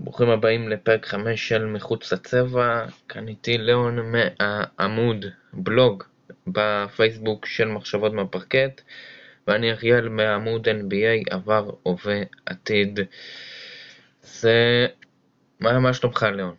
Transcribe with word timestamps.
ברוכים 0.00 0.30
הבאים 0.30 0.68
לפרק 0.68 1.06
5 1.06 1.48
של 1.48 1.66
מחוץ 1.66 2.12
לצבע, 2.12 2.84
כאן 3.08 3.28
איתי 3.28 3.58
ליאון 3.58 4.12
מהעמוד 4.12 5.26
בלוג 5.52 6.04
בפייסבוק 6.46 7.46
של 7.46 7.68
מחשבות 7.68 8.12
מהפרקט 8.12 8.80
ואני 9.46 9.72
אריאל 9.72 10.08
מהעמוד 10.08 10.68
NBA 10.68 11.34
עבר, 11.34 11.70
הווה, 11.82 12.20
עתיד. 12.46 13.00
זה... 14.22 14.86
מה, 15.60 15.78
מה 15.78 15.92
שלומך 15.92 16.26
ליאון? 16.32 16.54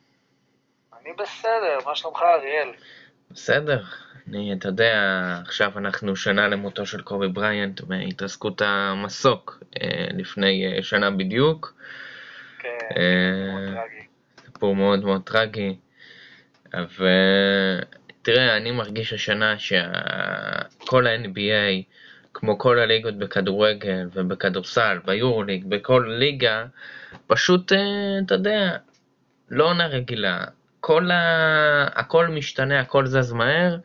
אני 1.01 1.09
בסדר, 1.17 1.77
מה 1.85 1.95
שלומך 1.95 2.19
אריאל? 2.21 2.69
בסדר, 3.31 3.83
אני, 4.27 4.53
אתה 4.53 4.67
יודע, 4.67 4.93
עכשיו 5.45 5.71
אנחנו 5.77 6.15
שנה 6.15 6.47
למותו 6.47 6.85
של 6.85 7.01
קובי 7.01 7.27
בריינט 7.27 7.81
בהתרסקות 7.81 8.61
המסוק 8.65 9.63
אה, 9.81 10.07
לפני 10.13 10.73
אה, 10.77 10.83
שנה 10.83 11.11
בדיוק. 11.11 11.73
כן, 12.59 12.69
אה, 12.69 12.77
מאוד 12.78 12.78
טרגי. 12.78 12.78
סיפור 14.45 14.75
מאוד 14.75 15.05
מאוד 15.05 15.21
טרגי. 15.25 15.75
אבל 16.73 17.79
תראה, 18.21 18.57
אני 18.57 18.71
מרגיש 18.71 19.13
השנה 19.13 19.55
שכל 19.59 21.07
ה-NBA, 21.07 21.83
כמו 22.33 22.57
כל 22.57 22.79
הליגות 22.79 23.17
בכדורגל 23.17 24.07
ובכדורסל, 24.13 24.97
ביורוליג, 25.05 25.65
בכל 25.65 26.15
ליגה, 26.19 26.65
פשוט, 27.27 27.71
אה, 27.71 27.77
אתה 28.25 28.33
יודע, 28.33 28.77
לא 29.49 29.69
עונה 29.69 29.87
רגילה. 29.87 30.43
כל 30.79 31.11
ה... 31.11 31.99
הכל 31.99 32.27
משתנה, 32.27 32.79
הכל 32.79 33.05
זז 33.05 33.33
מהר, 33.33 33.77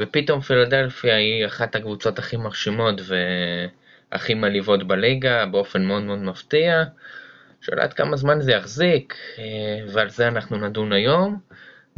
ופתאום 0.00 0.40
פילדלפיה 0.40 1.16
היא 1.16 1.46
אחת 1.46 1.74
הקבוצות 1.74 2.18
הכי 2.18 2.36
מרשימות 2.36 3.00
והכי 4.12 4.34
מלהיבות 4.34 4.86
בליגה, 4.86 5.46
באופן 5.46 5.84
מאוד 5.84 6.02
מאוד 6.02 6.18
מפתיע. 6.18 6.84
שאלה 7.62 7.82
עד 7.82 7.92
כמה 7.92 8.16
זמן 8.16 8.40
זה 8.40 8.52
יחזיק, 8.52 9.16
אה, 9.38 9.44
ועל 9.92 10.10
זה 10.10 10.28
אנחנו 10.28 10.56
נדון 10.56 10.92
היום. 10.92 11.38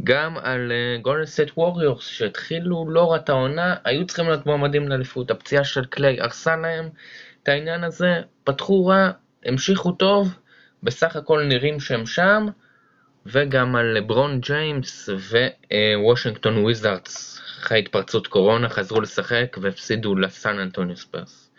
גם 0.03 0.37
על 0.37 0.71
גולדן 1.01 1.25
סטייט 1.25 1.57
ווריורס 1.57 2.07
שהתחילו 2.07 2.85
לא 2.89 3.11
רע 3.11 3.17
את 3.17 3.29
העונה, 3.29 3.75
היו 3.83 4.07
צריכים 4.07 4.25
להיות 4.25 4.45
מועמדים 4.45 4.87
לאליפות. 4.87 5.31
הפציעה 5.31 5.63
של 5.63 5.85
קליי 5.85 6.21
הרסה 6.21 6.55
להם 6.55 6.89
את 7.43 7.47
העניין 7.47 7.83
הזה, 7.83 8.21
פתחו 8.43 8.85
רע, 8.85 9.11
המשיכו 9.45 9.91
טוב, 9.91 10.35
בסך 10.83 11.15
הכל 11.15 11.43
נראים 11.43 11.79
שהם 11.79 12.05
שם, 12.05 12.47
וגם 13.25 13.75
על 13.75 13.85
לברון 13.85 14.39
ג'יימס 14.39 15.09
ווושינגטון 15.95 16.57
וויזארדס, 16.57 17.41
אחרי 17.59 17.79
התפרצות 17.79 18.27
קורונה, 18.27 18.69
חזרו 18.69 19.01
לשחק 19.01 19.57
והפסידו 19.61 20.15
לסן 20.15 20.59
אנטוניו 20.59 20.97
ספרס. 20.97 21.51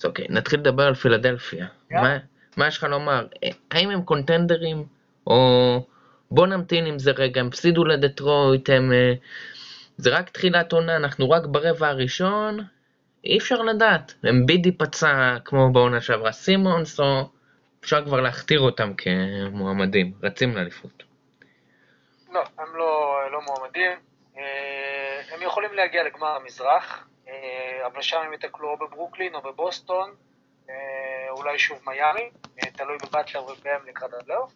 אז 0.00 0.04
אוקיי, 0.04 0.26
נתחיל 0.28 0.60
לדבר 0.60 0.82
על 0.82 0.94
פילדלפיה. 0.94 1.66
יאללה. 1.90 2.08
מה, 2.08 2.18
מה 2.56 2.66
יש 2.66 2.78
לך 2.78 2.84
לומר? 2.84 3.26
אה, 3.44 3.48
האם 3.70 3.90
הם 3.90 4.02
קונטנדרים? 4.02 4.84
או 5.26 5.86
בוא 6.30 6.46
נמתין 6.46 6.86
עם 6.86 6.98
זה 6.98 7.10
רגע, 7.10 7.40
הם 7.40 7.46
הפסידו 7.46 7.84
לדטרויט, 7.84 8.70
הם... 8.70 8.92
אה, 8.92 9.12
זה 9.96 10.10
רק 10.10 10.30
תחילת 10.30 10.72
עונה, 10.72 10.96
אנחנו 10.96 11.30
רק 11.30 11.46
ברבע 11.46 11.88
הראשון, 11.88 12.60
אי 13.24 13.38
אפשר 13.38 13.62
לדעת. 13.62 14.14
הם 14.22 14.46
בידי 14.46 14.72
פצע 14.72 15.36
כמו 15.44 15.72
בעונה 15.72 16.00
שעברה 16.00 16.32
סימונס, 16.32 17.00
או 17.00 17.28
אפשר 17.80 18.04
כבר 18.04 18.20
להכתיר 18.20 18.60
אותם 18.60 18.92
כמועמדים, 18.94 20.12
רצים 20.22 20.56
לאליפות. 20.56 21.02
לא, 22.32 22.42
הם 22.58 22.76
לא, 22.76 23.18
לא 23.32 23.40
מועמדים. 23.42 23.92
אה, 24.38 25.20
הם 25.34 25.42
יכולים 25.42 25.74
להגיע 25.74 26.02
לגמר 26.02 26.36
המזרח, 26.36 27.08
אה, 27.28 27.86
אבל 27.86 28.02
שם 28.02 28.18
הם 28.26 28.32
ייתקלו 28.32 28.70
או 28.70 28.76
בברוקלין 28.76 29.34
או 29.34 29.42
בבוסטון, 29.42 30.14
אה, 30.70 30.74
אולי 31.36 31.58
שוב 31.58 31.78
מיאמי, 31.86 32.30
אה, 32.62 32.70
תלוי 32.70 32.96
בבטלר 32.96 33.44
ובהם 33.44 33.86
לקראת 33.86 34.14
הפלייאוף, 34.14 34.52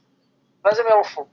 ואז 0.65 0.79
הם 0.79 0.87
יעופו. 0.89 1.29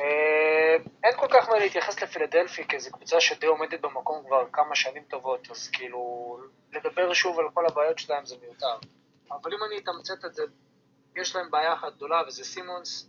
אה, 0.00 0.76
אין 1.04 1.16
כל 1.16 1.26
כך 1.30 1.48
מה 1.48 1.58
להתייחס 1.58 2.02
לפילדלפי, 2.02 2.68
כי 2.68 2.80
זו 2.80 2.90
קבוצה 2.90 3.20
שדי 3.20 3.46
עומדת 3.46 3.80
במקום 3.80 4.24
כבר 4.26 4.46
כמה 4.52 4.74
שנים 4.74 5.02
טובות, 5.04 5.50
אז 5.50 5.68
כאילו, 5.68 6.36
לדבר 6.72 7.12
שוב 7.12 7.38
על 7.38 7.46
כל 7.54 7.66
הבעיות 7.66 7.98
שלהם 7.98 8.26
זה 8.26 8.36
מיותר. 8.40 8.76
אבל 9.30 9.54
אם 9.54 9.58
אני 9.68 9.78
אתמצת 9.78 10.24
את 10.24 10.34
זה, 10.34 10.42
יש 11.16 11.36
להם 11.36 11.50
בעיה 11.50 11.72
אחת 11.72 11.94
גדולה, 11.94 12.22
וזה 12.26 12.44
סימונס, 12.44 13.08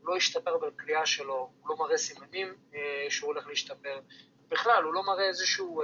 הוא 0.00 0.08
לא 0.08 0.16
השתפר 0.16 0.58
בקליעה 0.58 1.06
שלו, 1.06 1.50
הוא 1.60 1.70
לא 1.70 1.76
מראה 1.76 1.98
סימנים 1.98 2.54
אה, 2.74 3.06
שהוא 3.08 3.28
הולך 3.28 3.46
להשתפר. 3.46 4.00
בכלל, 4.48 4.82
הוא 4.82 4.94
לא 4.94 5.02
מראה 5.02 5.28
איזשהו, 5.28 5.82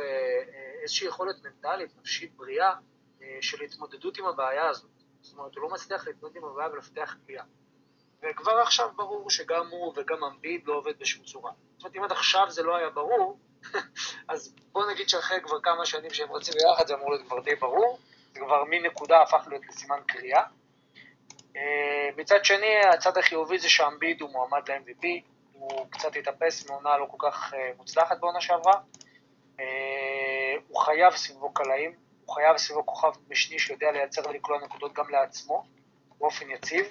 איזושהי 0.82 1.08
יכולת 1.08 1.36
מנטלית, 1.44 1.90
נפשית, 2.00 2.34
בריאה, 2.36 2.68
אה, 2.68 2.91
של 3.40 3.62
התמודדות 3.62 4.18
עם 4.18 4.26
הבעיה 4.26 4.68
הזאת. 4.68 4.90
זאת 5.20 5.38
אומרת, 5.38 5.54
הוא 5.54 5.62
לא 5.62 5.68
מצליח 5.68 6.06
להתמודד 6.06 6.36
עם 6.36 6.44
הבעיה 6.44 6.68
ולפתח 6.68 7.16
קליעה. 7.26 7.44
וכבר 8.22 8.58
עכשיו 8.58 8.90
ברור 8.96 9.30
שגם 9.30 9.68
הוא 9.70 9.92
וגם 9.96 10.24
אמביד 10.24 10.66
לא 10.66 10.74
עובד 10.74 10.98
בשום 10.98 11.24
צורה. 11.24 11.52
זאת 11.76 11.84
אומרת, 11.84 11.96
אם 11.96 12.04
עד 12.04 12.12
עכשיו 12.12 12.50
זה 12.50 12.62
לא 12.62 12.76
היה 12.76 12.90
ברור, 12.90 13.38
אז 14.32 14.54
בוא 14.72 14.90
נגיד 14.90 15.08
שאחרי 15.08 15.40
כבר 15.40 15.60
כמה 15.60 15.86
שנים 15.86 16.10
שהם 16.10 16.32
רצים 16.32 16.54
ביחד, 16.54 16.86
זה 16.86 16.94
אמור 16.94 17.10
להיות 17.10 17.26
כבר 17.26 17.40
די 17.40 17.54
ברור. 17.54 17.98
זה 18.32 18.40
כבר 18.40 18.64
מנקודה 18.70 19.22
הפך 19.22 19.46
להיות 19.48 19.62
לסימן 19.68 20.00
קריאה. 20.06 20.42
אה, 21.56 22.08
מצד 22.16 22.44
שני, 22.44 22.80
הצד 22.94 23.18
החיובי 23.18 23.58
זה 23.58 23.68
שאמביד 23.68 24.20
הוא 24.20 24.30
מועמד 24.30 24.70
ל-MVP, 24.70 25.06
הוא 25.52 25.86
קצת 25.90 26.16
התאפס 26.16 26.70
מעונה 26.70 26.96
לא 26.96 27.06
כל 27.10 27.28
כך 27.28 27.54
אה, 27.54 27.70
מוצלחת 27.76 28.20
בעונה 28.20 28.40
שעברה. 28.40 28.80
אה, 29.60 29.64
הוא 30.68 30.80
חייב 30.80 31.16
סביבו 31.16 31.52
קלעים, 31.52 31.92
חייב 32.34 32.56
סביבו 32.56 32.86
כוכב 32.86 33.12
משני 33.28 33.58
שיודע 33.58 33.90
לייצר 33.90 34.22
ולקלוע 34.28 34.58
נקודות 34.64 34.92
גם 34.92 35.10
לעצמו, 35.10 35.64
באופן 36.18 36.50
יציב. 36.50 36.86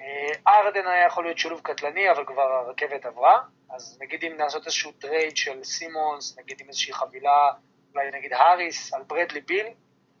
אה, 0.00 0.32
הארדן 0.48 0.86
היה 0.86 1.06
יכול 1.06 1.24
להיות 1.24 1.38
שילוב 1.38 1.60
קטלני, 1.60 2.10
אבל 2.10 2.24
כבר 2.26 2.42
הרכבת 2.42 3.06
עברה, 3.06 3.40
אז 3.70 3.98
נגיד 4.00 4.24
אם 4.24 4.36
נעשות 4.36 4.66
איזשהו 4.66 4.92
trade 4.92 5.36
של 5.36 5.64
סימונס, 5.64 6.38
נגיד 6.38 6.60
עם 6.60 6.68
איזושהי 6.68 6.92
חבילה, 6.92 7.50
אולי 7.94 8.10
נגיד 8.10 8.32
האריס, 8.32 8.94
על 8.94 9.02
ברדלי 9.02 9.40
ביל, 9.40 9.66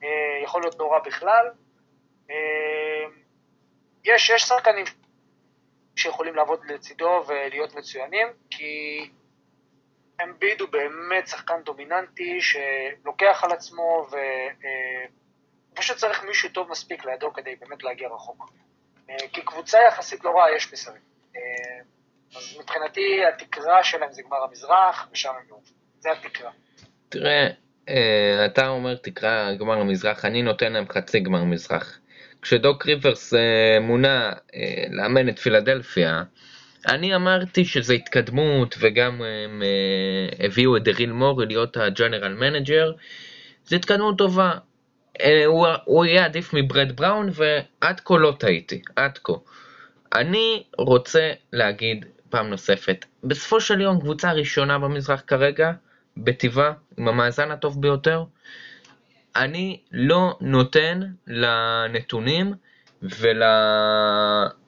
אה, 0.02 0.08
יכול 0.44 0.62
להיות 0.62 0.80
רע 0.80 0.98
בכלל. 0.98 1.50
אה, 2.30 2.34
יש, 4.04 4.30
יש 4.30 4.42
שחקנים 4.42 4.84
שיכולים 5.96 6.34
לעבוד 6.34 6.64
לצידו 6.64 7.24
ולהיות 7.26 7.74
מצוינים, 7.74 8.28
כי 8.50 9.00
אמביד 10.22 10.60
הוא 10.60 10.68
באמת 10.68 11.28
שחקן 11.28 11.62
דומיננטי 11.64 12.38
שלוקח 12.40 13.44
על 13.44 13.52
עצמו 13.52 14.06
ופשוט 15.74 15.96
צריך 15.96 16.24
מישהו 16.24 16.48
טוב 16.48 16.70
מספיק 16.70 17.04
לידו 17.04 17.32
כדי 17.32 17.56
באמת 17.60 17.82
להגיע 17.82 18.08
רחוק. 18.08 18.50
אה, 19.10 19.16
כי 19.32 19.42
קבוצה 19.42 19.78
יחסית 19.88 20.24
לא 20.24 20.30
רעה 20.30 20.56
יש 20.56 20.72
מסרים. 20.72 21.02
אה, 21.36 21.40
אז 22.36 22.58
מבחינתי 22.60 23.24
התקרה 23.24 23.84
שלהם 23.84 24.12
זה 24.12 24.22
גמר 24.22 24.42
המזרח, 24.48 25.08
ושם 25.12 25.28
הם 25.28 25.48
יורדים. 25.48 25.74
זה 25.98 26.12
התקרה. 26.12 26.50
תראה, 27.08 27.48
אה, 27.88 28.46
אתה 28.46 28.68
אומר 28.68 28.96
תקרא 28.96 29.54
גמר 29.54 29.80
המזרח, 29.80 30.24
אני 30.24 30.42
נותן 30.42 30.72
להם 30.72 30.88
חצי 30.88 31.20
גמר 31.20 31.44
מזרח. 31.44 31.98
כשדוק 32.42 32.86
ריברס 32.86 33.34
אה, 33.34 33.80
מונה 33.80 34.32
אה, 34.54 34.84
לאמן 34.90 35.28
את 35.28 35.38
פילדלפיה, 35.38 36.22
אני 36.86 37.14
אמרתי 37.14 37.64
שזה 37.64 37.94
התקדמות 37.94 38.74
וגם 38.80 39.22
הם 39.22 39.62
אה, 39.62 40.46
הביאו 40.46 40.76
את 40.76 40.82
דריל 40.84 41.12
מורי 41.12 41.46
להיות 41.46 41.76
ה 41.76 41.83
general 41.83 42.34
manager, 42.34 42.92
זה 43.64 43.76
התקדמות 43.76 44.18
טובה. 44.18 44.52
אה, 45.20 45.44
הוא, 45.46 45.66
הוא 45.84 46.04
יהיה 46.04 46.24
עדיף 46.24 46.54
מברט 46.54 46.96
בראון 46.96 47.28
ועד 47.32 48.00
כה 48.04 48.18
לא 48.18 48.36
טעיתי, 48.38 48.82
עד 48.96 49.18
כה. 49.24 49.32
אני 50.14 50.62
רוצה 50.78 51.32
להגיד 51.52 52.06
פעם 52.30 52.50
נוספת, 52.50 53.04
בסופו 53.24 53.60
של 53.60 53.80
יום 53.80 54.00
קבוצה 54.00 54.32
ראשונה 54.32 54.78
במזרח 54.78 55.22
כרגע, 55.26 55.72
בטבלה, 56.16 56.72
עם 56.98 57.08
המאזן 57.08 57.50
הטוב 57.50 57.82
ביותר, 57.82 58.24
אני 59.36 59.80
לא 59.92 60.36
נותן 60.40 61.00
לנתונים 61.26 62.54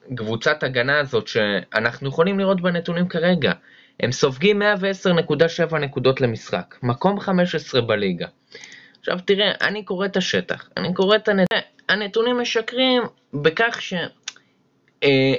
ולקבוצת 0.09 0.63
הגנה 0.63 0.99
הזאת 0.99 1.27
שאנחנו 1.27 2.09
יכולים 2.09 2.39
לראות 2.39 2.61
בנתונים 2.61 3.07
כרגע. 3.07 3.53
הם 3.99 4.11
סופגים 4.11 4.61
110.7 4.61 5.77
נקודות 5.77 6.21
למשחק, 6.21 6.75
מקום 6.83 7.19
15 7.19 7.81
בליגה. 7.81 8.27
עכשיו 8.99 9.19
תראה, 9.25 9.51
אני 9.61 9.83
קורא 9.85 10.05
את 10.05 10.17
השטח, 10.17 10.69
אני 10.77 10.93
קורא 10.93 11.15
את 11.15 11.27
הנתונים, 11.27 11.63
הנתונים 11.89 12.39
משקרים 12.39 13.03
בכך 13.33 13.81
ש... 13.81 13.93
אה, 15.03 15.33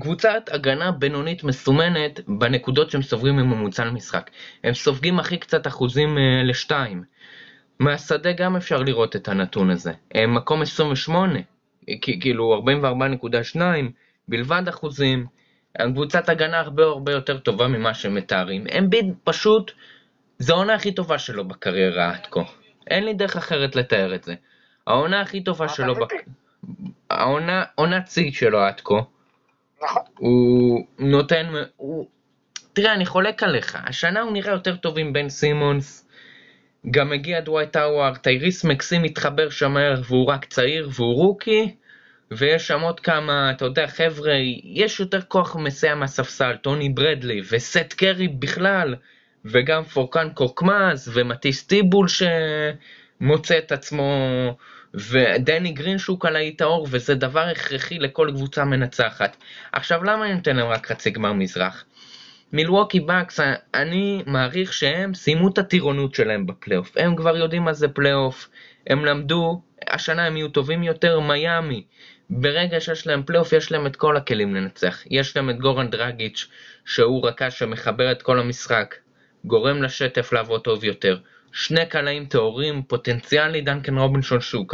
קבוצת 0.00 0.48
הגנה 0.52 0.90
בינונית 0.92 1.44
מסומנת 1.44 2.20
בנקודות 2.28 2.90
שהם 2.90 3.02
סופגים 3.02 3.36
מממוצע 3.36 3.84
למשחק. 3.84 4.30
הם 4.64 4.74
סופגים 4.74 5.18
הכי 5.18 5.38
קצת 5.38 5.66
אחוזים 5.66 6.18
אה, 6.18 6.42
לשתיים. 6.44 7.02
מהשדה 7.78 8.32
גם 8.32 8.56
אפשר 8.56 8.82
לראות 8.82 9.16
את 9.16 9.28
הנתון 9.28 9.70
הזה. 9.70 9.92
הם 10.14 10.34
מקום 10.34 10.62
28, 10.62 11.38
כ- 11.42 11.53
כאילו 12.20 12.62
44.2 13.56 13.60
בלבד 14.28 14.68
אחוזים. 14.68 15.26
קבוצת 15.92 16.28
הגנה 16.28 16.58
הרבה 16.60 16.82
הרבה 16.84 17.12
יותר 17.12 17.38
טובה 17.38 17.68
ממה 17.68 17.94
שהם 17.94 18.14
מתארים. 18.14 18.64
אמביד 18.78 19.14
פשוט, 19.24 19.72
זו 20.38 20.54
העונה 20.54 20.74
הכי 20.74 20.92
טובה 20.92 21.18
שלו 21.18 21.48
בקריירה 21.48 22.10
עד 22.10 22.26
כה. 22.30 22.40
אין 22.86 23.04
לי 23.04 23.14
דרך 23.14 23.36
אחרת 23.36 23.76
לתאר 23.76 24.14
את 24.14 24.24
זה. 24.24 24.34
העונה 24.86 25.20
הכי 25.20 25.44
טובה 25.44 25.68
שלו, 25.68 25.94
בק... 25.94 26.12
העונה, 27.10 27.64
עונת 27.74 28.08
שיא 28.08 28.32
שלו 28.32 28.60
עד 28.60 28.80
כה. 28.80 28.94
נכון. 29.82 30.02
הוא 30.18 30.86
נותן, 30.98 31.46
הוא... 31.76 32.06
תראה, 32.72 32.94
אני 32.94 33.06
חולק 33.06 33.42
עליך, 33.42 33.78
השנה 33.86 34.20
הוא 34.20 34.32
נראה 34.32 34.52
יותר 34.52 34.76
טוב 34.76 34.98
עם 34.98 35.12
בן 35.12 35.28
סימונס, 35.28 36.03
גם 36.90 37.12
הגיע 37.12 37.40
דווייט 37.40 37.76
האווארד, 37.76 38.16
טייריס 38.16 38.64
מקסי 38.64 39.02
מתחבר 39.02 39.50
שם 39.50 39.72
מהר 39.72 40.00
והוא 40.04 40.26
רק 40.26 40.44
צעיר 40.44 40.88
והוא 40.92 41.14
rookie, 41.14 41.74
ויש 42.30 42.66
שם 42.66 42.80
עוד 42.80 43.00
כמה, 43.00 43.50
אתה 43.50 43.64
יודע, 43.64 43.86
חבר'ה, 43.86 44.32
יש 44.64 45.00
יותר 45.00 45.22
כוח 45.22 45.56
מסייע 45.56 45.94
מהספסל, 45.94 46.56
טוני 46.56 46.88
ברדלי 46.88 47.40
וסת' 47.50 47.92
קרי 47.96 48.28
בכלל, 48.28 48.94
וגם 49.44 49.84
פורקן 49.84 50.28
קורקמאז 50.34 51.10
ומטיס 51.14 51.66
טיבול 51.66 52.06
שמוצא 52.08 53.58
את 53.58 53.72
עצמו, 53.72 54.12
ודני 54.94 55.72
גרין 55.72 55.98
שהוא 55.98 56.20
קלעי 56.20 56.52
טהור, 56.52 56.88
וזה 56.90 57.14
דבר 57.14 57.48
הכרחי 57.48 57.98
לכל 57.98 58.30
קבוצה 58.34 58.64
מנצחת. 58.64 59.36
עכשיו, 59.72 60.04
למה 60.04 60.24
אני 60.24 60.34
נותן 60.34 60.56
להם 60.56 60.68
רק 60.68 60.86
חצי 60.86 61.10
גמר 61.10 61.32
מזרח? 61.32 61.84
מילווקי 62.54 63.00
בקס, 63.00 63.40
אני 63.74 64.22
מעריך 64.26 64.72
שהם 64.72 65.14
סיימו 65.14 65.48
את 65.48 65.58
הטירונות 65.58 66.14
שלהם 66.14 66.46
בפלייאוף. 66.46 66.96
הם 66.96 67.16
כבר 67.16 67.36
יודעים 67.36 67.62
מה 67.62 67.72
זה 67.72 67.88
פלייאוף, 67.88 68.48
הם 68.86 69.04
למדו, 69.04 69.62
השנה 69.88 70.26
הם 70.26 70.36
יהיו 70.36 70.48
טובים 70.48 70.82
יותר, 70.82 71.20
מיאמי. 71.20 71.84
ברגע 72.30 72.80
שיש 72.80 73.06
להם 73.06 73.22
פלייאוף, 73.22 73.52
יש 73.52 73.72
להם 73.72 73.86
את 73.86 73.96
כל 73.96 74.16
הכלים 74.16 74.54
לנצח. 74.54 75.02
יש 75.10 75.36
להם 75.36 75.50
את 75.50 75.58
גורן 75.58 75.90
דרגיץ', 75.90 76.48
שהוא 76.84 77.28
רכז 77.28 77.52
שמחבר 77.52 78.12
את 78.12 78.22
כל 78.22 78.38
המשחק, 78.38 78.94
גורם 79.44 79.82
לשטף 79.82 80.32
לעבוד 80.32 80.60
טוב 80.60 80.84
יותר. 80.84 81.18
שני 81.52 81.86
קלעים 81.86 82.26
טהורים, 82.26 82.82
פוטנציאלי, 82.82 83.60
דנקן 83.60 83.98
רובינשון 83.98 84.40
שהוא 84.40 84.66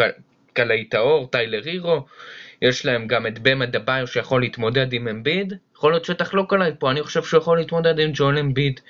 קלעי 0.53 0.85
טהור, 0.85 1.26
טיילר 1.26 1.61
הירו. 1.65 2.06
יש 2.62 2.87
להם 2.87 3.06
גם 3.06 3.26
את 3.26 3.38
באם 3.38 3.67
אדבאיו 3.67 4.06
שיכול 4.06 4.41
להתמודד 4.41 4.93
עם 4.93 5.09
אמביד. 5.09 5.55
יכול 5.81 5.93
להיות 5.93 6.05
שתחלוק 6.05 6.53
עליי 6.53 6.73
פה, 6.79 6.91
אני 6.91 7.03
חושב 7.03 7.23
שהוא 7.23 7.38
יכול 7.38 7.59
להתמודד 7.59 7.99
עם 7.99 8.11
ג'ואל 8.14 8.38
אמביד. 8.38 8.81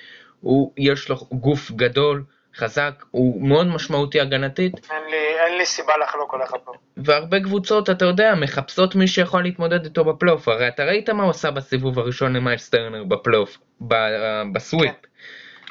הוא, 0.40 0.72
יש 0.76 1.08
לו 1.08 1.16
גוף 1.32 1.70
גדול, 1.70 2.24
חזק, 2.56 3.04
הוא 3.10 3.48
מאוד 3.48 3.66
משמעותי 3.66 4.20
הגנתית. 4.20 4.90
אין 4.90 5.02
לי, 5.10 5.16
אין 5.46 5.58
לי 5.58 5.66
סיבה 5.66 5.92
לחלוק 6.02 6.34
עליך 6.34 6.50
פה. 6.64 6.72
והרבה 6.96 7.40
קבוצות, 7.40 7.90
אתה 7.90 8.04
יודע, 8.04 8.34
מחפשות 8.34 8.94
מי 8.94 9.06
שיכול 9.06 9.42
להתמודד 9.42 9.84
איתו 9.84 10.04
בפלייאוף. 10.04 10.48
הרי 10.48 10.68
אתה 10.68 10.84
ראית 10.84 11.10
מה 11.10 11.22
הוא 11.22 11.30
עשה 11.30 11.50
בסיבוב 11.50 11.98
הראשון 11.98 12.36
למיילס 12.36 12.68
טרנר 12.68 13.04
בפלייאוף, 13.04 13.58
ב 14.52 14.58
sweep. 14.58 14.90
כן. 14.90 15.08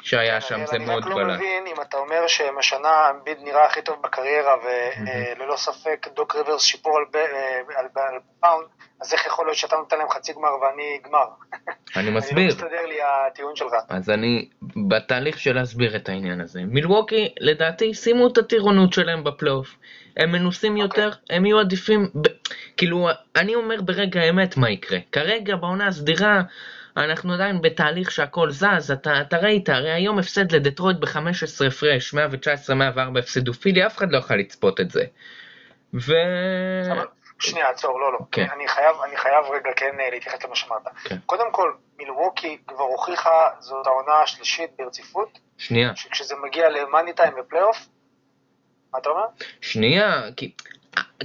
שהיה 0.02 0.40
שם, 0.40 0.66
זה 0.66 0.78
מאוד 0.78 1.04
בלט. 1.04 1.16
אני 1.16 1.22
רק 1.22 1.28
לא 1.28 1.34
מבין 1.34 1.66
אם 1.66 1.82
אתה 1.82 1.96
אומר 1.96 2.26
שהם 2.26 2.58
השנה 2.58 3.10
אמביד 3.10 3.38
נראה 3.40 3.66
הכי 3.66 3.82
טוב 3.82 4.02
בקריירה, 4.02 4.54
וללא 5.36 5.56
ספק 5.56 6.06
דוק 6.14 6.36
ריברס 6.36 6.62
שיפור 6.62 6.98
על 7.76 7.86
בראון, 8.40 8.66
אז 9.00 9.12
איך 9.12 9.26
יכול 9.26 9.46
להיות 9.46 9.56
שאתה 9.56 9.76
נותן 9.76 9.98
להם 9.98 10.08
חצי 10.08 10.32
גמר 10.32 10.48
ואני 10.62 11.00
גמר? 11.04 11.24
אני 11.96 12.10
מסביר. 12.10 12.38
אני 12.38 12.48
לא 12.48 12.54
מסתדר 12.54 12.86
לי 12.86 12.98
הטיעון 13.02 13.56
שלך. 13.56 13.72
אז 13.88 14.10
אני 14.10 14.48
בתהליך 14.88 15.38
של 15.38 15.54
להסביר 15.54 15.96
את 15.96 16.08
העניין 16.08 16.40
הזה. 16.40 16.60
מילווקי, 16.64 17.34
לדעתי, 17.40 17.94
שימו 17.94 18.26
את 18.26 18.38
הטירונות 18.38 18.92
שלהם 18.92 19.24
בפלייאוף. 19.24 19.76
הם 20.16 20.32
מנוסים 20.32 20.76
okay. 20.76 20.80
יותר, 20.80 21.10
הם 21.30 21.46
יהיו 21.46 21.58
עדיפים, 21.58 22.08
ב... 22.14 22.28
כאילו, 22.76 23.08
אני 23.36 23.54
אומר 23.54 23.82
ברגע 23.82 24.20
האמת 24.20 24.56
מה 24.56 24.70
יקרה. 24.70 24.98
כרגע 25.12 25.56
בעונה 25.56 25.86
הסדירה, 25.86 26.42
אנחנו 27.04 27.34
עדיין 27.34 27.60
בתהליך 27.60 28.10
שהכל 28.10 28.50
זז, 28.50 28.90
אתה, 28.92 29.20
אתה 29.20 29.36
ראית, 29.36 29.68
הרי 29.68 29.90
היום 29.90 30.18
הפסד 30.18 30.52
לדטרויט 30.52 30.96
ב-15 30.96 31.66
הפרש, 31.66 32.14
119-104 32.14 33.18
הפסדו 33.18 33.52
פילי, 33.52 33.86
אף 33.86 33.96
אחד 33.96 34.12
לא 34.12 34.18
יכול 34.18 34.36
לצפות 34.36 34.80
את 34.80 34.90
זה. 34.90 35.04
ו... 35.94 36.12
שנייה, 37.40 37.68
עצור, 37.68 38.00
לא, 38.00 38.12
לא. 38.12 38.18
כן. 38.32 38.46
אני, 38.54 38.68
חייב, 38.68 38.96
אני 39.04 39.16
חייב 39.16 39.44
רגע 39.50 39.70
כן 39.76 40.00
אה, 40.00 40.10
להתייחס 40.10 40.44
למה 40.44 40.56
שאמרת. 40.56 40.82
כן. 41.04 41.16
קודם 41.26 41.52
כל, 41.52 41.72
מילווקי 41.98 42.58
כבר 42.66 42.84
הוכיחה, 42.84 43.48
זאת 43.58 43.86
העונה 43.86 44.22
השלישית 44.22 44.70
ברציפות. 44.78 45.38
שנייה. 45.58 45.96
שכשזה 45.96 46.34
מגיע 46.44 46.68
למאני 46.68 47.12
טיים 47.12 47.32
ופלייאוף, 47.40 47.88
מה 48.92 48.98
אתה 48.98 49.08
אומר? 49.08 49.24
שנייה, 49.60 50.22
כי, 50.36 50.52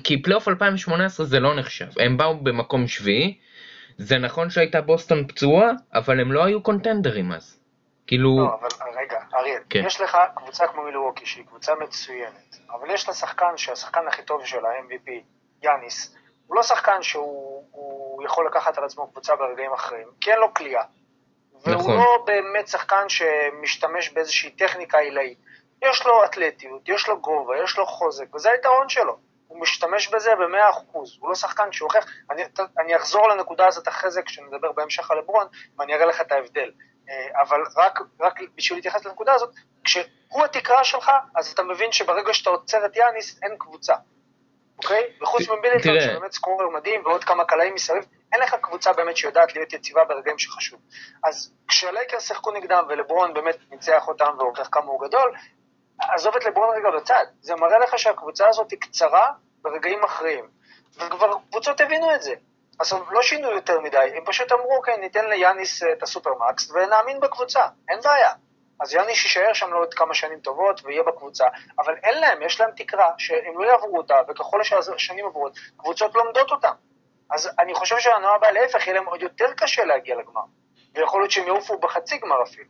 כי 0.04 0.22
פלייאוף 0.22 0.48
2018 0.48 1.26
זה 1.26 1.40
לא 1.40 1.56
נחשב. 1.56 1.88
הם 2.00 2.18
באו 2.18 2.38
במקום 2.38 2.88
שביעי, 2.88 3.38
זה 3.98 4.18
נכון 4.18 4.50
שהייתה 4.50 4.82
בוסטון 4.82 5.28
פצועה, 5.28 5.72
אבל 5.94 6.20
הם 6.20 6.32
לא 6.32 6.46
היו 6.46 6.64
קונטנדרים 6.64 7.32
אז. 7.32 7.60
כאילו... 8.08 8.30
לא, 8.40 8.54
אבל 8.60 8.68
רגע, 8.98 9.20
אריאל, 9.36 9.62
כן. 9.70 9.84
יש 9.86 10.02
לך 10.02 10.18
קבוצה 10.36 10.68
כמו 10.68 10.84
מילווקי 10.84 11.26
שהיא 11.26 11.46
קבוצה 11.46 11.76
מצוינת, 11.76 12.58
אבל 12.72 12.92
יש 12.92 13.08
לה 13.08 13.14
שחקן 13.14 13.58
שהשחקן 13.58 14.08
הכי 14.08 14.22
טוב 14.22 14.46
שלה, 14.46 14.70
MVP, 14.70 15.12
יאניס, 15.64 16.16
הוא 16.48 16.56
לא 16.56 16.64
שחקן 16.64 17.04
שהוא 17.04 18.24
יכול 18.24 18.48
לקחת 18.48 18.78
על 18.78 18.84
עצמו 18.84 19.08
קבוצה 19.08 19.36
ברגעים 19.36 19.74
אחרים, 19.74 20.08
כי 20.22 20.32
אין 20.32 20.40
לו 20.40 20.54
כליאה. 20.54 20.84
והוא 21.64 21.76
נכון. 21.76 21.96
לא 21.96 22.24
באמת 22.26 22.68
שחקן 22.68 23.10
שמשתמש 23.10 24.10
באיזושהי 24.10 24.52
טכניקה 24.52 24.98
עילאית. 24.98 25.38
יש 25.82 26.06
לו 26.06 26.26
אתלטיות, 26.26 26.90
יש 26.90 27.08
לו 27.08 27.22
גובה, 27.22 27.54
יש 27.64 27.78
לו 27.78 27.86
חוזק, 27.86 28.36
וזה 28.36 28.50
היתרון 28.52 28.90
שלו. 28.90 29.18
הוא 29.48 29.62
משתמש 29.62 30.08
בזה 30.08 30.32
במאה 30.36 30.70
אחוז, 30.70 31.18
הוא 31.20 31.30
לא 31.30 31.36
שחקן 31.36 31.72
שהוכיח, 31.72 32.06
אני, 32.32 32.44
אני 32.80 32.96
אחזור 32.96 33.30
לנקודה 33.30 33.68
הזאת 33.68 33.88
אחרי 33.88 34.12
זה 34.12 34.22
כשנדבר 34.22 34.72
בהמשך 34.72 35.12
על 35.12 35.18
לברון, 35.18 35.48
ואני 35.80 35.94
אראה 35.94 36.06
לך 36.06 36.22
את 36.22 36.32
ההבדל. 36.32 36.72
אה, 37.10 37.42
אבל 37.42 37.60
רק, 37.78 38.00
רק 38.22 38.40
בשביל 38.56 38.78
להתייחס 38.78 39.06
לנקודה 39.06 39.34
הזאת, 39.34 39.50
כשהוא 39.84 40.46
התקרה 40.46 40.84
שלך, 40.84 41.12
אז 41.36 41.52
אתה 41.52 41.64
מבין 41.64 41.92
שברגע 41.92 42.34
שאתה 42.34 42.50
עוצר 42.50 42.86
את 42.86 42.96
יאניס, 42.96 43.40
אין 43.44 43.56
קבוצה. 43.58 43.96
אוקיי? 44.78 45.04
וחוץ 45.22 45.42
מביליטון, 45.50 46.00
שבאמת 46.02 46.32
סקורר 46.32 46.70
מדהים, 46.70 47.06
ועוד 47.06 47.24
כמה 47.24 47.46
קלעים 47.46 47.74
מסביב, 47.74 48.04
אין 48.34 48.42
לך 48.42 48.56
קבוצה 48.62 48.94
באמת 48.94 49.18
שיודעת 49.18 49.56
להיות 49.56 49.74
יציבה 49.74 50.04
ברגעים 50.04 50.40
שחשוב. 50.40 50.80
אז 51.24 51.54
כשהלייקר 51.68 52.20
שיחקו 52.20 52.52
נגדם 52.52 52.84
ולברון 52.90 53.34
באמת 53.34 53.58
ניצח 53.72 54.08
אותם 54.08 54.36
והוכיח 54.38 54.70
כמה 54.72 54.86
הוא 54.86 55.08
גדול, 55.08 55.34
עזוב 56.00 56.36
את 56.36 56.46
לברון 56.46 56.76
רגע 56.78 56.90
בצד, 56.98 57.26
זה 57.42 57.56
מראה 57.56 57.80
לך 57.80 58.00
שהקבוצה 58.00 58.48
הזאת 58.48 58.72
היא 58.72 58.80
קצרה 58.80 59.32
ברגעים 59.62 60.04
אחרים. 60.04 60.50
וכבר 60.98 61.38
קבוצות 61.50 61.82
הבינו 61.82 62.16
את 62.16 62.22
זה. 62.22 62.34
אז 62.80 62.94
הם 62.94 63.02
לא 63.10 63.22
שינו 63.22 63.52
יותר 63.52 63.80
מדי, 63.80 64.12
הם 64.18 64.26
פשוט 64.26 64.52
אמרו, 64.52 64.82
כן, 64.82 65.02
ניתן 65.02 65.26
ליאניס 65.30 65.84
את 65.84 66.04
הסופרמקס 66.04 66.72
ונאמין 66.72 67.20
בקבוצה, 67.20 67.68
אין 67.90 68.00
בעיה. 68.04 68.32
אז 68.80 68.94
יאניס 68.94 69.24
יישאר 69.24 69.54
שם 69.54 69.74
לעוד 69.74 69.94
כמה 69.94 70.14
שנים 70.14 70.40
טובות 70.40 70.82
ויהיה 70.84 71.04
בקבוצה, 71.04 71.46
אבל 71.80 71.96
אין 72.04 72.20
להם, 72.20 72.42
יש 72.42 72.60
להם 72.60 72.72
תקרה 72.76 73.12
שהם 73.18 73.60
לא 73.60 73.66
יעברו 73.72 73.98
אותה, 73.98 74.16
וככל 74.28 74.64
שהשנים 74.64 75.26
עוברות, 75.26 75.58
קבוצות 75.78 76.16
לומדות 76.16 76.52
אותה. 76.52 76.72
אז 77.32 77.50
אני 77.60 77.74
חושב 77.74 78.00
שהנועה 78.00 78.36
הבאה 78.36 78.52
להפך, 78.52 78.88
יהיה 78.88 78.96
להם 78.96 79.06
עוד 79.06 79.22
יותר 79.22 79.54
קשה 79.54 79.86
להגיע 79.86 80.16
לגמר. 80.16 80.42
ויכול 80.96 81.22
להיות 81.22 81.32
שהם 81.32 81.48
יעופו 81.48 81.78
בחצי 81.78 82.18
גמר 82.18 82.44
אפילו, 82.44 82.70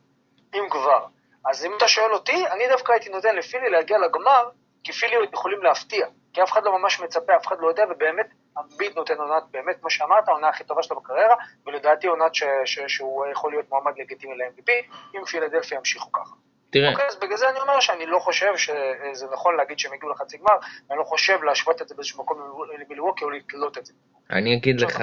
אם 0.53 0.69
כבר. 0.69 1.05
אז 1.49 1.65
אם 1.65 1.71
אתה 1.77 1.87
שואל 1.87 2.13
אותי, 2.13 2.47
אני 2.51 2.67
דווקא 2.67 2.91
הייתי 2.91 3.09
נותן 3.09 3.35
לפילי 3.35 3.69
להגיע 3.69 3.97
לגמר, 3.97 4.49
כי 4.83 4.91
פילי 4.91 5.15
יכולים 5.33 5.63
להפתיע. 5.63 6.07
כי 6.33 6.43
אף 6.43 6.51
אחד 6.51 6.61
לא 6.63 6.79
ממש 6.79 6.99
מצפה, 6.99 7.35
אף 7.35 7.47
אחד 7.47 7.55
לא 7.59 7.67
יודע, 7.67 7.83
ובאמת 7.89 8.25
אמביט 8.59 8.95
נותן 8.95 9.13
עונת, 9.17 9.43
באמת, 9.51 9.75
כמו 9.79 9.89
שאמרת, 9.89 10.27
העונה 10.27 10.47
הכי 10.47 10.63
טובה 10.63 10.83
שלו 10.83 10.95
בקריירה, 10.95 11.35
ולדעתי 11.67 12.07
עונת 12.07 12.35
ש, 12.35 12.43
ש, 12.65 12.79
שהוא 12.87 13.25
יכול 13.31 13.51
להיות 13.51 13.69
מועמד 13.69 13.93
לגיטימי 13.97 14.35
ל-MVP, 14.35 14.71
אם 15.17 15.25
פילדלפי 15.25 15.75
ימשיכו 15.75 16.11
ככה. 16.11 16.35
תראה. 16.69 16.91
אוקיי, 16.91 17.07
אז 17.07 17.15
בגלל 17.15 17.37
זה 17.37 17.49
אני 17.49 17.59
אומר 17.59 17.79
שאני 17.79 18.05
לא 18.05 18.19
חושב 18.19 18.57
שזה 18.57 19.25
נכון 19.33 19.57
להגיד 19.57 19.79
שהם 19.79 19.93
הגיעו 19.93 20.11
לחצי 20.11 20.37
גמר, 20.37 20.57
ואני 20.89 20.99
לא 20.99 21.03
חושב 21.03 21.43
להשוות 21.43 21.81
את 21.81 21.87
זה 21.87 21.95
באיזשהו 21.95 22.23
מקום 22.23 22.37
למילווקי 22.79 23.23
או 23.25 23.29
לתלות 23.29 23.77
את 23.77 23.85
זה. 23.85 23.93
אני 24.29 24.55
אגיד 24.55 24.81
לך 24.81 24.99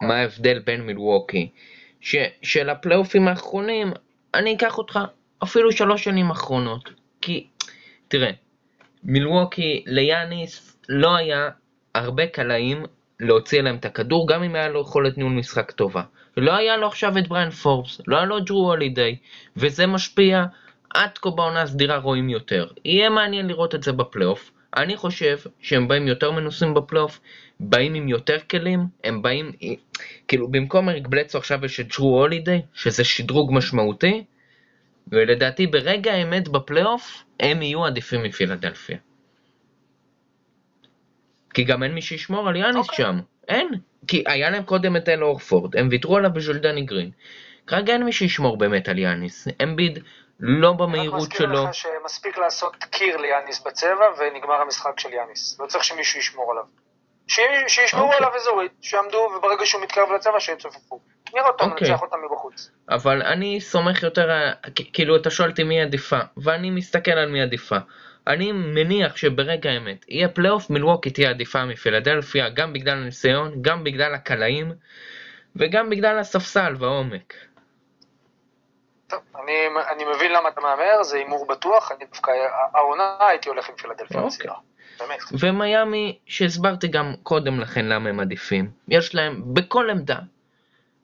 מה 0.00 0.16
ההבדל 0.16 0.58
בין 0.58 0.80
מילווקי, 0.80 1.50
של 2.42 2.70
הפלייאופים 2.70 3.28
האחרונים, 3.28 3.92
אני 4.34 4.56
אקח 4.56 4.78
אותך 4.78 4.98
אפילו 5.42 5.72
שלוש 5.72 6.04
שנים 6.04 6.30
אחרונות, 6.30 6.90
כי 7.20 7.46
תראה, 8.08 8.30
מילווקי 9.04 9.84
ליאניס 9.86 10.76
לא 10.88 11.16
היה 11.16 11.48
הרבה 11.94 12.26
קלעים 12.26 12.84
להוציא 13.20 13.60
אליהם 13.60 13.76
את 13.76 13.84
הכדור, 13.84 14.28
גם 14.28 14.42
אם 14.42 14.54
היה 14.54 14.68
לו 14.68 14.80
יכולת 14.80 15.18
ניהול 15.18 15.32
משחק 15.32 15.70
טובה. 15.70 16.02
לא 16.36 16.56
היה 16.56 16.76
לו 16.76 16.86
עכשיו 16.86 17.18
את 17.18 17.28
בריין 17.28 17.50
פורבס, 17.50 18.00
לא 18.06 18.16
היה 18.16 18.24
לו 18.24 18.44
ג'רו 18.44 18.70
הולידיי, 18.72 19.16
וזה 19.56 19.86
משפיע, 19.86 20.44
עד 20.94 21.18
כה 21.18 21.30
בעונה 21.30 21.62
הסדירה 21.62 21.96
רואים 21.96 22.28
יותר. 22.28 22.66
יהיה 22.84 23.10
מעניין 23.10 23.46
לראות 23.46 23.74
את 23.74 23.82
זה 23.82 23.92
בפלייאוף. 23.92 24.50
אני 24.76 24.96
חושב 24.96 25.38
שהם 25.60 25.88
באים 25.88 26.06
יותר 26.08 26.30
מנוסים 26.30 26.74
בפלייאוף, 26.74 27.20
באים 27.60 27.94
עם 27.94 28.08
יותר 28.08 28.36
כלים, 28.50 28.86
הם 29.04 29.22
באים, 29.22 29.52
כאילו 30.28 30.48
במקום 30.48 30.88
אריק 30.88 31.06
בלצו 31.06 31.38
עכשיו 31.38 31.64
יש 31.64 31.80
את 31.80 31.86
ג'רו 31.96 32.20
הולידיי, 32.20 32.62
שזה 32.74 33.04
שדרוג 33.04 33.52
משמעותי, 33.54 34.24
ולדעתי 35.08 35.66
ברגע 35.66 36.12
האמת 36.12 36.48
בפלייאוף 36.48 37.22
הם 37.40 37.62
יהיו 37.62 37.86
עדיפים 37.86 38.22
מפילדלפיה. 38.22 38.96
כי 41.54 41.64
גם 41.64 41.82
אין 41.82 41.94
מי 41.94 42.02
שישמור 42.02 42.48
על 42.48 42.56
יאניס 42.56 42.76
okay. 42.76 42.78
אוקיי. 42.78 42.96
שם, 42.96 43.18
אין. 43.48 43.68
כי 44.06 44.24
היה 44.26 44.50
להם 44.50 44.62
קודם 44.62 44.96
את 44.96 45.08
אל 45.08 45.22
אורפורד, 45.22 45.76
הם 45.76 45.88
ויתרו 45.90 46.16
עליו 46.16 46.30
בשביל 46.32 46.58
דני 46.58 46.82
גרין. 46.82 47.10
כרגע 47.66 47.92
אין 47.92 48.02
מי 48.02 48.12
שישמור 48.12 48.56
באמת 48.56 48.88
על 48.88 48.98
יאניס. 48.98 49.48
אמביד 49.62 49.98
לא 50.40 50.72
במהירות 50.72 51.32
שלו. 51.32 51.58
אני 51.58 51.68
מזכיר 51.68 51.88
לך 51.92 51.98
שמספיק 52.02 52.38
לעשות 52.38 52.76
קיר 52.76 53.16
ליאניס 53.16 53.62
בצבע 53.66 54.04
ונגמר 54.18 54.54
המשחק 54.54 55.00
של 55.00 55.12
יאניס. 55.12 55.60
לא 55.60 55.66
צריך 55.66 55.84
שמישהו 55.84 56.18
ישמור 56.18 56.52
עליו. 56.52 56.64
שישמעו 57.68 58.12
okay. 58.12 58.16
עליו 58.16 58.36
אזורית, 58.36 58.72
שיעמדו, 58.80 59.32
וברגע 59.36 59.66
שהוא 59.66 59.82
מתקרב 59.82 60.12
לצבע 60.12 60.40
שיצופפו. 60.40 61.00
נראה 61.34 61.46
אותו 61.46 61.64
okay. 61.64 61.68
אוקיי. 61.68 61.90
מנצח 61.90 62.02
אותם 62.02 62.16
מבחוץ. 62.30 62.70
אבל 62.88 63.22
אני 63.22 63.60
סומך 63.60 64.02
יותר, 64.02 64.50
כאילו 64.92 65.16
אתה 65.16 65.30
שואל 65.30 65.50
אותי 65.50 65.64
מי 65.64 65.80
עדיפה, 65.80 66.18
ואני 66.36 66.70
מסתכל 66.70 67.10
על 67.10 67.28
מי 67.28 67.42
עדיפה. 67.42 67.76
אני 68.26 68.52
מניח 68.52 69.16
שברגע 69.16 69.70
האמת 69.70 70.04
יהיה 70.08 70.28
פלייאוף, 70.28 70.70
מילווקי 70.70 71.10
תהיה 71.10 71.30
עדיפה 71.30 71.64
מפילדלפיה, 71.64 72.48
גם 72.48 72.72
בגלל 72.72 72.96
הניסיון, 72.96 73.52
גם 73.60 73.84
בגלל 73.84 74.14
הקלעים, 74.14 74.72
וגם 75.56 75.90
בגלל 75.90 76.18
הספסל 76.18 76.74
והעומק. 76.78 77.34
טוב, 79.06 79.20
אני, 79.44 79.66
אני 79.90 80.04
מבין 80.04 80.32
למה 80.32 80.48
אתה 80.48 80.60
מהמר, 80.60 81.02
זה 81.02 81.16
הימור 81.16 81.46
בטוח, 81.46 81.92
אני 81.92 82.04
דווקא, 82.04 82.30
העונה 82.74 83.16
הייתי 83.20 83.48
הולך 83.48 83.68
עם 83.68 83.74
פילדלפיה 83.76 84.20
אוקיי. 84.20 84.50
באמת. 85.00 85.20
ומיאמי, 85.40 86.18
שהסברתי 86.26 86.88
גם 86.88 87.14
קודם 87.22 87.60
לכן 87.60 87.84
למה 87.84 88.08
הם 88.08 88.20
עדיפים, 88.20 88.70
יש 88.88 89.14
להם 89.14 89.42
בכל 89.54 89.90
עמדה 89.90 90.18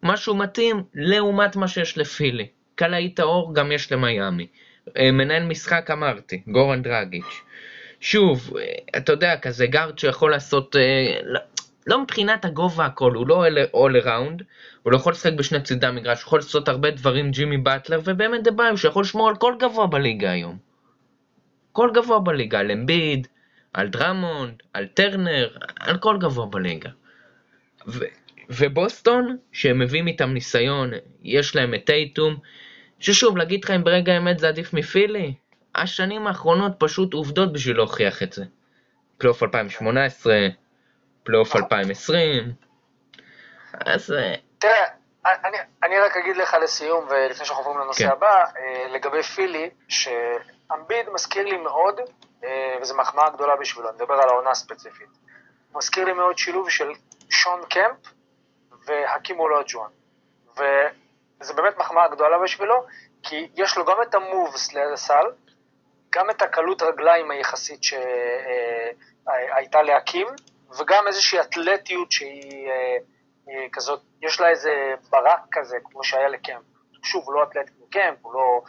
משהו 0.02 0.35
מתאים 0.35 0.83
לעומת 0.95 1.57
מה 1.57 1.69
שיש 1.69 1.99
לפילי. 1.99 2.47
קלעי 2.75 3.11
טהור 3.11 3.55
גם 3.55 3.73
יש 3.73 3.93
למיאמי. 3.93 4.47
אה, 4.97 5.11
מנהל 5.11 5.43
משחק 5.43 5.90
אמרתי, 5.90 6.43
גורן 6.47 6.83
דרגיץ'. 6.83 7.43
שוב, 8.00 8.57
אה, 8.57 8.99
אתה 8.99 9.12
יודע, 9.12 9.37
כזה 9.37 9.67
גארד 9.67 9.99
שיכול 9.99 10.31
לעשות, 10.31 10.76
אה, 10.76 11.21
לא, 11.25 11.40
לא 11.87 12.02
מבחינת 12.02 12.45
הגובה 12.45 12.87
הכל, 12.87 13.12
הוא 13.12 13.26
לא 13.28 13.47
all 13.73 14.05
around, 14.05 14.43
הוא 14.83 14.93
לא 14.93 14.97
יכול 14.97 15.12
לשחק 15.12 15.33
בשני 15.33 15.62
צידי 15.62 15.87
המגרש, 15.87 16.23
הוא 16.23 16.26
יכול 16.26 16.38
לעשות 16.38 16.69
הרבה 16.69 16.90
דברים 16.90 17.31
ג'ימי 17.31 17.59
באטלר, 17.59 18.00
ובאמת 18.05 18.45
אדבאיו 18.44 18.78
שיכול 18.78 19.02
לשמור 19.02 19.28
על 19.28 19.37
כל 19.37 19.55
גבוה 19.59 19.87
בליגה 19.87 20.31
היום. 20.31 20.57
כל 21.73 21.90
גבוה 21.95 22.19
בליגה, 22.19 22.59
על 22.59 22.71
אמביד, 22.71 23.26
על 23.73 23.88
דרמונד, 23.88 24.55
על 24.73 24.87
טרנר, 24.87 25.49
על 25.81 25.99
כל 25.99 26.17
גבוה 26.21 26.47
בליגה. 26.47 26.90
ובוסטון, 28.49 29.37
שהם 29.52 29.78
מביאים 29.78 30.07
איתם 30.07 30.31
ניסיון, 30.31 30.90
יש 31.23 31.57
להם 31.57 31.75
את 31.75 31.85
טייטום, 31.87 32.37
ששוב, 32.99 33.37
להגיד 33.37 33.64
לך 33.64 33.71
אם 33.71 33.85
ברגע 33.85 34.12
האמת 34.12 34.38
זה 34.38 34.49
עדיף 34.49 34.75
מפילי? 34.75 35.35
השנים 35.75 36.26
האחרונות 36.26 36.73
פשוט 36.78 37.14
עובדות 37.14 37.52
בשביל 37.52 37.76
להוכיח 37.76 38.23
את 38.23 38.33
זה. 38.33 38.45
פלייאוף 39.19 39.43
2018, 39.43 40.35
פלייאוף 41.23 41.57
2020, 41.57 42.52
אז... 43.87 44.12
אה, 44.12 44.35
תראה, 44.59 44.85
אני, 45.26 45.57
אני 45.83 45.99
רק 45.99 46.17
אגיד 46.17 46.37
לך 46.37 46.57
לסיום, 46.62 47.07
ולפני 47.11 47.45
שאנחנו 47.45 47.64
עוברים 47.64 47.78
לנושא 47.78 48.05
כן. 48.05 48.11
הבא, 48.11 48.45
אה, 48.57 48.88
לגבי 48.88 49.23
פילי, 49.23 49.71
שאמביד 49.88 51.07
מזכיר 51.14 51.45
לי 51.45 51.57
מאוד, 51.57 52.00
אה, 52.45 52.76
וזו 52.83 52.97
מחמאה 52.97 53.31
גדולה 53.31 53.57
בשבילו, 53.57 53.88
אני 53.88 53.97
מדבר 53.97 54.14
על 54.14 54.28
העונה 54.28 54.50
הספציפית, 54.50 55.09
מזכיר 55.75 56.05
לי 56.05 56.12
מאוד 56.12 56.38
שילוב 56.38 56.71
של 56.71 56.88
שון 57.31 57.61
קמפ 57.71 58.12
והקים 58.87 59.40
אולוג'ואן. 59.40 59.90
וזה 60.56 61.54
באמת 61.54 61.76
מחמאה 61.78 62.08
גדולה 62.08 62.38
בשבילו, 62.38 62.87
כי 63.23 63.49
יש 63.54 63.76
לו 63.76 63.85
גם 63.85 64.02
את 64.02 64.14
המובס 64.14 64.73
ליד 64.73 64.92
הסל, 64.92 65.25
גם 66.11 66.30
את 66.30 66.42
הקלות 66.42 66.82
רגליים 66.82 67.30
היחסית 67.30 67.80
שהייתה 67.85 69.82
להקים, 69.82 70.26
וגם 70.78 71.06
איזושהי 71.06 71.40
אתלטיות 71.40 72.12
שהיא 72.12 72.68
אה, 72.68 72.97
אה, 73.49 73.66
כזאת, 73.73 74.00
יש 74.23 74.40
לה 74.40 74.49
איזה 74.49 74.94
ברק 75.11 75.40
כזה, 75.52 75.76
כמו 75.85 76.04
שהיה 76.04 76.28
לקמפ. 76.28 76.62
שוב, 77.02 77.25
הוא 77.26 77.35
לא 77.35 77.42
אתלט 77.42 77.70
כמו 77.76 77.87
קמפ, 77.90 78.18
הוא, 78.23 78.35
לא, 78.35 78.62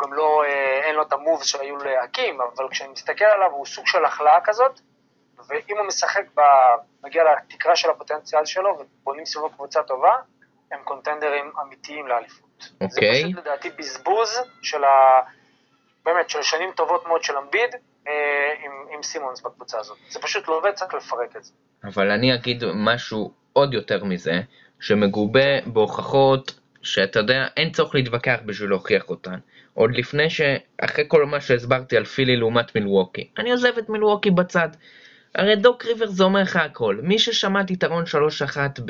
גם 0.00 0.12
לא, 0.12 0.44
אה, 0.44 0.80
אין 0.82 0.94
לו 0.94 1.02
את 1.02 1.12
המובס 1.12 1.46
שהיו 1.46 1.76
להקים, 1.76 2.40
אבל 2.40 2.68
כשאני 2.70 2.92
מסתכל 2.92 3.24
עליו 3.24 3.50
הוא 3.50 3.66
סוג 3.66 3.86
של 3.86 4.04
החלאה 4.04 4.40
כזאת, 4.44 4.80
ואם 5.48 5.78
הוא 5.78 5.86
משחק, 5.86 6.24
ב, 6.36 6.40
מגיע 7.04 7.22
לתקרה 7.24 7.76
של 7.76 7.90
הפוטנציאל 7.90 8.44
שלו 8.44 8.78
ובונים 9.00 9.26
סביבו 9.26 9.50
קבוצה 9.50 9.82
טובה, 9.82 10.12
הם 10.72 10.78
קונטנדרים 10.84 11.52
אמיתיים 11.62 12.06
לאליפות. 12.06 12.70
אוקיי. 12.80 13.10
Okay. 13.10 13.16
זה 13.16 13.28
פשוט 13.28 13.38
לדעתי 13.38 13.70
בזבוז 13.78 14.40
של 14.62 14.84
ה... 14.84 15.20
באמת, 16.04 16.30
של 16.30 16.42
שנים 16.42 16.70
טובות 16.76 17.06
מאוד 17.06 17.22
של 17.22 17.36
אמביד 17.36 17.74
אה, 18.08 18.12
עם, 18.64 18.72
עם 18.94 19.02
סימונס 19.02 19.40
בקבוצה 19.40 19.78
הזאת. 19.78 19.96
זה 20.10 20.20
פשוט 20.20 20.48
לא 20.48 20.58
עובד, 20.58 20.70
צריך 20.74 20.94
לפרק 20.94 21.36
את 21.36 21.44
זה. 21.44 21.52
אבל 21.84 22.10
אני 22.10 22.34
אגיד 22.34 22.64
משהו 22.74 23.32
עוד 23.52 23.74
יותר 23.74 24.04
מזה, 24.04 24.40
שמגובה 24.80 25.60
בהוכחות 25.66 26.60
שאתה 26.82 27.18
יודע, 27.18 27.46
אין 27.56 27.72
צורך 27.72 27.94
להתווכח 27.94 28.38
בשביל 28.46 28.68
להוכיח 28.68 29.08
אותן. 29.08 29.38
עוד 29.74 29.90
לפני 29.96 30.30
ש... 30.30 30.40
אחרי 30.78 31.04
כל 31.08 31.26
מה 31.26 31.40
שהסברתי 31.40 31.96
על 31.96 32.04
פילי 32.04 32.36
לעומת 32.36 32.74
מילווקי. 32.74 33.30
אני 33.38 33.50
עוזב 33.50 33.78
את 33.78 33.88
מילווקי 33.88 34.30
בצד. 34.30 34.68
הרי 35.34 35.56
דוק 35.56 35.84
ריבר 35.84 36.06
זה 36.06 36.24
אומר 36.24 36.42
לך 36.42 36.56
הכל. 36.56 36.98
מי 37.02 37.18
ששמע 37.18 37.60
את 37.60 37.70
יתרון 37.70 38.04
3-1 38.04 38.80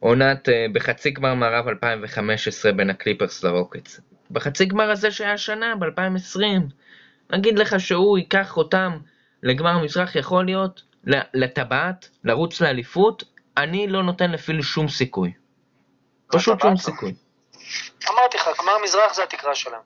בעונת, 0.00 0.48
אה, 0.48 0.66
בחצי 0.72 1.10
גמר 1.10 1.34
מערב 1.34 1.68
2015 1.68 2.72
בין 2.72 2.90
הקליפרס 2.90 3.44
לרוקטס. 3.44 4.00
בחצי 4.30 4.64
גמר 4.64 4.90
הזה 4.90 5.10
שהיה 5.10 5.32
השנה, 5.32 5.74
ב-2020, 5.76 6.40
נגיד 7.30 7.58
לך 7.58 7.80
שהוא 7.80 8.18
ייקח 8.18 8.56
אותם 8.56 8.98
לגמר 9.42 9.70
המזרח, 9.70 10.16
יכול 10.16 10.44
להיות 10.44 10.82
לטבעת, 11.34 12.08
לרוץ 12.24 12.60
לאליפות, 12.60 13.24
אני 13.56 13.88
לא 13.88 14.02
נותן 14.02 14.34
אפילו 14.34 14.62
שום 14.62 14.88
סיכוי. 14.88 15.32
פשוט 16.26 16.60
שום 16.60 16.76
סיכוי. 16.76 17.14
אמרתי 18.08 18.36
לך, 18.36 18.48
גמר 18.62 18.72
מזרח 18.84 19.14
זה 19.14 19.22
התקרה 19.22 19.54
שלהם. 19.54 19.80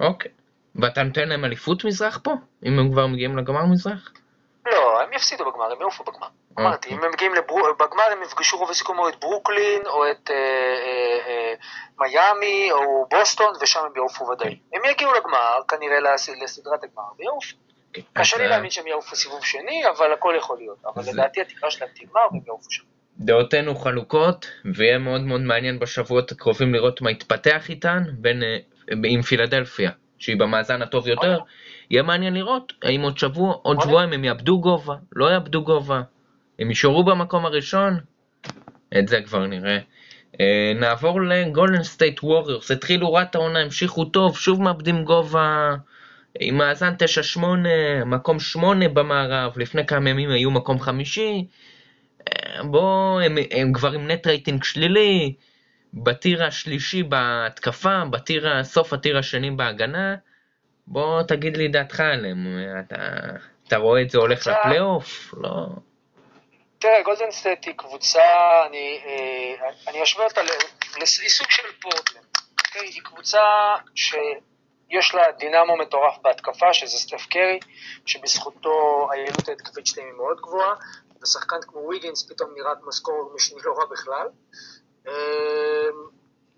אוקיי. 0.00 0.30
ואתה 0.76 1.02
נותן 1.02 1.28
להם 1.28 1.44
אליפות 1.44 1.84
מזרח 1.84 2.20
פה? 2.22 2.34
אם 2.66 2.78
הם 2.78 2.92
כבר 2.92 3.06
מגיעים 3.06 3.38
לגמר 3.38 3.66
מזרח? 3.66 4.12
הם 5.04 5.12
יפסידו 5.12 5.50
בגמר, 5.50 5.72
הם 5.72 5.80
יעופו 5.80 6.04
בגמר. 6.04 6.26
אוקיי. 6.50 6.66
אמרתי, 6.66 6.88
אם 6.90 7.04
הם 7.04 7.10
מגיעים 7.12 7.32
בגמר, 7.80 8.04
הם 8.12 8.22
יפגשו 8.22 8.58
רוב 8.58 8.70
הסיכום 8.70 8.98
או 8.98 9.08
את 9.08 9.20
ברוקלין, 9.20 9.82
או 9.86 10.10
את 10.10 10.30
אה, 10.30 10.36
אה, 10.36 11.28
אה, 11.28 11.54
מיאמי, 11.98 12.72
או 12.72 13.06
בוסטון, 13.10 13.52
ושם 13.60 13.80
הם 13.80 13.92
יעופו 13.96 14.24
ודאי. 14.24 14.58
הם 14.72 14.82
יגיעו 14.90 15.12
לגמר, 15.12 15.58
כנראה 15.68 15.98
לסדרת 16.42 16.84
הגמר, 16.84 17.02
ויעופו. 17.18 17.56
אוקיי, 17.88 18.02
קשה 18.12 18.38
לי 18.38 18.48
להאמין 18.48 18.70
שהם 18.70 18.86
יעופו 18.86 19.16
סיבוב 19.16 19.44
שני, 19.44 19.82
אבל 19.88 20.12
הכל 20.12 20.34
יכול 20.38 20.58
להיות. 20.58 20.78
אבל 20.86 21.02
לדעתי 21.12 21.40
התקרה 21.40 21.70
שלהם 21.70 21.90
תגמר 21.94 22.20
והם 22.32 22.40
יעופו 22.46 22.70
שם. 22.70 22.82
דעותינו 23.18 23.76
חלוקות, 23.76 24.46
ויהיה 24.74 24.98
מאוד 24.98 25.20
מאוד 25.20 25.40
מעניין 25.40 25.78
בשבועות 25.78 26.32
הקרובים 26.32 26.74
לראות 26.74 27.00
מה 27.00 27.10
יתפתח 27.10 27.70
איתן, 27.70 28.02
בין, 28.18 28.42
עם 29.04 29.22
פילדלפיה, 29.22 29.90
שהיא 30.18 30.36
במאזן 30.36 30.82
הטוב 30.82 31.08
יותר. 31.08 31.38
אוקיי. 31.94 32.00
יהיה 32.00 32.02
מעניין 32.02 32.34
לראות 32.34 32.72
האם 32.82 33.02
עוד 33.02 33.18
שבוע, 33.18 33.54
עוד 33.62 33.80
שבועיים 33.80 34.12
הם 34.12 34.24
יאבדו 34.24 34.60
גובה, 34.60 34.94
לא 35.12 35.32
יאבדו 35.32 35.62
גובה, 35.64 36.02
הם 36.58 36.68
יישארו 36.68 37.04
במקום 37.04 37.46
הראשון, 37.46 38.00
את 38.98 39.08
זה 39.08 39.20
כבר 39.22 39.46
נראה. 39.46 39.78
אה, 40.32 40.38
נעבור 40.80 41.22
לגולדן 41.22 41.82
סטייט 41.82 42.22
ווריורס, 42.22 42.70
התחילו 42.70 43.12
רע 43.12 43.23
את 43.23 43.34
העונה, 43.34 43.58
המשיכו 43.58 44.04
טוב, 44.04 44.38
שוב 44.38 44.62
מאבדים 44.62 45.04
גובה 45.04 45.74
עם 46.40 46.58
מאזן 46.58 46.94
9-8, 47.36 47.40
מקום 48.06 48.40
8 48.40 48.88
במערב, 48.88 49.52
לפני 49.56 49.86
כמה 49.86 50.10
ימים 50.10 50.30
היו 50.30 50.50
מקום 50.50 50.80
חמישי. 50.80 51.46
אה, 52.20 52.62
בואו, 52.64 53.20
הם, 53.20 53.38
הם 53.50 53.72
כבר 53.72 53.92
עם 53.92 54.10
net 54.10 54.26
rating 54.26 54.64
שלילי, 54.64 55.34
ב 55.94 56.04
tier 56.04 56.44
השלישי 56.44 57.02
בהתקפה, 57.02 58.04
ב 58.04 58.14
tier, 58.14 58.64
סוף 58.64 58.92
ה 58.92 58.97
tier 58.97 59.18
השני 59.18 59.50
בהגנה. 59.50 60.14
בוא 60.86 61.22
תגיד 61.22 61.56
לי 61.56 61.68
דעתך 61.68 62.00
עליהם, 62.00 62.46
אתה, 62.80 62.96
אתה 63.68 63.76
רואה 63.76 64.02
את 64.02 64.10
זה 64.10 64.18
הולך 64.18 64.46
לפלייאוף? 64.46 65.34
לא. 65.36 65.66
תראה, 66.78 67.02
גולדן 67.02 67.30
סטייט 67.30 67.66
היא 67.66 67.74
קבוצה, 67.76 68.22
אני, 68.66 69.00
אה, 69.06 69.68
אני 69.88 70.02
אשווה 70.02 70.24
אותה 70.24 70.40
לסוג 71.00 71.50
של 71.50 71.62
פורטלנד. 71.82 72.24
אוקיי? 72.66 72.88
היא 72.88 73.02
קבוצה 73.02 73.40
שיש 73.94 75.14
לה 75.14 75.22
דינמו 75.38 75.76
מטורף 75.76 76.18
בהתקפה, 76.22 76.72
שזה 76.72 76.98
סטף 76.98 77.26
קרי, 77.30 77.58
שבזכותו 78.06 79.08
היעילות 79.12 79.48
ההתקפית 79.48 79.86
שלהם 79.86 80.06
היא 80.06 80.14
מאוד 80.14 80.40
גבוהה, 80.40 80.74
ושחקן 81.22 81.56
כמו 81.66 81.88
ויגינס 81.88 82.32
פתאום 82.32 82.50
נראית 82.56 82.78
משכורת 82.86 83.34
משני 83.34 83.58
לא 83.64 83.74
רע 83.78 83.84
בכלל. 83.90 84.26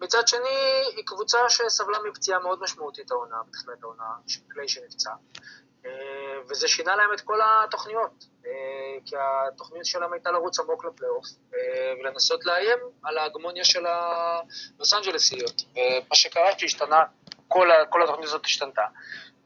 מצד 0.00 0.28
שני, 0.28 0.82
היא 0.96 1.04
קבוצה 1.06 1.38
שסבלה 1.48 1.98
מפציעה 2.08 2.38
מאוד 2.38 2.62
משמעותית 2.62 3.10
העונה, 3.10 3.36
בתחילת 3.48 3.82
העונה, 3.82 4.04
קליי 4.48 4.68
שנפצע, 4.68 5.10
אה, 5.86 5.90
וזה 6.48 6.68
שינה 6.68 6.96
להם 6.96 7.12
את 7.14 7.20
כל 7.20 7.40
התוכניות, 7.44 8.24
אה, 8.46 8.50
כי 9.06 9.16
התוכנית 9.18 9.84
שלהם 9.84 10.12
הייתה 10.12 10.30
לרוץ 10.30 10.60
עמוק 10.60 10.84
לפלייאוף, 10.84 11.26
אה, 11.54 11.92
ולנסות 12.00 12.44
לאיים 12.44 12.78
על 13.02 13.18
ההגמוניה 13.18 13.64
של 13.64 13.86
הלוס 13.86 14.94
אנג'לסיות, 14.94 15.62
ומה 15.72 16.14
שקרה 16.14 16.58
שהשתנה, 16.58 17.04
כל, 17.48 17.68
כל 17.90 18.02
התוכנית 18.02 18.24
הזאת 18.24 18.44
השתנתה. 18.44 18.84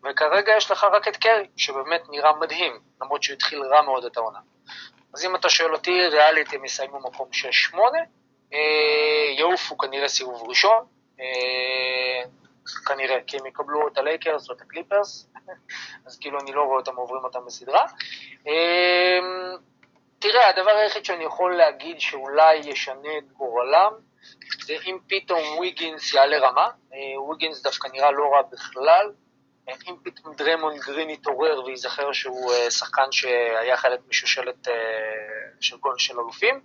וכרגע 0.04 0.52
יש 0.56 0.70
לך 0.70 0.84
רק 0.84 1.08
את 1.08 1.16
קרי, 1.16 1.46
שבאמת 1.56 2.02
נראה 2.08 2.36
מדהים, 2.36 2.80
למרות 3.02 3.22
שהוא 3.22 3.34
התחיל 3.34 3.62
רע 3.62 3.82
מאוד 3.82 4.04
את 4.04 4.16
העונה. 4.16 4.38
אז 5.14 5.24
אם 5.24 5.36
אתה 5.36 5.48
שואל 5.48 5.72
אותי, 5.72 6.06
ריאלית 6.06 6.52
הם 6.52 6.64
יסיימו 6.64 7.00
מקום 7.00 7.28
6-8, 7.32 7.74
אה, 7.74 8.04
יעופו 9.38 9.78
כנראה 9.78 10.08
סיבוב 10.08 10.48
ראשון, 10.48 10.84
אה, 11.20 12.22
כנראה, 12.86 13.16
כי 13.26 13.36
הם 13.36 13.46
יקבלו 13.46 13.88
את 13.88 13.98
הלייקרס 13.98 14.50
או 14.50 14.54
את 14.54 14.60
הקליפרס, 14.60 15.30
אז 16.06 16.18
כאילו 16.18 16.40
אני 16.40 16.52
לא 16.52 16.62
רואה 16.62 16.76
אותם 16.76 16.96
עוברים 16.96 17.24
אותם 17.24 17.44
בסדרה. 17.46 17.84
אה, 18.46 19.18
תראה, 20.18 20.48
הדבר 20.48 20.70
היחיד 20.70 21.04
שאני 21.04 21.24
יכול 21.24 21.56
להגיד 21.56 22.00
שאולי 22.00 22.56
ישנה 22.56 23.18
את 23.18 23.32
גורלם, 23.32 23.92
זה 24.64 24.74
אם 24.86 24.98
פתאום 25.08 25.58
ויגינס 25.58 26.14
יעלה 26.14 26.38
רמה, 26.48 26.68
אה, 26.94 27.20
ויגינס 27.22 27.62
דווקא 27.62 27.88
נראה 27.92 28.10
לא 28.10 28.24
רע 28.32 28.42
בכלל, 28.52 29.12
אה, 29.68 29.74
אם 29.88 29.94
פתאום 30.02 30.34
דרמון 30.34 30.76
גרין 30.78 31.10
יתעורר 31.10 31.64
וייזכר 31.64 32.12
שהוא 32.12 32.52
אה, 32.52 32.70
שחקן 32.70 33.12
שהיה 33.12 33.76
חלק 33.76 34.00
משושלת 34.08 34.68
של 35.60 35.76
גול 35.76 35.98
של 35.98 36.20
אלופים, 36.20 36.60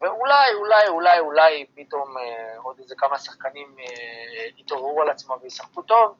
ואולי, 0.00 0.54
אולי, 0.54 0.88
אולי, 0.88 1.18
אולי 1.18 1.66
פתאום 1.74 2.14
עוד 2.62 2.78
איזה 2.78 2.94
כמה 2.98 3.18
שחקנים 3.18 3.76
יתעוררו 4.56 5.02
על 5.02 5.10
עצמם 5.10 5.36
וישחקו 5.42 5.82
טוב, 5.82 6.16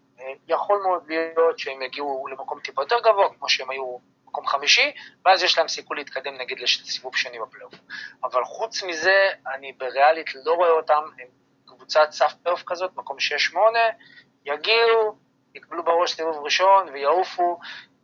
יכול 0.49 0.80
מאוד 0.83 1.02
להיות 1.09 1.59
שהם 1.59 1.83
יגיעו 1.83 2.26
למקום 2.30 2.61
טיפה 2.61 2.83
יותר 2.83 2.97
גבוה, 3.00 3.28
כמו 3.38 3.49
שהם 3.49 3.71
היו 3.71 3.99
מקום 4.26 4.47
חמישי, 4.47 4.92
ואז 5.25 5.42
יש 5.42 5.59
להם 5.59 5.68
סיכוי 5.68 5.97
להתקדם 5.97 6.35
נגיד 6.35 6.61
לסיבוב 6.61 7.16
שני 7.16 7.38
בפלייאוף. 7.38 7.75
אבל 8.25 8.45
חוץ 8.45 8.83
מזה, 8.83 9.28
אני 9.54 9.73
בריאלית 9.73 10.35
לא 10.45 10.54
רואה 10.54 10.71
אותם, 10.71 11.02
הם 11.18 11.28
קבוצת 11.66 12.09
סף 12.11 12.33
פלייאוף 12.42 12.62
כזאת, 12.66 12.90
מקום 12.97 13.16
6-8, 13.52 13.56
יגיעו, 14.45 15.16
יקבלו 15.54 15.85
בראש 15.85 16.12
סיבוב 16.12 16.45
ראשון 16.45 16.88
ויעופו. 16.92 17.59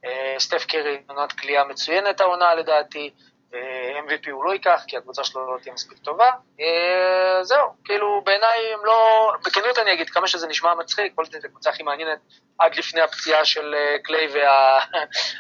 אה, 0.04 0.34
סטף 0.38 0.64
קרי 0.64 1.02
עונת 1.08 1.32
קליעה 1.32 1.64
מצוינת 1.64 2.20
העונה 2.20 2.54
לדעתי, 2.54 3.10
MVP 3.52 4.30
הוא 4.30 4.44
לא 4.44 4.52
ייקח, 4.52 4.84
כי 4.86 4.96
הקבוצה 4.96 5.24
שלו 5.24 5.54
לא 5.54 5.58
תהיה 5.62 5.74
מספיק 5.74 5.98
טובה. 5.98 6.30
אה, 6.60 7.44
זהו, 7.44 7.68
כאילו 7.84 8.22
בעיניי 8.24 8.72
הם 8.74 8.84
לא, 8.84 9.32
בכנות 9.46 9.78
אני 9.78 9.92
אגיד, 9.92 10.10
כמה 10.10 10.26
שזה 10.26 10.46
נשמע 10.46 10.74
מצחיק, 10.74 11.12
בכל 11.14 11.24
זאת 11.24 11.44
הקבוצה 11.44 11.70
הכי 11.70 11.82
מעניינת 11.82 12.18
עד 12.58 12.74
לפני 12.74 13.00
הפציעה 13.00 13.44
של 13.44 13.74
אה, 13.74 13.98
קליי 14.02 14.26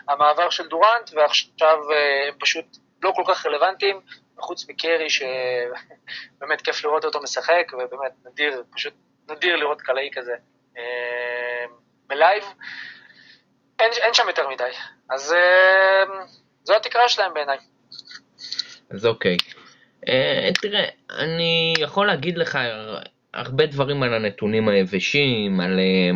והמעבר 0.08 0.50
של 0.56 0.68
דורנט, 0.68 1.10
ועכשיו 1.14 1.78
אה, 1.92 2.28
הם 2.28 2.34
פשוט 2.40 2.64
לא 3.02 3.12
כל 3.16 3.22
כך 3.28 3.46
רלוונטיים, 3.46 4.00
חוץ 4.38 4.68
מקרי 4.68 5.10
שבאמת 5.10 6.60
כיף 6.64 6.84
לראות 6.84 7.04
אותו 7.04 7.22
משחק, 7.22 7.66
ובאמת 7.72 8.12
נדיר, 8.24 8.64
פשוט 8.74 8.94
נדיר 9.30 9.56
לראות 9.56 9.80
קלעי 9.80 10.10
כזה 10.14 10.34
בלייב. 12.06 12.44
אין 13.78 14.14
שם 14.14 14.28
יותר 14.28 14.48
מדי, 14.48 14.70
אז 15.10 15.34
זו 16.64 16.74
התקרה 16.74 17.08
שלהם 17.08 17.34
בעיניי. 17.34 17.58
אז 18.92 19.06
אוקיי. 19.06 19.36
אה, 20.08 20.50
תראה, 20.62 20.84
אני 21.18 21.74
יכול 21.78 22.06
להגיד 22.06 22.38
לך 22.38 22.58
הרבה 23.34 23.66
דברים 23.66 24.02
על 24.02 24.14
הנתונים 24.14 24.68
היבשים, 24.68 25.60
על 25.60 25.78
אה, 25.78 26.10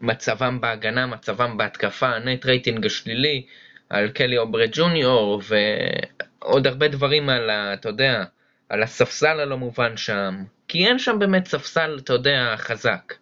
מצבם 0.00 0.60
בהגנה, 0.60 1.06
מצבם 1.06 1.56
בהתקפה, 1.56 2.18
net 2.18 2.46
rating 2.46 2.86
השלילי, 2.86 3.46
על 3.90 4.08
קלי 4.08 4.38
אוברה 4.38 4.64
ג'וניור, 4.72 5.42
ועוד 5.48 6.66
הרבה 6.66 6.88
דברים 6.88 7.28
על, 7.28 7.50
ה, 7.50 7.74
אתה 7.74 7.88
יודע, 7.88 8.24
על 8.68 8.82
הספסל 8.82 9.40
הלא 9.40 9.56
מובן 9.56 9.96
שם. 9.96 10.44
כי 10.68 10.86
אין 10.86 10.98
שם 10.98 11.18
באמת 11.18 11.46
ספסל, 11.46 11.98
אתה 12.04 12.12
יודע, 12.12 12.54
חזק, 12.56 13.14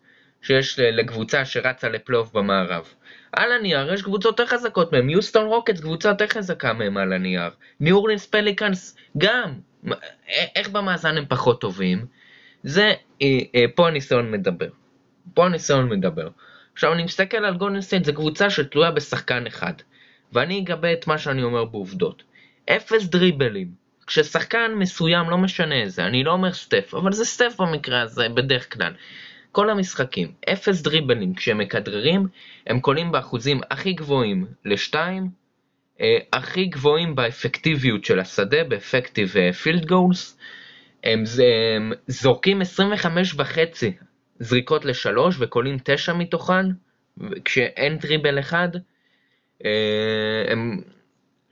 שיש 0.47 0.79
לקבוצה 0.79 1.45
שרצה 1.45 1.88
לפלייאוף 1.88 2.33
במערב. 2.33 2.85
על 3.33 3.53
הנייר 3.53 3.93
יש 3.93 4.03
קבוצות 4.03 4.38
יותר 4.38 4.47
חזקות 4.47 4.93
מהם, 4.93 5.11
יוסטון 5.11 5.47
רוקטס 5.47 5.81
קבוצה 5.81 6.09
יותר 6.09 6.26
חזקה 6.26 6.73
מהם 6.73 6.97
על 6.97 7.12
הנייר, 7.12 7.50
ניו 7.81 7.97
אורלינס 7.97 8.26
פליקאנס 8.26 8.97
גם, 9.19 9.53
איך 10.57 10.69
במאזן 10.69 11.17
הם 11.19 11.25
פחות 11.29 11.61
טובים? 11.61 12.07
זה, 12.62 12.93
אה, 13.23 13.38
אה, 13.55 13.65
פה 13.75 13.88
הניסיון 13.88 14.31
מדבר. 14.31 14.69
פה 15.35 15.47
הניסיון 15.47 15.88
מדבר. 15.88 16.29
עכשיו 16.73 16.93
אני 16.93 17.05
מסתכל 17.05 17.45
על 17.45 17.57
גולדן 17.57 17.81
סטייט, 17.81 18.05
זו 18.05 18.15
קבוצה 18.15 18.50
שתלויה 18.50 18.91
בשחקן 18.91 19.47
אחד, 19.47 19.73
ואני 20.33 20.61
אגבה 20.61 20.93
את 20.93 21.07
מה 21.07 21.19
שאני 21.19 21.43
אומר 21.43 21.65
בעובדות. 21.65 22.23
אפס 22.71 23.07
דריבלים. 23.07 23.87
כששחקן 24.07 24.73
מסוים, 24.75 25.31
לא 25.31 25.38
משנה 25.38 25.83
איזה, 25.83 26.07
אני 26.07 26.25
לא 26.25 26.33
אומר 26.33 26.53
סטף, 26.53 26.95
אבל 26.95 27.12
זה 27.12 27.25
סטף 27.25 27.61
במקרה 27.61 28.00
הזה, 28.00 28.29
בדרך 28.29 28.75
כלל. 28.75 28.93
כל 29.57 29.71
המשחקים, 29.71 30.33
אפס 30.53 30.83
דריבלים 30.83 31.35
כשהם 31.35 31.59
מכדררים, 31.59 32.27
הם 32.66 32.81
קולעים 32.81 33.12
באחוזים 33.12 33.61
הכי 33.71 33.92
גבוהים 33.92 34.47
לשתיים, 34.64 35.29
אה, 36.01 36.19
הכי 36.33 36.64
גבוהים 36.66 37.14
באפקטיביות 37.14 38.05
של 38.05 38.21
השדה, 38.21 38.64
באפקטיב 38.64 39.35
field 39.62 39.87
goals, 39.87 40.38
הם, 41.05 41.25
הם 41.77 41.92
זורקים 42.07 42.61
25 42.61 43.35
וחצי 43.37 43.92
זריקות 44.38 44.85
לשלוש 44.85 45.37
וקולעים 45.40 45.77
תשע 45.85 46.12
מתוכן, 46.12 46.66
כשאין 47.45 47.99
דריבל 47.99 48.38
אחד, 48.38 48.69
אה, 49.64 50.45
הם 50.49 50.81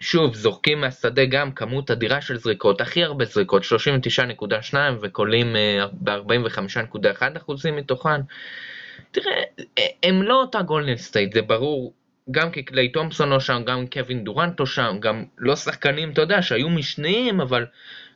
שוב, 0.05 0.35
זורקים 0.35 0.81
מהשדה 0.81 1.25
גם 1.25 1.53
כמות 1.53 1.91
אדירה 1.91 2.21
של 2.21 2.37
זריקות, 2.39 2.81
הכי 2.81 3.05
הרבה 3.05 3.25
זריקות, 3.25 3.63
39.2 3.63 4.75
וקולעים 5.01 5.57
אה, 5.57 5.89
ב-45.1% 5.93 7.71
מתוכן. 7.73 8.21
תראה, 9.11 9.43
הם 10.03 10.23
לא 10.23 10.35
אותה 10.35 10.63
גולדן 10.63 10.97
סטייט, 10.97 11.33
זה 11.33 11.43
ברור. 11.43 11.95
גם 12.31 12.51
כי 12.51 12.63
קליי 12.63 12.89
תומפסון 12.89 13.29
לא 13.29 13.41
שם, 13.41 13.63
גם 13.67 13.87
קווין 13.87 14.25
דורנט 14.25 14.55
לא 14.55 14.67
שם, 14.67 14.97
גם 15.01 15.25
לא 15.39 15.57
שחקנים, 15.57 16.11
אתה 16.11 16.21
יודע, 16.21 16.43
שהיו 16.43 16.69
משניים, 16.69 17.41
אבל 17.41 17.67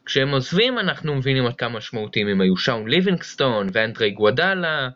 כשהם 0.06 0.30
עוזבים 0.30 0.78
אנחנו 0.78 1.14
מבינים 1.14 1.46
עד 1.46 1.56
כמה 1.56 1.78
משמעותיים 1.78 2.28
הם 2.28 2.40
היו. 2.40 2.56
שאון 2.56 2.88
ליבינגסטון 2.88 3.68
ואנדרי 3.72 4.10
גוודאלה, 4.10 4.88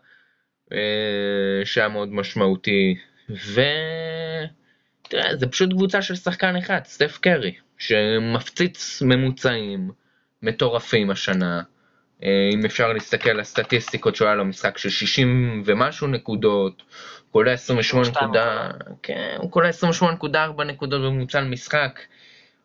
אה, 0.73 1.65
שהיה 1.65 1.87
מאוד 1.87 2.09
משמעותי. 2.11 2.95
ו... 3.29 3.61
תראה, 5.13 5.35
זה 5.35 5.47
פשוט 5.47 5.69
קבוצה 5.69 6.01
של 6.01 6.15
שחקן 6.15 6.55
אחד, 6.55 6.79
סטף 6.85 7.17
קרי, 7.17 7.53
שמפציץ 7.77 9.01
ממוצעים 9.01 9.91
מטורפים 10.41 11.09
השנה. 11.09 11.61
אה, 12.23 12.49
אם 12.53 12.65
אפשר 12.65 12.93
להסתכל 12.93 13.29
על 13.29 13.39
הסטטיסטיקות 13.39 14.15
שהוא 14.15 14.25
היה 14.25 14.35
לו 14.35 14.45
משחק 14.45 14.77
של 14.77 14.89
60 14.89 15.63
ומשהו 15.65 16.07
נקודות, 16.07 16.83
קולע 17.31 17.51
28 17.51 18.09
נקודה, 18.09 18.71
כן, 19.03 19.37
הוא 19.37 19.51
קולע 19.51 19.69
28.4 19.69 20.63
נקודות 20.63 21.01
בממוצע 21.01 21.41
למשחק, 21.41 21.99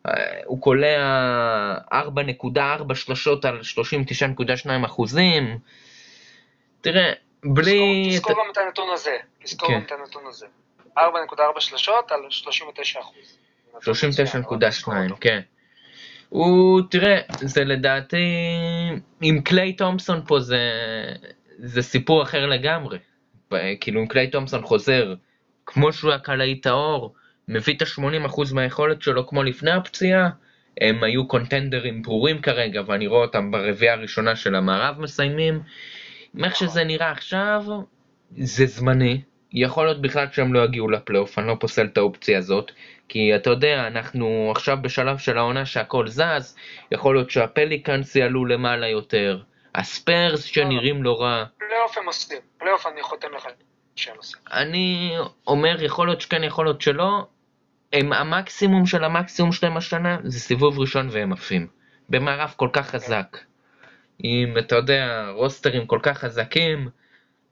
אה, 0.06 0.12
הוא 0.44 0.60
קולע 0.60 1.76
4.4 1.92 2.94
שלשות 2.94 3.44
על 3.44 3.60
39.2 3.60 4.86
אחוזים. 4.86 5.58
תראה, 6.80 7.12
בלי... 7.44 8.08
תזכור 8.10 8.32
גם 8.32 8.50
את 8.52 8.58
הנתון 8.58 8.88
הזה, 8.92 9.16
תזכור 9.42 9.74
גם 9.74 9.80
כן. 9.80 9.86
את 9.86 10.00
הנתון 10.00 10.22
הזה. 10.26 10.46
4.4 10.98 11.60
שלשות 11.60 12.12
על 12.12 12.20
39 12.30 13.00
אחוז. 13.00 13.38
39.2, 13.74 15.14
כן. 15.20 15.40
הוא, 16.28 16.80
תראה, 16.90 17.20
זה 17.40 17.64
לדעתי, 17.64 18.26
עם 19.20 19.40
קליי 19.40 19.72
תומפסון 19.72 20.22
פה 20.26 20.40
זה, 20.40 20.70
זה 21.58 21.82
סיפור 21.82 22.22
אחר 22.22 22.46
לגמרי. 22.46 22.98
כאילו 23.80 24.00
אם 24.00 24.06
קליי 24.06 24.30
תומפסון 24.30 24.62
חוזר 24.62 25.14
כמו 25.66 25.92
שהוא 25.92 26.10
היה 26.10 26.18
קלעי 26.18 26.60
טהור, 26.60 27.14
מביא 27.48 27.74
את 27.76 27.82
ה-80% 27.82 28.54
מהיכולת 28.54 29.02
שלו 29.02 29.26
כמו 29.26 29.42
לפני 29.42 29.70
הפציעה, 29.70 30.30
הם 30.80 31.04
היו 31.04 31.28
קונטנדרים 31.28 32.02
ברורים 32.02 32.42
כרגע, 32.42 32.82
ואני 32.86 33.06
רואה 33.06 33.20
אותם 33.22 33.50
ברביעייה 33.50 33.94
הראשונה 33.94 34.36
של 34.36 34.54
המערב 34.54 35.00
מסיימים. 35.00 35.60
איך 36.44 36.56
שזה 36.56 36.84
נראה 36.84 37.10
עכשיו, 37.10 37.64
זה 38.36 38.66
זמני, 38.66 39.22
יכול 39.52 39.86
להיות 39.86 40.02
בכלל 40.02 40.26
שהם 40.32 40.54
לא 40.54 40.64
יגיעו 40.64 40.90
לפלייאוף, 40.90 41.38
אני 41.38 41.46
לא 41.46 41.56
פוסל 41.60 41.86
את 41.86 41.98
האופציה 41.98 42.38
הזאת, 42.38 42.72
כי 43.08 43.36
אתה 43.36 43.50
יודע, 43.50 43.86
אנחנו 43.86 44.52
עכשיו 44.56 44.78
בשלב 44.82 45.18
של 45.18 45.38
העונה 45.38 45.66
שהכל 45.66 46.08
זז, 46.08 46.56
יכול 46.92 47.14
להיות 47.14 47.30
שהפליקאנס 47.30 48.16
יעלו 48.16 48.46
למעלה 48.46 48.88
יותר, 48.88 49.40
הספיירס 49.74 50.44
שנראים 50.44 51.02
לא 51.02 51.20
רע. 51.20 51.44
פלייאוף 51.58 51.98
הם 51.98 52.06
עושים, 52.06 52.38
פלייאוף 52.58 52.86
אני 52.86 53.02
חותם 53.02 53.28
לך 53.36 53.46
שהם 53.96 54.16
עושים. 54.16 54.40
אני 54.52 55.16
אומר, 55.46 55.82
יכול 55.82 56.06
להיות 56.06 56.20
שכן, 56.20 56.44
יכול 56.44 56.66
להיות 56.66 56.80
שלא, 56.80 57.26
הם 57.92 58.12
המקסימום 58.12 58.86
של 58.86 59.04
המקסימום 59.04 59.52
שלהם 59.52 59.76
השנה, 59.76 60.18
זה 60.24 60.40
סיבוב 60.40 60.78
ראשון 60.78 61.08
והם 61.10 61.32
עפים. 61.32 61.66
במערב 62.08 62.54
כל 62.56 62.68
כך 62.72 62.90
חזק. 62.90 63.38
אם 64.24 64.54
אתה 64.58 64.76
יודע, 64.76 65.28
רוסטרים 65.34 65.86
כל 65.86 65.98
כך 66.02 66.18
חזקים, 66.18 66.88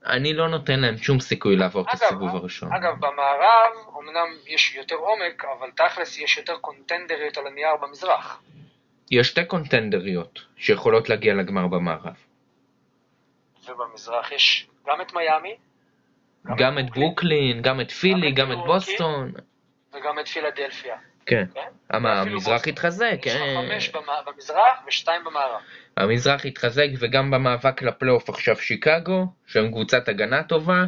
אני 0.06 0.34
לא 0.34 0.48
נותן 0.48 0.80
להם 0.80 0.96
שום 0.96 1.20
סיכוי 1.20 1.56
לעבור 1.56 1.82
את 1.82 1.94
הסיבוב 1.94 2.36
הראשון. 2.36 2.72
אגב, 2.72 2.94
במערב 3.00 3.72
אמנם 3.98 4.28
יש 4.46 4.74
יותר 4.74 4.94
עומק, 4.94 5.44
אבל 5.58 5.70
תכלס 5.70 6.18
יש 6.18 6.38
יותר 6.38 6.56
קונטנדריות 6.56 7.38
על 7.38 7.46
הנייר 7.46 7.76
במזרח. 7.82 8.42
יש 9.10 9.28
שתי 9.28 9.44
קונטנדריות 9.44 10.40
שיכולות 10.56 11.08
להגיע 11.08 11.34
לגמר 11.34 11.66
במערב. 11.66 12.16
ובמזרח 13.68 14.32
יש 14.32 14.66
גם 14.86 15.00
את 15.00 15.14
מיאמי, 15.14 15.56
גם, 16.46 16.56
גם 16.56 16.78
את 16.78 16.90
ברוקלין, 16.90 17.62
גם 17.62 17.80
את 17.80 17.90
פילי, 17.90 18.32
גם 18.32 18.52
את 18.52 18.58
בוסטון. 18.66 19.32
וגם 19.92 20.18
את 20.18 20.28
פילדלפיה. 20.28 20.96
כן, 21.26 21.44
כן? 21.54 21.60
המזרח 21.90 22.68
התחזק. 22.68 23.18
יש 23.26 23.34
לך 23.34 23.42
חמש 23.56 23.92
במזרח 24.26 24.78
ושתיים 24.88 25.24
במערב. 25.24 25.60
המזרח 25.96 26.46
התחזק 26.46 26.86
וגם 26.98 27.30
במאבק 27.30 27.82
לפלייאוף 27.82 28.28
עכשיו 28.28 28.56
שיקגו, 28.56 29.26
שהם 29.46 29.70
קבוצת 29.70 30.08
הגנה 30.08 30.42
טובה, 30.42 30.84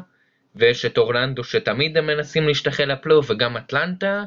ויש 0.56 0.84
את 0.84 0.98
אורלנדו 0.98 1.44
שתמיד 1.44 1.96
הם 1.96 2.06
מנסים 2.06 2.48
להשתחל 2.48 2.84
לפלייאוף, 2.84 3.30
וגם 3.30 3.56
אטלנטה, 3.56 4.24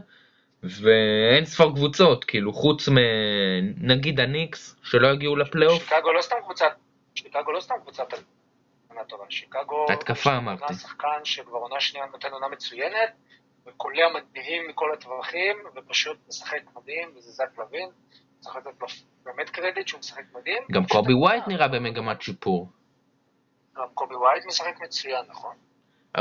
ואין 0.63 1.45
ספור 1.45 1.76
קבוצות, 1.76 2.26
כאילו, 2.26 2.54
חוץ 2.54 2.89
מנגיד 2.91 4.19
הניקס, 4.19 4.76
שלא 4.84 5.08
יגיעו 5.08 5.36
לפלייאוף. 5.36 5.89
שיקגו 5.89 6.13
לא 6.13 6.21
סתם 6.21 6.36
קבוצת, 6.43 6.71
שיקגו 7.15 7.52
לא 7.52 7.60
סתם 7.60 7.76
קבוצת 7.82 8.13
הגנה 8.89 9.04
טובה. 9.04 9.24
שיקגו... 9.30 9.86
התקפה 9.89 10.38
אמרתי. 10.38 10.74
שחקן 10.74 11.08
שכבר 11.24 11.58
עונה 11.58 11.80
שנייה 11.80 12.06
נותן 12.12 12.32
עונה 12.32 12.47
מצוינת, 12.47 13.10
וקולע 13.67 14.06
מדהים 14.13 14.67
מכל 14.69 14.93
הטווחים, 14.93 15.58
ופשוט 15.76 16.17
משחק 16.28 16.62
מדהים, 16.76 17.10
וזה 17.15 17.32
זק 17.32 17.58
לוין. 17.58 17.89
צריך 18.39 18.56
לתת 18.56 18.82
לו 18.82 18.88
באמת 19.26 19.50
קרדיט 19.50 19.88
שהוא 19.88 20.00
משחק 20.00 20.24
מדהים. 20.34 20.63
גם 20.71 20.86
קובי 20.86 21.13
ווייט 21.13 21.47
נראה 21.47 21.67
במגמת 21.67 22.21
שיפור. 22.21 22.69
גם 23.78 23.88
קובי 23.93 24.15
ווייט 24.15 24.45
משחק 24.45 24.80
מצוין, 24.82 25.26
נכון. 25.30 25.56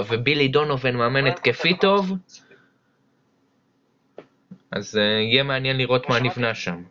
ובילי 0.09 0.49
דונובן 0.49 0.97
מאמן 0.97 1.27
התקפי 1.27 1.77
טוב, 1.79 2.13
אז 4.73 4.97
אה, 4.97 5.01
יהיה 5.01 5.43
מעניין 5.43 5.77
לראות 5.77 6.09
מה 6.09 6.21
נבנה 6.21 6.55
שם. 6.55 6.83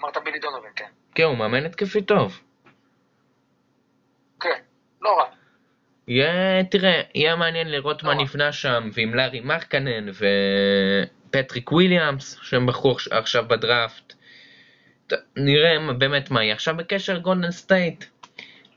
אמרת 0.00 0.16
בילי 0.24 0.38
דונובן, 0.38 0.68
כן. 0.76 0.90
כן, 1.14 1.22
הוא 1.22 1.36
מאמן 1.36 1.66
התקפי 1.66 2.02
טוב. 2.02 2.40
כן, 4.40 4.62
לא 5.00 5.18
רע. 5.18 5.30
יהיה, 6.12 6.64
תראה, 6.64 7.02
יהיה 7.14 7.36
מעניין 7.36 7.70
לראות 7.70 8.02
מה 8.02 8.14
נבנה 8.14 8.52
שם, 8.52 8.90
ועם 8.92 9.14
לאורי 9.14 9.40
מרקנן 9.40 10.06
ופטריק 11.28 11.72
וויליאמס, 11.72 12.38
שהם 12.42 12.66
בחרו 12.66 12.96
עכשיו 13.10 13.44
בדראפט. 13.48 14.14
נראה 15.36 15.92
באמת 15.98 16.30
מה 16.30 16.44
יהיה. 16.44 16.54
עכשיו 16.54 16.76
בקשר 16.76 17.18
גולדן 17.18 17.50
סטייט, 17.50 18.04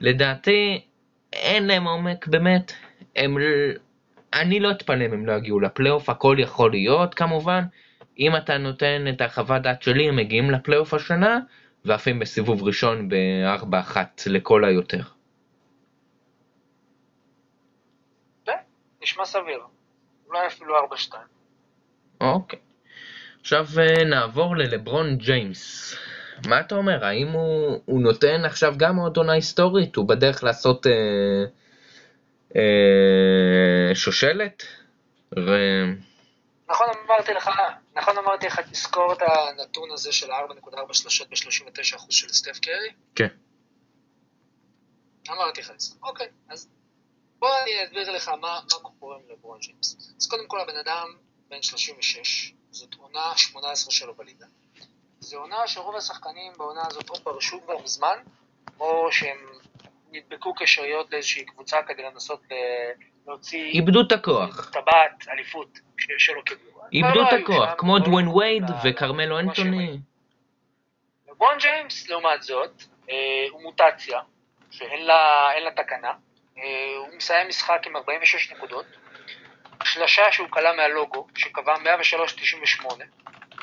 לדעתי 0.02 0.82
אין 1.34 1.68
להם 1.68 1.88
עומק 1.88 2.28
באמת. 2.28 2.74
הם... 3.16 3.38
אני 4.34 4.60
לא 4.60 4.72
אתפלא 4.72 5.06
אם 5.06 5.14
הם 5.14 5.26
לא 5.26 5.34
יגיעו 5.34 5.60
לפלייאוף, 5.60 6.10
הכל 6.10 6.36
יכול 6.40 6.72
להיות 6.72 7.14
כמובן. 7.14 7.64
אם 8.20 8.36
אתה 8.36 8.58
נותן 8.58 9.06
את 9.10 9.22
החוות 9.22 9.62
דעת 9.62 9.84
שלי, 9.84 10.10
הם 10.10 10.16
מגיעים 10.16 10.52
לפלייאוף 10.52 10.94
השנה, 10.94 11.40
ועפים 11.86 12.20
בסיבוב 12.20 12.64
ראשון 12.64 13.10
ב-4-1 13.10 13.98
לכל 14.28 14.66
היותר. 14.66 15.15
נשמע 19.06 19.26
סביר. 19.26 19.60
אולי 20.28 20.48
אפילו 20.48 20.76
4-2. 21.12 21.16
אוקיי. 22.22 22.60
עכשיו 23.42 23.66
אה, 23.78 24.04
נעבור 24.04 24.56
ללברון 24.56 25.18
ג'יימס. 25.18 25.96
מה 26.48 26.60
אתה 26.60 26.76
אומר? 26.76 27.06
האם 27.06 27.28
הוא, 27.28 27.82
הוא 27.86 28.02
נותן 28.02 28.46
עכשיו 28.46 28.74
גם 28.78 28.96
עוד 28.96 29.18
עונה 29.18 29.34
היסטורית? 29.34 29.96
הוא 29.96 30.08
בדרך 30.08 30.44
לעשות 30.44 30.88
אה, 30.88 30.92
אה, 32.56 33.96
שושלת? 33.96 34.64
ו... 35.38 35.50
נכון 36.70 36.88
אמרתי 37.06 37.34
לך, 37.34 37.50
נכון 37.96 38.18
אמרתי 38.18 38.48
לך, 38.48 38.60
תזכור 38.60 39.14
את 39.14 39.22
הנתון 39.22 39.92
הזה 39.92 40.12
של 40.12 40.32
4.4 40.32 40.94
שלושות 40.94 41.30
ב-39% 41.30 42.06
של 42.10 42.30
סטף 42.30 42.60
קרי? 42.60 42.94
כן. 43.16 43.28
אמרתי 45.30 45.62
לך 45.62 45.72
את 45.72 45.80
זה. 45.80 45.96
אוקיי, 46.04 46.28
אז 46.50 46.70
בוא 47.40 47.50
אני 47.64 47.86
אסביר 47.86 48.12
לך 48.12 48.28
מה, 48.28 48.60
מה 48.74 48.90
קורה 49.00 49.16
עם 49.16 49.22
לברון 49.30 49.60
ג'יימס. 49.60 50.16
אז 50.20 50.28
קודם 50.28 50.48
כל 50.48 50.60
הבן 50.60 50.78
אדם 50.78 51.08
בן 51.50 51.62
36, 51.62 52.54
זאת 52.72 52.94
עונה 52.94 53.34
18 53.36 53.92
שלו 53.92 54.14
בליגה. 54.16 54.46
זו 55.20 55.38
עונה 55.38 55.68
שרוב 55.68 55.96
השחקנים 55.96 56.54
בעונה 56.58 56.82
הזאת 56.88 57.10
או 57.10 57.16
פרשו 57.16 57.62
כבר 57.62 57.78
מזמן, 57.84 58.18
או 58.80 59.12
שהם 59.12 59.38
נדבקו 60.12 60.54
כשריות 60.56 61.12
לאיזושהי 61.12 61.46
קבוצה 61.46 61.78
כדי 61.88 62.04
לנסות 62.04 62.42
להוציא... 63.28 63.64
איבדו 63.64 64.02
את 64.02 64.12
הכוח. 64.12 64.70
טבעת, 64.70 65.28
אליפות, 65.30 65.80
שלא 66.18 66.42
קיבלו. 66.42 66.82
איבדו 66.94 67.22
את 67.22 67.34
הכוח, 67.42 67.70
כמו 67.78 68.00
דווין 68.00 68.28
וייד 68.28 68.64
וקרמלו 68.84 69.40
אנטוני. 69.40 70.00
לברון 71.28 71.58
ג'יימס, 71.60 72.10
לעומת 72.10 72.44
זאת, 72.44 72.84
אה, 73.10 73.16
הוא 73.50 73.62
מוטציה, 73.62 74.20
שאין 74.72 75.06
לה 75.06 75.72
תקנה. 75.76 76.14
אה, 76.58 76.96
הוא 76.98 77.08
מסיים 77.16 77.48
משחק 77.48 77.82
עם 77.86 77.96
46 77.96 78.52
נקודות, 78.52 78.86
שלשה 79.84 80.32
שהוא 80.32 80.48
כלה 80.50 80.74
מהלוגו, 80.74 81.28
שקבע 81.36 81.76
103.98, 81.76 82.86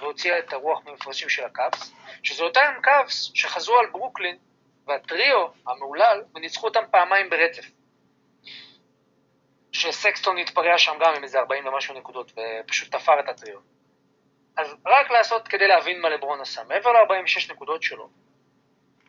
והוציאה 0.00 0.38
את 0.38 0.52
הרוח 0.52 0.80
מהמפרשים 0.84 1.28
של 1.28 1.44
הקאבס, 1.44 1.92
שזה 2.22 2.44
אותם 2.44 2.74
קאבס 2.82 3.30
שחזרו 3.34 3.78
על 3.78 3.86
ברוקלין, 3.86 4.38
והטריו 4.86 5.46
המהולל, 5.66 6.22
וניצחו 6.34 6.66
אותם 6.66 6.82
פעמיים 6.90 7.30
ברצף. 7.30 7.64
שסקסטון 9.72 10.38
התפרע 10.38 10.78
שם 10.78 10.98
גם 11.00 11.14
עם 11.14 11.22
איזה 11.22 11.38
40 11.38 11.66
ומשהו 11.66 11.94
נקודות, 11.94 12.32
ופשוט 12.32 12.94
תפר 12.96 13.20
את 13.20 13.28
הטריו. 13.28 13.58
אז 14.56 14.74
רק 14.86 15.10
לעשות 15.10 15.48
כדי 15.48 15.68
להבין 15.68 16.00
מה 16.00 16.08
לברון 16.08 16.40
עשה, 16.40 16.64
מעבר 16.64 16.92
ל-46 16.92 17.52
נקודות 17.52 17.82
שלו, 17.82 18.02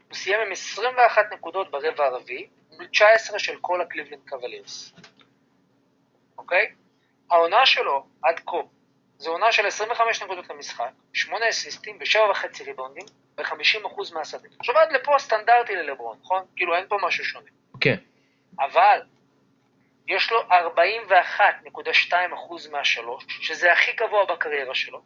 הוא 0.07 0.13
סיים 0.13 0.39
עם 0.39 0.51
21 0.51 1.33
נקודות 1.33 1.71
ברבע 1.71 2.05
הרביעי, 2.05 2.47
19 2.91 3.39
של 3.39 3.57
כל 3.61 3.81
הקליבלנד 3.81 4.29
קוולירס. 4.29 4.93
אוקיי? 6.37 6.71
העונה 7.31 7.65
שלו 7.65 8.05
עד 8.23 8.39
כה 8.45 8.57
זו 9.17 9.31
עונה 9.31 9.51
של 9.51 9.65
25 9.65 10.23
נקודות 10.23 10.49
למשחק, 10.49 10.89
8 11.13 11.49
אסיסטים 11.49 11.97
ו-7.5 11.99 12.63
ריבונדים 12.65 13.05
ו-50% 13.37 14.13
מהשדה. 14.13 14.47
עכשיו 14.59 14.77
עד 14.77 14.91
לפה 14.91 15.15
סטנדרטי 15.19 15.75
ללברון, 15.75 16.17
נכון? 16.23 16.45
כאילו 16.55 16.75
אין 16.75 16.85
פה 16.87 16.97
משהו 17.01 17.25
שונה. 17.25 17.49
כן. 17.81 17.95
אבל 18.59 19.01
יש 20.07 20.31
לו 20.31 20.41
41.2% 20.41 22.71
מהשלוש, 22.71 23.25
שזה 23.27 23.73
הכי 23.73 23.91
גבוה 23.91 24.25
בקריירה 24.25 24.75
שלו, 24.75 25.01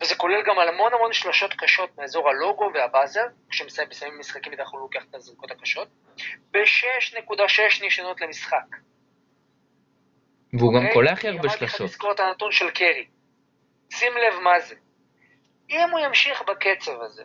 וזה 0.00 0.14
כולל 0.14 0.42
גם 0.46 0.58
על 0.58 0.68
המון 0.68 0.94
המון 0.94 1.12
שלושות 1.12 1.54
קשות 1.54 1.98
מאזור 1.98 2.28
הלוגו 2.28 2.70
והבאזר, 2.74 3.26
כשמסיימים 3.50 4.18
משחקים 4.18 4.52
הוא 4.70 4.80
לוקח 4.80 5.04
את 5.10 5.14
הזריקות 5.14 5.50
הקשות, 5.50 5.88
ב-6.6 6.50 7.82
ניסיונות 7.82 8.20
למשחק. 8.20 8.76
והוא 10.52 10.74
גם 10.74 10.78
אוקיי? 10.78 10.92
קולע 10.94 11.12
הכי 11.12 11.28
הרבה 11.28 11.48
שלשות. 11.48 11.62
אמרתי 11.62 11.74
לך 11.74 11.80
לזכור 11.80 12.12
את 12.12 12.20
הנתון 12.20 12.52
של 12.52 12.70
קרי. 12.70 13.06
שים 13.90 14.12
לב 14.16 14.40
מה 14.40 14.60
זה. 14.60 14.74
אם 15.70 15.90
הוא 15.90 16.00
ימשיך 16.00 16.42
בקצב 16.42 17.00
הזה, 17.02 17.24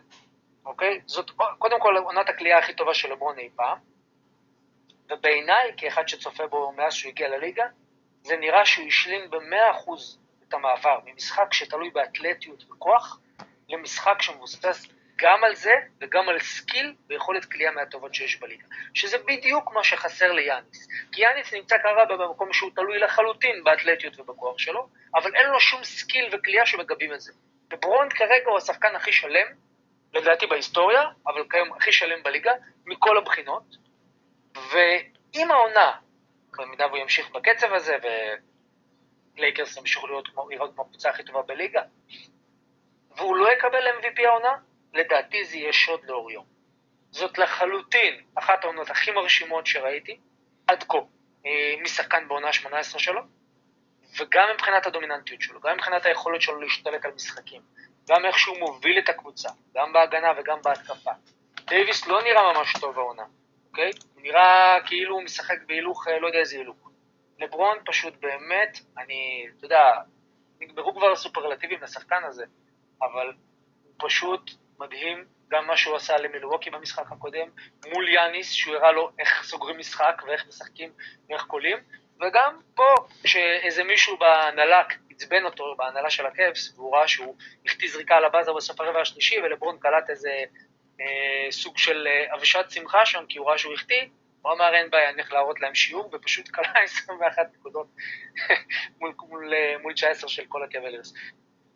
אוקיי? 0.66 1.00
זאת 1.06 1.30
קודם 1.58 1.80
כל 1.80 1.96
עונת 1.96 2.28
הקליעה 2.28 2.58
הכי 2.58 2.74
טובה 2.74 2.94
של 2.94 3.12
לברון 3.12 3.38
אי 3.38 3.48
פעם, 3.56 3.78
ובעיניי, 5.10 5.72
כאחד 5.76 6.08
שצופה 6.08 6.46
בו 6.46 6.72
מאז 6.72 6.94
שהוא 6.94 7.10
הגיע 7.10 7.28
לליגה, 7.28 7.64
זה 8.22 8.36
נראה 8.36 8.66
שהוא 8.66 8.86
השלים 8.86 9.30
ב-100% 9.30 9.90
את 10.48 10.54
המעבר 10.54 10.98
ממשחק 11.04 11.52
שתלוי 11.52 11.90
באתלטיות 11.90 12.64
וכוח, 12.70 13.20
למשחק 13.68 14.22
שמבוסס 14.22 14.86
גם 15.16 15.44
על 15.44 15.54
זה 15.54 15.74
וגם 16.00 16.28
על 16.28 16.38
skill 16.38 16.94
ויכולת 17.08 17.44
קליעה 17.44 17.70
מהטובות 17.72 18.14
שיש 18.14 18.40
בליגה. 18.40 18.64
שזה 18.94 19.18
בדיוק 19.18 19.72
מה 19.72 19.84
שחסר 19.84 20.32
ליאניס. 20.32 20.88
כי 21.12 21.22
יאניס 21.22 21.54
נמצא 21.54 21.76
כרגע 21.78 22.16
במקום 22.16 22.52
שהוא 22.52 22.70
תלוי 22.74 22.98
לחלוטין 22.98 23.64
באתלטיות 23.64 24.20
ובכוח 24.20 24.58
שלו, 24.58 24.88
אבל 25.14 25.36
אין 25.36 25.46
לו 25.46 25.60
שום 25.60 25.84
skill 25.84 26.28
וקליעה 26.32 26.66
שמגבים 26.66 27.12
את 27.14 27.20
זה. 27.20 27.32
ולברון 27.72 28.12
כרגע 28.12 28.44
הוא 28.46 28.58
השחקן 28.58 28.96
הכי 28.96 29.12
שלם, 29.12 29.46
לדעתי 30.14 30.46
בהיסטוריה, 30.46 31.02
אבל 31.26 31.44
כיום 31.50 31.72
הכי 31.72 31.92
שלם 31.92 32.22
בליגה, 32.22 32.52
מכל 32.86 33.18
הבחינות. 33.18 33.76
ואם 34.54 35.50
העונה, 35.50 35.92
במידה 36.58 36.86
והוא 36.86 36.98
ימשיך 36.98 37.30
בקצב 37.30 37.72
הזה, 37.72 37.96
ולייקרס 39.36 39.76
ימשיכו 39.76 40.06
לראות 40.06 40.28
כמו, 40.28 40.48
לראות 40.50 40.74
כמו 40.74 40.82
הקבוצה 40.82 41.10
הכי 41.10 41.22
טובה 41.22 41.42
בליגה, 41.42 41.82
והוא 43.16 43.36
לא 43.36 43.52
יקבל 43.52 43.88
MVP 43.88 44.26
העונה, 44.26 44.56
לדעתי 44.94 45.44
זה 45.44 45.56
יהיה 45.56 45.72
שוד 45.72 46.00
לאור 46.04 46.30
יום. 46.30 46.44
זאת 47.10 47.38
לחלוטין 47.38 48.24
אחת 48.34 48.64
העונות 48.64 48.90
הכי 48.90 49.10
מרשימות 49.10 49.66
שראיתי 49.66 50.20
עד 50.66 50.84
כה 50.88 50.98
אה, 51.46 51.74
משחקן 51.82 52.28
בעונה 52.28 52.52
18 52.52 53.00
שלו, 53.00 53.20
וגם 54.18 54.48
מבחינת 54.54 54.86
הדומיננטיות 54.86 55.40
שלו, 55.40 55.60
גם 55.60 55.74
מבחינת 55.74 56.06
היכולת 56.06 56.42
שלו 56.42 56.60
להשתלט 56.60 57.04
על 57.04 57.12
משחקים, 57.12 57.62
גם 58.08 58.24
איך 58.24 58.38
שהוא 58.38 58.58
מוביל 58.58 58.98
את 58.98 59.08
הקבוצה, 59.08 59.48
גם 59.74 59.92
בהגנה 59.92 60.28
וגם 60.38 60.58
בהתקפה. 60.62 61.10
דייוויס 61.66 62.06
לא 62.06 62.22
נראה 62.22 62.52
ממש 62.52 62.72
טוב 62.80 62.94
בעונה, 62.94 63.24
אוקיי? 63.68 63.90
הוא 64.14 64.22
נראה 64.22 64.78
כאילו 64.86 65.14
הוא 65.14 65.22
משחק 65.22 65.56
בהילוך, 65.66 66.08
אה, 66.08 66.18
לא 66.18 66.26
יודע 66.26 66.38
איזה 66.38 66.56
הילוך. 66.56 66.90
לברון 67.38 67.78
פשוט 67.84 68.14
באמת, 68.20 68.78
אני, 68.98 69.46
אתה 69.56 69.64
יודע, 69.66 69.92
נגמרו 70.60 70.94
כבר 70.94 71.12
הסופרלטיבים 71.12 71.82
לשחקן 71.82 72.24
הזה, 72.24 72.44
אבל 73.02 73.32
הוא 73.82 74.08
פשוט 74.08 74.50
מדהים, 74.80 75.24
גם 75.48 75.66
מה 75.66 75.76
שהוא 75.76 75.96
עשה 75.96 76.16
למילווקי 76.16 76.70
במשחק 76.70 77.12
הקודם, 77.12 77.48
מול 77.92 78.08
יאניס, 78.08 78.52
שהוא 78.52 78.76
הראה 78.76 78.92
לו 78.92 79.10
איך 79.18 79.42
סוגרים 79.44 79.78
משחק 79.78 80.22
ואיך 80.26 80.46
משחקים 80.48 80.92
ואיך 81.28 81.42
קולים, 81.42 81.78
וגם 82.20 82.60
פה, 82.74 82.94
כשאיזה 83.22 83.84
מישהו 83.84 84.16
בהנהלה 84.16 84.82
עצבן 85.10 85.44
אותו, 85.44 85.74
בהנהלה 85.78 86.10
של 86.10 86.26
הקאפס, 86.26 86.74
והוא 86.76 86.96
ראה 86.96 87.08
שהוא 87.08 87.36
החטיא 87.66 87.88
זריקה 87.90 88.16
על 88.16 88.24
הבאזר 88.24 88.52
בסוף 88.52 88.80
הרבע 88.80 89.00
השלישי, 89.00 89.40
ולברון 89.40 89.78
קלט 89.78 90.10
איזה 90.10 90.30
אה, 91.00 91.50
סוג 91.50 91.78
של 91.78 92.06
אה, 92.06 92.34
אבישת 92.34 92.64
שמחה 92.70 93.06
שם, 93.06 93.24
כי 93.28 93.38
הוא 93.38 93.48
ראה 93.48 93.58
שהוא 93.58 93.74
החטיא, 93.74 94.02
הוא 94.46 94.52
אמר 94.52 94.74
אין 94.74 94.90
בעיה, 94.90 95.08
אני 95.08 95.22
הולך 95.22 95.32
להראות 95.32 95.60
להם 95.60 95.74
שיעור, 95.74 96.10
ופשוט 96.12 96.48
קלה 96.48 96.82
21 96.84 97.46
נקודות 97.58 97.86
מול, 99.00 99.14
מול, 99.28 99.52
מול 99.82 99.92
19 99.92 100.28
של 100.28 100.42
כל 100.48 100.62
הקבלרס. 100.62 101.14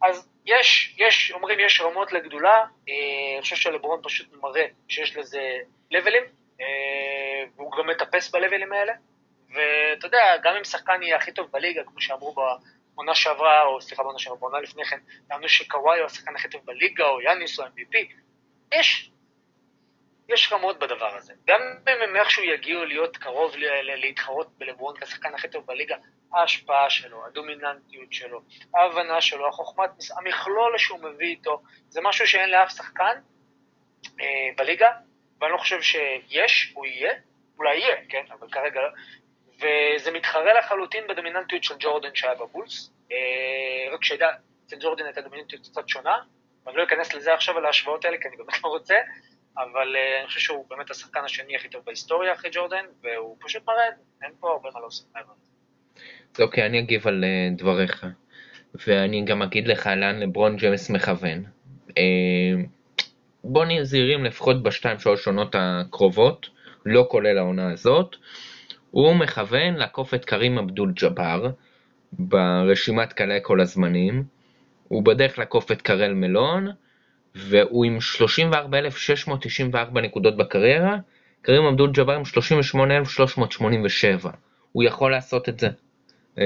אז 0.03 0.29
יש, 0.47 0.97
יש, 0.99 1.33
אומרים 1.33 1.61
יש 1.61 1.81
רמות 1.81 2.13
לגדולה, 2.13 2.55
אה, 2.89 2.95
אני 3.35 3.43
חושב 3.43 3.57
שלברון 3.57 4.01
פשוט 4.03 4.33
מראה 4.33 4.67
שיש 4.89 5.17
לזה 5.17 5.59
לבלים, 5.91 6.23
אה, 6.61 7.45
והוא 7.57 7.73
גם 7.79 7.87
מטפס 7.87 8.31
בלבלים 8.31 8.73
האלה, 8.73 8.93
ואתה 9.55 10.07
יודע, 10.07 10.37
גם 10.43 10.57
אם 10.57 10.65
שחקן 10.65 11.03
יהיה 11.03 11.17
הכי 11.17 11.33
טוב 11.33 11.51
בליגה, 11.51 11.85
כמו 11.85 12.01
שאמרו 12.01 12.35
בעונה 12.95 13.15
שעברה, 13.15 13.63
או 13.65 13.81
סליחה 13.81 14.03
בעונה 14.03 14.19
שעברה, 14.19 14.39
בעונה 14.39 14.61
לפני 14.61 14.85
כן, 14.85 14.99
טענו 15.29 15.49
שקוואי 15.49 15.99
הוא 15.99 16.07
השחקן 16.07 16.37
הכי 16.37 16.49
טוב 16.49 16.61
בליגה, 16.65 17.09
או 17.09 17.21
יאניס 17.21 17.59
או 17.59 17.65
MVP, 17.65 17.97
יש, 18.75 19.11
יש 20.33 20.53
רמות 20.53 20.79
בדבר 20.79 21.17
הזה. 21.17 21.33
גם 21.47 21.61
אם 21.89 22.03
הם 22.03 22.17
איכשהו 22.17 22.43
יגיעו 22.43 22.85
להיות 22.85 23.17
קרוב 23.17 23.53
להתחרות 23.83 24.49
בלברון 24.59 24.97
כשחקן 25.01 25.35
הכי 25.35 25.49
טוב 25.49 25.67
בליגה, 25.67 25.97
ההשפעה 26.35 26.91
שלו, 26.91 27.27
הדומיננטיות 27.27 28.13
שלו, 28.13 28.41
ההבנה 28.75 29.21
שלו, 29.21 29.49
החוכמת, 29.49 29.91
המכלול 30.19 30.79
שהוא 30.79 30.99
מביא 30.99 31.27
איתו, 31.27 31.63
זה 31.89 32.01
משהו 32.01 32.27
שאין 32.27 32.51
לאף 32.51 32.71
שחקן 32.77 33.21
אה, 34.21 34.49
בליגה, 34.57 34.91
ואני 35.41 35.53
לא 35.53 35.59
חושב 35.59 35.83
שיש, 35.83 36.73
הוא 36.75 36.87
יהיה, 36.87 37.13
אולי 37.59 37.77
יהיה, 37.77 37.97
כן, 38.09 38.25
אבל 38.33 38.49
כרגע 38.51 38.81
לא, 38.81 38.89
וזה 39.57 40.11
מתחרה 40.11 40.55
לחלוטין 40.55 41.07
בדומיננטיות 41.07 41.65
של 41.65 41.75
ג'ורדן 41.79 42.15
שהיה 42.15 42.35
בבולס, 42.35 42.91
אה, 43.13 43.95
רק 43.95 44.05
שידע, 44.05 44.31
אצל 44.67 44.77
ג'ורדן 44.81 45.05
הייתה 45.05 45.21
דומיננטיות 45.21 45.63
קצת 45.63 45.89
שונה, 45.89 46.19
ואני 46.67 46.77
לא 46.77 46.85
אכנס 46.85 47.15
לזה 47.15 47.35
עכשיו, 47.35 47.59
על 47.59 47.67
ההשוואות 47.67 48.05
האלה, 48.05 48.17
כי 48.19 48.29
אני 48.29 48.37
באמת 48.37 48.65
לא 48.65 48.69
רוצה, 48.69 48.95
אבל 49.59 49.97
uh, 49.97 50.21
אני 50.21 50.27
חושב 50.27 50.41
שהוא 50.41 50.67
באמת 50.71 50.91
השחקן 50.91 51.21
השני 51.25 51.57
הכי 51.57 51.69
טוב 51.69 51.83
בהיסטוריה 51.87 52.33
אחרי 52.33 52.51
ג'ורדן, 52.53 52.85
והוא 53.03 53.37
פשוט 53.41 53.63
מראה 53.67 53.85
אין 54.23 54.33
פה 54.41 54.51
הרבה 54.51 54.69
מה 54.75 54.81
להוסיף 54.81 55.07
מעבר. 55.15 55.33
אוקיי, 56.41 56.67
אני 56.67 56.79
אגיב 56.79 57.09
על 57.09 57.25
uh, 57.25 57.59
דבריך, 57.59 58.07
ואני 58.87 59.25
גם 59.25 59.43
אגיד 59.43 59.69
לך 59.69 59.87
לאן 59.87 60.21
לברון 60.21 60.57
ג'מס 60.57 60.91
מכוון. 60.91 61.45
Uh, 61.89 61.93
בוא 63.45 63.65
נהיה 63.65 63.85
זהירים 63.85 64.25
לפחות 64.25 64.63
בשתיים 64.63 64.99
שלוש 64.99 65.27
עונות 65.27 65.55
הקרובות, 65.59 66.49
לא 66.87 67.07
כולל 67.11 67.39
העונה 67.39 67.73
הזאת. 67.73 68.17
הוא 68.91 69.15
מכוון 69.15 69.75
לעקוף 69.75 70.15
את 70.15 70.25
קרים 70.25 70.59
אבדול 70.59 70.93
ג'אבר 70.93 71.51
ברשימת 72.13 73.13
קלעי 73.13 73.39
כל 73.43 73.61
הזמנים. 73.61 74.25
הוא 74.89 75.05
בדרך 75.05 75.39
לעקוף 75.39 75.73
את 75.73 75.83
קרל 75.83 76.15
מלון, 76.15 76.69
והוא 77.35 77.85
עם 77.85 78.01
34,694 78.01 80.01
נקודות 80.01 80.37
בקריירה, 80.37 80.97
קרים 81.43 81.65
אבדול 81.65 81.91
ג'אבר 81.91 82.13
עם 82.13 82.25
38,387. 82.25 84.31
הוא 84.73 84.85
יכול 84.85 85.11
לעשות 85.11 85.49
את 85.49 85.59
זה. 85.59 85.69
אה, 86.39 86.45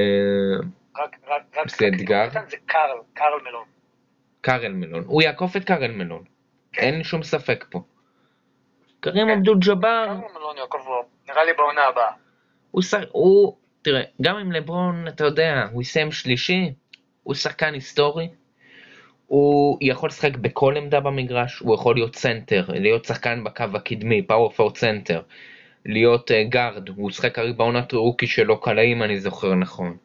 רק, 0.97 1.17
רק, 1.29 1.43
רק, 1.57 1.69
זה 1.69 1.89
אתגר. 1.89 2.29
זה 2.49 2.57
קארל, 2.67 2.99
קארל 3.15 3.41
מלון. 3.45 3.65
קארל 4.41 4.73
מלון. 4.73 5.05
הוא 5.07 5.23
יעקוף 5.23 5.57
את 5.57 5.65
קארל 5.65 5.91
מלון. 5.91 6.25
כן. 6.73 6.83
אין 6.83 7.05
שום 7.05 7.23
ספק 7.23 7.65
פה. 7.71 7.83
קרים 9.01 9.27
כן. 9.27 9.33
אבדול 9.33 9.59
ג'אבר... 9.59 10.07
קארל 10.07 10.33
מלון 10.39 10.57
יעקוף 10.57 10.87
נראה 11.29 11.45
לי 11.45 11.53
בעונה 11.53 11.85
הבאה. 11.85 12.13
הוא, 12.71 12.83
הוא, 13.13 13.57
תראה, 13.83 14.03
גם 14.23 14.37
אם 14.37 14.53
לברון, 14.53 15.09
אתה 15.09 15.25
יודע, 15.25 15.67
הוא 15.73 15.83
יסיים 15.83 16.13
שלישי, 16.13 16.73
הוא 17.23 17.35
שחקן 17.35 17.75
היסטורי, 17.75 18.29
הוא 19.27 19.79
יכול 19.81 20.09
לשחק 20.09 20.37
בכל 20.37 20.77
עמדה 20.77 21.01
במגרש, 21.01 21.59
הוא 21.59 21.75
יכול 21.75 21.95
להיות 21.95 22.17
סנטר, 22.17 22.65
להיות 22.69 23.05
שחקן 23.05 23.45
בקו 23.45 23.65
הקדמי, 23.75 24.23
power 24.23 24.51
forward, 24.51 24.75
סנטר, 24.75 25.23
להיות 25.87 26.31
גארד, 26.49 26.89
הוא 26.89 27.11
שיחק 27.11 27.39
הרי 27.39 27.53
בעונת 27.53 27.93
rookie 27.93 28.27
שלו 28.27 28.61
כקלע 28.61 28.91
אם 28.91 29.03
אני 29.03 29.21
זוכר 29.21 29.55
נכון. 29.55 29.97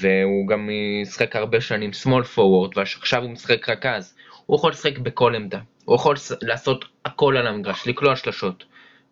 והוא 0.00 0.48
גם 0.48 0.70
ישחק 1.02 1.36
הרבה 1.36 1.60
שנים 1.60 1.90
small 1.90 2.36
forward, 2.36 2.72
ועכשיו 2.76 3.22
הוא 3.22 3.30
משחק 3.30 3.68
רכז. 3.68 4.16
הוא 4.46 4.56
יכול 4.56 4.70
לשחק 4.70 4.98
בכל 4.98 5.34
עמדה, 5.34 5.60
הוא 5.84 5.96
יכול 5.96 6.16
לעשות 6.42 6.84
הכל 7.04 7.36
על 7.36 7.46
המגרש, 7.46 7.86
לקלוע 7.86 8.16
שלשות, 8.16 8.64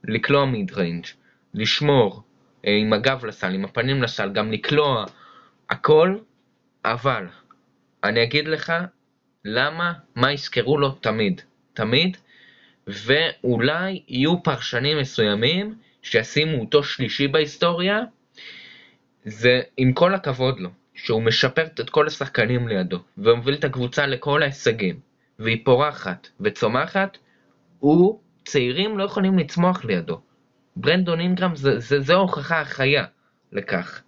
לקלוע 0.04 0.44
מיד 0.44 0.72
ריינג', 0.72 1.06
לשמור, 1.54 2.22
אה, 2.66 2.76
עם 2.76 2.92
הגב 2.92 3.24
לסל, 3.24 3.54
עם 3.54 3.64
הפנים 3.64 4.02
לסל, 4.02 4.32
גם 4.32 4.52
לקלוע, 4.52 5.04
הכל, 5.70 6.18
אבל 6.84 7.26
אני 8.04 8.22
אגיד 8.22 8.48
לך 8.48 8.72
למה, 9.44 9.92
מה 10.14 10.32
יזכרו 10.32 10.78
לו 10.78 10.90
תמיד, 10.90 11.40
תמיד, 11.74 12.16
ואולי 12.86 14.02
יהיו 14.08 14.42
פרשנים 14.42 14.98
מסוימים 14.98 15.74
שישימו 16.02 16.60
אותו 16.60 16.82
שלישי 16.82 17.28
בהיסטוריה, 17.28 18.00
זה 19.24 19.60
עם 19.76 19.92
כל 19.92 20.14
הכבוד 20.14 20.60
לו, 20.60 20.70
שהוא 20.94 21.22
משפר 21.22 21.64
את 21.80 21.90
כל 21.90 22.06
השחקנים 22.06 22.68
לידו, 22.68 22.98
ומוביל 23.18 23.54
את 23.54 23.64
הקבוצה 23.64 24.06
לכל 24.06 24.42
ההישגים, 24.42 25.00
והיא 25.38 25.64
פורחת 25.64 26.28
וצומחת, 26.40 27.18
הוא, 27.78 28.20
צעירים 28.44 28.98
לא 28.98 29.04
יכולים 29.04 29.38
לצמוח 29.38 29.84
לידו. 29.84 30.20
ברנדון 30.76 31.20
אינגרם 31.20 31.56
זה, 31.56 32.14
ההוכחה 32.14 32.60
החיה 32.60 33.04
לכך. 33.52 34.02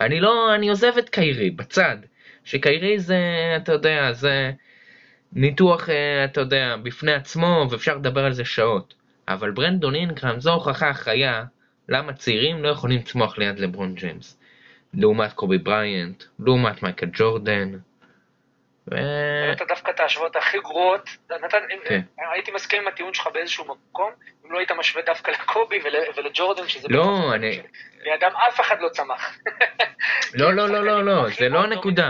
אני 0.00 0.20
לא, 0.20 0.54
אני 0.54 0.68
עוזב 0.68 0.92
את 0.98 1.08
קיירי 1.08 1.50
בצד, 1.50 1.96
שקיירי 2.44 2.98
זה, 2.98 3.18
אתה 3.56 3.72
יודע, 3.72 4.12
זה 4.12 4.52
ניתוח, 5.32 5.88
אה, 5.88 6.24
אתה 6.24 6.40
יודע, 6.40 6.76
בפני 6.82 7.12
עצמו, 7.12 7.66
ואפשר 7.70 7.96
לדבר 7.96 8.24
על 8.24 8.32
זה 8.32 8.44
שעות. 8.44 8.94
אבל 9.28 9.50
ברנדון 9.50 9.94
אינגרם 9.94 10.40
זו 10.40 10.52
הוכחה 10.52 10.88
החיה 10.88 11.44
למה 11.88 12.12
צעירים 12.12 12.62
לא 12.62 12.68
יכולים 12.68 12.98
לצמוח 12.98 13.38
ליד 13.38 13.58
לברון 13.58 13.94
ג'יימס. 13.94 14.40
לעומת 14.94 15.32
קובי 15.32 15.58
בריינט, 15.58 16.24
לעומת 16.38 16.82
מייקל 16.82 17.06
ג'ורדן. 17.12 17.72
ו... 18.88 18.94
נתת 19.52 19.68
דווקא 19.68 19.90
את 19.90 20.00
ההשוואות 20.00 20.36
הכי 20.36 20.58
גרועות, 20.60 21.08
נתן, 21.30 21.58
כן. 21.84 22.00
הייתי 22.32 22.50
מסכים 22.52 22.82
עם 22.82 22.88
הטיעון 22.88 23.14
שלך 23.14 23.26
באיזשהו 23.34 23.64
מקום, 23.64 24.12
אם 24.44 24.52
לא 24.52 24.58
היית 24.58 24.72
משווה 24.72 25.02
דווקא 25.02 25.30
לקובי 25.30 25.80
ול, 25.84 25.94
ולג'ורדן, 26.16 26.68
שזה... 26.68 26.88
לא, 26.90 27.34
אני... 27.34 27.62
לידם 28.02 28.32
אף 28.48 28.60
אחד 28.60 28.80
לא 28.80 28.88
צמח. 28.88 29.38
לא, 30.40 30.54
לא, 30.54 30.68
לא, 30.68 30.84
לא, 30.84 31.04
לא, 31.04 31.30
זה 31.30 31.48
לא 31.48 31.58
הנקודה. 31.58 32.08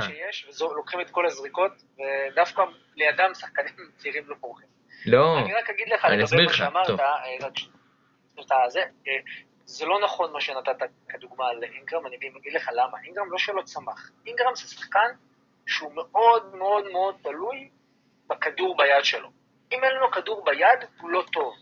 לוקחים 0.60 1.00
את 1.00 1.10
כל 1.10 1.26
הזריקות, 1.26 1.72
ודווקא 1.98 2.62
לידם 2.96 3.30
שחקנים 3.34 3.74
צעירים 3.96 4.24
לא 4.26 4.34
פורחים. 4.40 4.68
לא, 5.06 5.38
אני 5.38 5.54
רק 5.54 5.70
אגיד 5.70 5.88
לך, 5.88 6.04
אני 6.04 6.24
אסביר 6.24 6.46
לך, 6.46 6.64
טוב. 6.86 7.00
אה, 7.00 7.06
אה, 9.08 9.12
זה 9.64 9.86
לא 9.86 10.00
נכון 10.00 10.32
מה 10.32 10.40
שנתת 10.40 10.88
כדוגמה 11.08 11.48
על 11.48 11.64
אינגרם, 11.64 12.06
אני 12.06 12.16
אגיד 12.16 12.52
לך 12.52 12.70
למה. 12.72 12.98
אינגרם 13.04 13.32
לא 13.32 13.38
שלא 13.38 13.62
צמח. 13.62 14.10
אינגרם 14.26 14.54
זה 14.54 14.68
שחקן 14.68 15.08
שהוא 15.70 15.92
מאוד 15.94 16.54
מאוד 16.56 16.92
מאוד 16.92 17.14
תלוי 17.22 17.70
בכדור 18.26 18.76
ביד 18.76 19.04
שלו. 19.04 19.28
אם 19.72 19.84
אין 19.84 19.94
לו 19.96 20.10
כדור 20.10 20.44
ביד, 20.44 20.78
הוא 21.00 21.10
לא 21.10 21.24
טוב. 21.32 21.54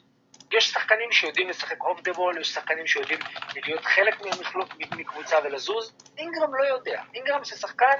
יש 0.52 0.70
שחקנים 0.70 1.12
שיודעים 1.12 1.48
לשחק 1.48 1.80
off 1.80 2.00
the 2.00 2.12
ball, 2.12 2.40
יש 2.40 2.54
שחקנים 2.54 2.86
שיודעים 2.86 3.18
להיות 3.66 3.84
חלק 3.84 4.20
ממכלול 4.20 4.68
מקבוצה 4.96 5.36
ולזוז. 5.44 5.92
אינגרם 6.18 6.54
לא 6.54 6.64
יודע. 6.64 7.02
אינגרם 7.14 7.44
זה 7.44 7.56
שחקן 7.56 7.94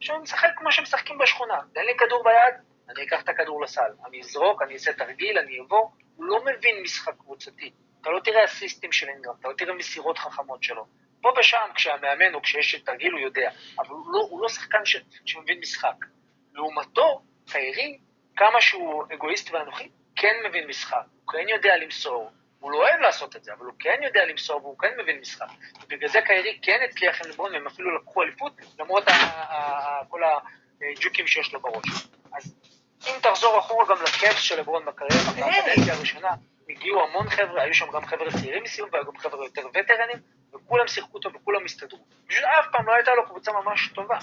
שהוא 0.00 0.18
משחק 0.18 0.48
כמו 0.56 0.72
שמשחקים 0.72 1.18
בשכונה. 1.18 1.60
תן 1.74 1.80
לי 1.80 1.96
כדור 1.98 2.24
ביד, 2.24 2.54
אני 2.88 3.06
אקח 3.06 3.22
את 3.22 3.28
הכדור 3.28 3.62
לסל. 3.62 3.90
אני 4.06 4.20
אזרוק, 4.20 4.62
אני 4.62 4.74
אעשה 4.74 4.92
תרגיל, 4.92 5.38
אני 5.38 5.60
אבוא. 5.60 5.88
הוא 6.16 6.24
לא 6.24 6.44
מבין 6.44 6.82
משחק 6.82 7.12
קבוצתי. 7.18 7.72
אתה 8.00 8.10
לא 8.10 8.20
תראה 8.20 8.44
אסיסטים 8.44 8.92
של 8.92 9.08
אינגרם, 9.08 9.34
אתה 9.40 9.48
לא 9.48 9.52
תראה 9.52 9.74
מסירות 9.74 10.18
חכמות 10.18 10.62
שלו. 10.62 10.86
פה 11.22 11.32
ושם, 11.38 11.68
כשהמאמן 11.74 12.34
או 12.34 12.42
כשיש 12.42 12.74
תרגיל 12.74 13.12
הוא 13.12 13.20
יודע, 13.20 13.50
אבל 13.78 13.88
הוא 13.88 14.12
לא, 14.12 14.18
הוא 14.30 14.42
לא 14.42 14.48
שחקן 14.48 14.84
ש, 14.84 14.96
שמבין 15.24 15.58
משחק. 15.60 15.94
לעומתו, 16.54 17.22
קיירי, 17.50 17.98
כמה 18.36 18.60
שהוא 18.60 19.04
אגואיסט 19.14 19.50
ואנוכי, 19.50 19.88
כן 20.16 20.34
מבין 20.48 20.66
משחק, 20.66 21.02
הוא 21.24 21.32
כן 21.32 21.48
יודע 21.48 21.76
למסור, 21.76 22.30
הוא 22.60 22.72
לא 22.72 22.76
אוהב 22.76 23.00
לעשות 23.00 23.36
את 23.36 23.44
זה, 23.44 23.52
אבל 23.52 23.66
הוא 23.66 23.74
כן 23.78 24.00
יודע 24.02 24.24
למסור 24.24 24.56
והוא 24.56 24.78
כן 24.78 24.92
מבין 24.98 25.20
משחק. 25.20 25.46
ובגלל 25.84 26.08
זה 26.08 26.20
קיירי 26.26 26.58
כן 26.62 26.78
הצליח 26.88 27.22
עם 27.22 27.30
לברון, 27.30 27.52
והם 27.52 27.66
אפילו 27.66 27.96
לקחו 27.96 28.22
אליפות, 28.22 28.52
למרות 28.78 29.04
כל 30.08 30.20
הג'וקים 30.80 31.26
שיש 31.26 31.52
לו 31.52 31.60
בראש. 31.60 32.06
אז 32.32 32.54
אם 33.06 33.20
תחזור 33.22 33.58
אחורה 33.58 33.84
גם 33.88 34.02
לקאפס 34.02 34.40
של 34.40 34.60
לברון 34.60 34.84
בקריירה, 34.84 35.32
בקדנציה 35.32 35.94
הראשונה, 35.94 36.34
הגיעו 36.68 37.02
המון 37.02 37.30
חבר'ה, 37.30 37.62
היו 37.62 37.74
שם 37.74 37.90
גם 37.92 38.06
חבר'ה 38.06 38.30
צעירים 38.30 38.62
מסביב, 38.62 38.86
והיו 38.92 39.04
גם 39.04 39.18
חבר'ה 39.18 39.44
יותר 39.44 39.62
וטרנים, 39.74 40.18
וכולם 40.54 40.88
שיחקו 40.88 41.16
אותו 41.18 41.32
וכולם 41.32 41.64
הסתדרו. 41.64 42.04
פשוט 42.26 42.44
אף 42.44 42.66
פעם 42.72 42.86
לא 42.86 42.94
הייתה 42.94 43.14
לו 43.14 43.26
קבוצה 43.26 43.52
ממש 43.52 43.88
טובה, 43.94 44.18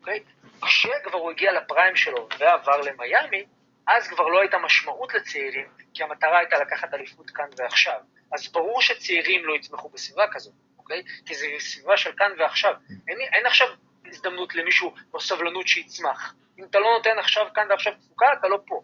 אוקיי? 0.00 0.20
כשכבר 0.62 1.18
הוא 1.18 1.30
הגיע 1.30 1.52
לפריים 1.52 1.96
שלו 1.96 2.28
ועבר 2.38 2.80
למיאמי, 2.80 3.44
אז 3.86 4.08
כבר 4.08 4.28
לא 4.28 4.40
הייתה 4.40 4.58
משמעות 4.58 5.14
לצעירים, 5.14 5.66
כי 5.94 6.02
המטרה 6.02 6.38
הייתה 6.38 6.58
לקחת 6.58 6.94
אליפות 6.94 7.30
כאן 7.30 7.48
ועכשיו. 7.56 8.00
אז 8.32 8.52
ברור 8.52 8.82
שצעירים 8.82 9.44
לא 9.44 9.54
יצמחו 9.54 9.88
בסביבה 9.88 10.24
כזאת, 10.32 10.54
אוקיי? 10.78 11.02
כי 11.26 11.34
זו 11.34 11.46
סביבה 11.58 11.96
של 11.96 12.12
כאן 12.16 12.30
ועכשיו. 12.38 12.74
אין, 13.08 13.18
אין 13.20 13.46
עכשיו 13.46 13.68
הזדמנות 14.06 14.54
למישהו 14.54 14.94
או 15.14 15.20
סבלנות 15.20 15.68
שיצמח. 15.68 16.34
אם 16.58 16.64
אתה 16.64 16.78
לא 16.78 16.90
נותן 16.96 17.18
עכשיו 17.18 17.46
כאן 17.54 17.66
ועכשיו 17.70 17.92
תפוקה, 17.94 18.26
אתה 18.32 18.48
לא 18.48 18.58
פה. 18.66 18.82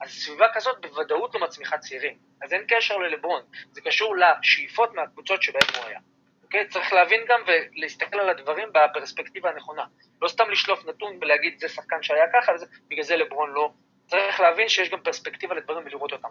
אז 0.00 0.10
סביבה 0.10 0.46
כזאת 0.54 0.80
בוודאות 0.80 1.34
לא 1.34 1.40
מצמיחה 1.40 1.78
צעירים. 1.78 2.18
אז 2.44 2.52
אין 2.52 2.62
קשר 2.68 2.96
ללברון, 2.96 3.42
זה 3.72 3.80
קשור 3.80 4.16
לשאיפות 4.16 4.94
מהקבוצות 4.94 5.42
שבהן 5.42 5.62
הוא 5.76 5.84
היה. 5.86 5.98
אוקיי? 6.44 6.68
צריך 6.68 6.92
להבין 6.92 7.20
גם 7.28 7.40
ולהסתכל 7.46 8.20
על 8.20 8.28
הדברים 8.28 8.68
בפרספקטיבה 8.72 9.50
הנכונה. 9.50 9.84
לא 10.22 10.28
סתם 10.28 10.50
לשלוף 10.50 10.86
נתון 10.88 11.18
ולהגיד 11.20 11.58
זה 11.58 11.68
שחקן 11.68 11.96
שהיה 12.02 12.24
ככה, 12.32 12.52
בגלל 12.90 13.04
זה 13.04 13.16
לברון 13.16 13.52
לא. 13.52 13.70
צריך 14.06 14.40
להבין 14.40 14.68
שיש 14.68 14.90
גם 14.90 15.00
פרספקטיבה 15.00 15.54
לדברים 15.54 15.86
ולראות 15.86 16.12
אותם. 16.12 16.28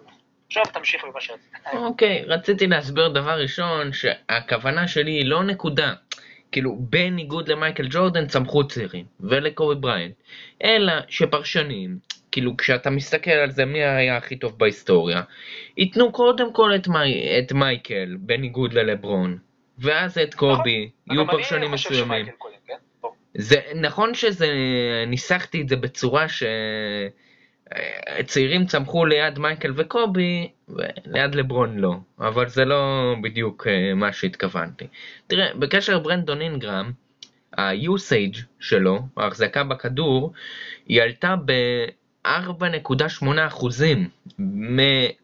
עכשיו 0.47 0.63
תמשיך 0.73 1.03
במה 1.03 1.21
שרצית. 1.21 1.53
אוקיי, 1.73 2.23
רציתי 2.27 2.67
להסביר 2.67 3.07
דבר 3.07 3.41
ראשון, 3.41 3.93
שהכוונה 3.93 4.87
שלי 4.87 5.11
היא 5.11 5.29
לא 5.29 5.43
נקודה. 5.43 5.93
כאילו, 6.53 6.77
בניגוד 6.79 7.47
למייקל 7.47 7.87
ג'ורדן 7.89 8.27
צמחו 8.27 8.67
צעירים, 8.67 9.05
ולקובי 9.19 9.75
בריינט, 9.75 10.15
אלא 10.63 10.93
שפרשנים, 11.07 11.97
כאילו, 12.31 12.57
כשאתה 12.57 12.89
מסתכל 12.89 13.31
על 13.31 13.51
זה 13.51 13.65
מי 13.65 13.83
היה 13.83 14.17
הכי 14.17 14.35
טוב 14.35 14.59
בהיסטוריה, 14.59 15.21
ייתנו 15.77 16.11
קודם 16.11 16.53
כל 16.53 16.75
את, 16.75 16.87
מי, 16.87 17.39
את 17.39 17.51
מייקל, 17.51 18.15
בניגוד 18.19 18.73
ללברון, 18.73 19.37
ואז 19.79 20.17
את 20.17 20.33
קובי, 20.33 20.89
נכון, 21.07 21.17
יהיו 21.17 21.27
פרשנים 21.27 21.71
מסוימים. 21.71 22.25
כן? 22.67 22.73
זה 23.35 23.59
נכון 23.75 24.13
שזה, 24.13 24.47
ניסחתי 25.07 25.61
את 25.61 25.69
זה 25.69 25.75
בצורה 25.75 26.29
ש... 26.29 26.43
צעירים 28.25 28.65
צמחו 28.65 29.05
ליד 29.05 29.39
מייקל 29.39 29.73
וקובי, 29.75 30.49
וליד 30.69 31.35
לברון 31.35 31.77
לא, 31.77 31.95
אבל 32.19 32.49
זה 32.49 32.65
לא 32.65 33.13
בדיוק 33.21 33.67
אה, 33.67 33.93
מה 33.93 34.13
שהתכוונתי. 34.13 34.87
תראה, 35.27 35.53
בקשר 35.55 35.95
לברנדון 35.95 36.41
אינגרם, 36.41 36.91
ה-usage 37.57 38.37
שלו, 38.59 38.99
ההחזקה 39.17 39.63
בכדור, 39.63 40.33
היא 40.85 41.01
עלתה 41.01 41.35
ב-4.8% 41.45 42.29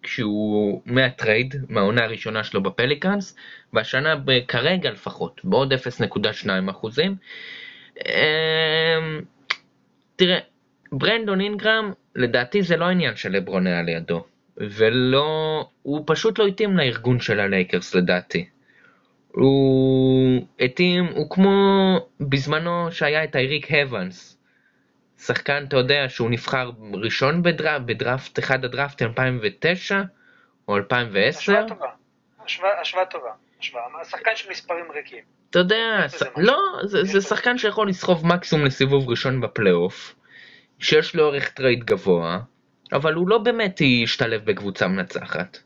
כשהוא 0.04 0.82
מה 0.86 1.03
trade, 1.03 1.56
מהעונה 1.70 2.04
הראשונה 2.04 2.44
שלו 2.44 2.64
בפליקאנס, 2.64 3.36
והשנה 3.74 4.16
כרגע 4.48 4.92
לפחות, 4.92 5.42
בעוד 5.44 5.74
0.2%. 5.74 5.80
אמ, 8.06 9.22
תראה, 10.16 10.40
ברנדון 10.92 11.42
אינגרם, 11.42 11.92
לדעתי 12.16 12.62
זה 12.62 12.78
לא 12.78 12.86
עניין 12.86 13.16
של 13.16 13.32
לברון 13.32 13.68
היה 13.68 13.82
לידו. 13.82 14.26
ולא, 14.58 15.66
הוא 15.82 16.04
פשוט 16.08 16.40
לא 16.40 16.48
התאים 16.48 16.78
לארגון 16.78 17.20
של 17.20 17.40
הלייקרס 17.40 17.96
לדעתי. 17.96 18.50
הוא 19.32 20.42
התאים, 20.60 21.06
הוא 21.06 21.30
כמו 21.30 21.52
בזמנו 22.20 22.92
שהיה 22.92 23.24
את 23.24 23.36
אייריק 23.36 23.72
הוונס. 23.72 24.38
שחקן, 25.18 25.64
אתה 25.68 25.78
יודע, 25.78 26.10
שהוא 26.10 26.30
נבחר 26.30 26.72
ראשון 26.94 27.44
בדראפט, 27.44 27.86
בדראפט, 27.86 28.40
אחד 28.40 28.66
הדראפט 28.66 29.02
2009 29.02 30.02
או 30.68 30.78
2010. 30.78 31.38
השוואה 31.38 31.68
טובה, 31.68 31.88
השוואה 32.82 33.06
טובה, 33.06 33.32
השוואה, 33.60 33.84
שחקן 34.04 34.32
של 34.36 34.52
מספרים 34.52 34.86
ריקים. 34.96 35.24
אתה 35.50 35.60
יודע, 35.60 36.06
לא, 36.38 36.58
זה, 36.84 37.04
זה 37.04 37.22
שחקן 37.22 37.58
שיכול 37.58 37.90
לסחוב 37.90 38.28
מקסימום 38.28 38.66
לסיבוב 38.66 39.10
ראשון 39.10 39.42
בפלייאוף. 39.42 40.16
שיש 40.80 41.16
לו 41.16 41.28
ערך 41.28 41.50
trade 41.50 41.84
גבוה, 41.84 42.40
אבל 42.94 43.14
הוא 43.14 43.30
לא 43.30 43.38
באמת 43.38 43.82
ישתלב 43.82 44.46
בקבוצה 44.46 44.88
מנצחת. 44.88 45.58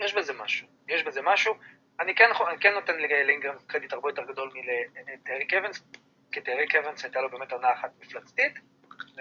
יש 0.00 0.14
בזה 0.14 0.32
משהו, 0.32 0.66
יש 0.88 1.02
בזה 1.02 1.20
משהו. 1.24 1.54
אני 2.00 2.14
כן, 2.14 2.30
אני 2.48 2.58
כן 2.60 2.72
נותן 2.74 2.92
לאינגרם 3.26 3.54
קרדיט 3.66 3.92
הרבה 3.92 4.10
יותר 4.10 4.22
גדול 4.22 4.50
מלטייריק 4.54 5.54
אבנס, 5.54 5.84
כי 6.32 6.40
טייריק 6.40 6.74
אבנס 6.74 7.04
הייתה 7.04 7.20
לו 7.20 7.30
באמת 7.30 7.52
עונה 7.52 7.72
אחת 7.72 7.90
מפלצתית, 8.00 8.58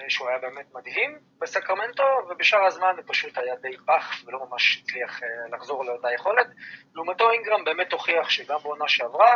שהוא 0.07 0.29
היה 0.29 0.37
באמת 0.39 0.65
מדהים 0.73 1.19
בסקרמנטו, 1.39 2.03
ובשאר 2.29 2.65
הזמן 2.65 2.93
הוא 2.97 3.03
פשוט 3.07 3.37
היה 3.37 3.55
די 3.55 3.77
פח 3.85 4.23
ולא 4.25 4.45
ממש 4.49 4.81
הצליח 4.83 5.23
אה, 5.23 5.27
לחזור 5.51 5.85
לאותה 5.85 6.07
יכולת. 6.15 6.47
לעומתו 6.95 7.31
אינגרם 7.31 7.63
באמת 7.63 7.93
הוכיח 7.93 8.29
שגם 8.29 8.59
בעונה 8.63 8.87
שעברה, 8.87 9.31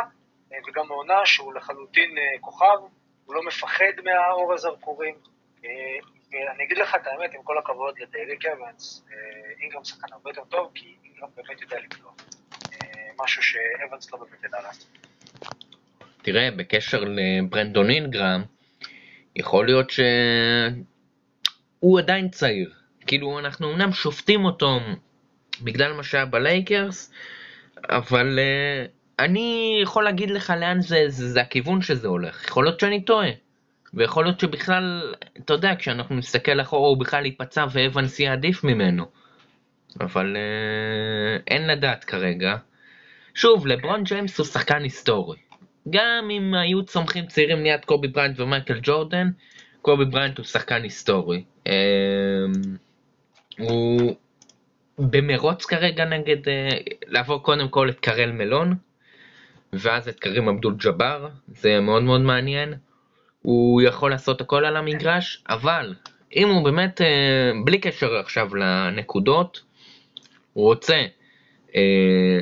אה, 0.52 0.58
וגם 0.68 0.88
בעונה 0.88 1.26
שהוא 1.26 1.54
לחלוטין 1.54 2.18
אה, 2.18 2.38
כוכב, 2.40 2.78
הוא 3.28 3.34
לא 3.34 3.42
מפחד 3.46 3.92
מהאור 4.04 4.54
הזרקורים. 4.54 5.14
אה, 5.64 5.70
ואני 6.32 6.64
אגיד 6.64 6.78
לך 6.78 6.94
את 6.94 7.06
האמת, 7.06 7.30
עם 7.34 7.42
כל 7.44 7.58
הכבוד 7.58 7.94
לדייריק 7.98 8.46
אבנס, 8.46 9.04
אה, 9.10 9.16
אינגרם 9.62 9.84
שחקן 9.84 10.06
הרבה 10.12 10.30
יותר 10.30 10.44
טוב, 10.44 10.70
כי 10.74 10.94
אינגרם 11.04 11.28
באמת 11.36 11.60
יודע 11.60 11.76
לקלוע. 11.80 12.12
אה, 12.72 13.24
משהו 13.24 13.42
שאבנס 13.42 14.12
לא 14.12 14.18
באמת 14.18 14.44
ידע 14.44 14.62
לעשות. 14.62 14.88
תראה, 16.22 16.50
בקשר 16.50 17.04
לברנדון 17.04 17.90
אינגרם, 17.90 18.42
יכול 19.36 19.66
להיות 19.66 19.90
שהוא 19.90 21.98
עדיין 21.98 22.28
צעיר. 22.28 22.74
כאילו, 23.06 23.38
אנחנו 23.38 23.72
אמנם 23.72 23.92
שופטים 23.92 24.44
אותו 24.44 24.80
בגלל 25.62 25.92
מה 25.92 26.02
שהיה 26.02 26.26
בלייקרס, 26.26 27.12
אבל 27.90 28.38
אני 29.18 29.80
יכול 29.82 30.04
להגיד 30.04 30.30
לך 30.30 30.52
לאן 30.60 30.80
זה, 30.80 31.04
זה, 31.08 31.28
זה 31.28 31.40
הכיוון 31.40 31.82
שזה 31.82 32.08
הולך. 32.08 32.44
יכול 32.44 32.64
להיות 32.64 32.80
שאני 32.80 33.04
טועה. 33.04 33.30
ויכול 33.94 34.24
להיות 34.24 34.40
שבכלל, 34.40 35.14
אתה 35.38 35.52
יודע, 35.52 35.74
כשאנחנו 35.78 36.16
נסתכל 36.16 36.60
אחורה 36.60 36.88
הוא 36.88 37.00
בכלל 37.00 37.26
ייפצע 37.26 37.66
ואבנס 37.72 38.20
יהיה 38.20 38.32
עדיף 38.32 38.64
ממנו. 38.64 39.04
אבל 40.00 40.36
אה, 40.36 41.36
אין 41.46 41.66
לדעת 41.66 42.04
כרגע. 42.04 42.56
שוב, 43.34 43.66
לברון 43.66 44.02
ג'יימס 44.02 44.38
הוא 44.38 44.46
שחקן 44.46 44.82
היסטורי. 44.82 45.38
גם 45.90 46.28
אם 46.30 46.54
היו 46.54 46.84
צומחים 46.84 47.26
צעירים 47.26 47.62
ליד 47.62 47.84
קובי 47.84 48.08
בריינט 48.08 48.40
ומייקל 48.40 48.80
ג'ורדן, 48.82 49.30
קובי 49.82 50.04
בריינט 50.04 50.38
הוא 50.38 50.46
שחקן 50.46 50.82
היסטורי. 50.82 51.44
אה, 51.66 51.72
הוא 53.58 54.14
במרוץ 54.98 55.64
כרגע 55.64 56.04
נגד, 56.04 56.48
אה, 56.48 56.68
לעבור 57.06 57.42
קודם 57.42 57.68
כל 57.68 57.88
את 57.88 58.00
קרל 58.00 58.32
מלון, 58.32 58.74
ואז 59.72 60.08
את 60.08 60.20
קרים 60.20 60.48
אבדול 60.48 60.74
ג'אבר, 60.74 61.28
זה 61.48 61.80
מאוד 61.80 62.02
מאוד 62.02 62.20
מעניין. 62.20 62.74
הוא 63.42 63.82
יכול 63.82 64.10
לעשות 64.10 64.40
הכל 64.40 64.64
על 64.64 64.76
המגרש, 64.76 65.44
אבל 65.48 65.94
אם 66.36 66.48
הוא 66.48 66.64
באמת, 66.64 67.00
אה, 67.00 67.50
בלי 67.64 67.80
קשר 67.80 68.16
עכשיו 68.16 68.54
לנקודות, 68.54 69.62
הוא 70.52 70.64
רוצה 70.64 71.06
אה, 71.76 72.38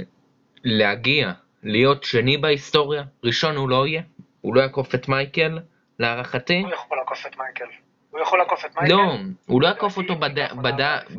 להגיע, 0.65 1.33
להיות 1.63 2.05
שני 2.05 2.37
בהיסטוריה, 2.37 3.03
ראשון 3.25 3.57
הוא 3.57 3.69
לא 3.69 3.87
יהיה, 3.87 4.03
הוא 4.41 4.55
לא 4.55 4.61
יעקוף 4.61 4.95
את 4.95 5.09
מייקל, 5.09 5.59
להערכתי. 5.99 6.61
הוא 6.61 6.73
יכול 6.73 6.99
לעקוף 6.99 7.27
את 7.27 7.39
מייקל. 7.39 7.65
הוא 8.11 8.21
יכול 8.21 8.39
לעקוף 8.39 8.65
את 8.65 8.77
מייקל? 8.77 8.95
לא, 8.95 9.03
הוא 9.47 9.63
לא 9.63 9.67
יעקוף 9.67 9.97
אותו 9.97 10.15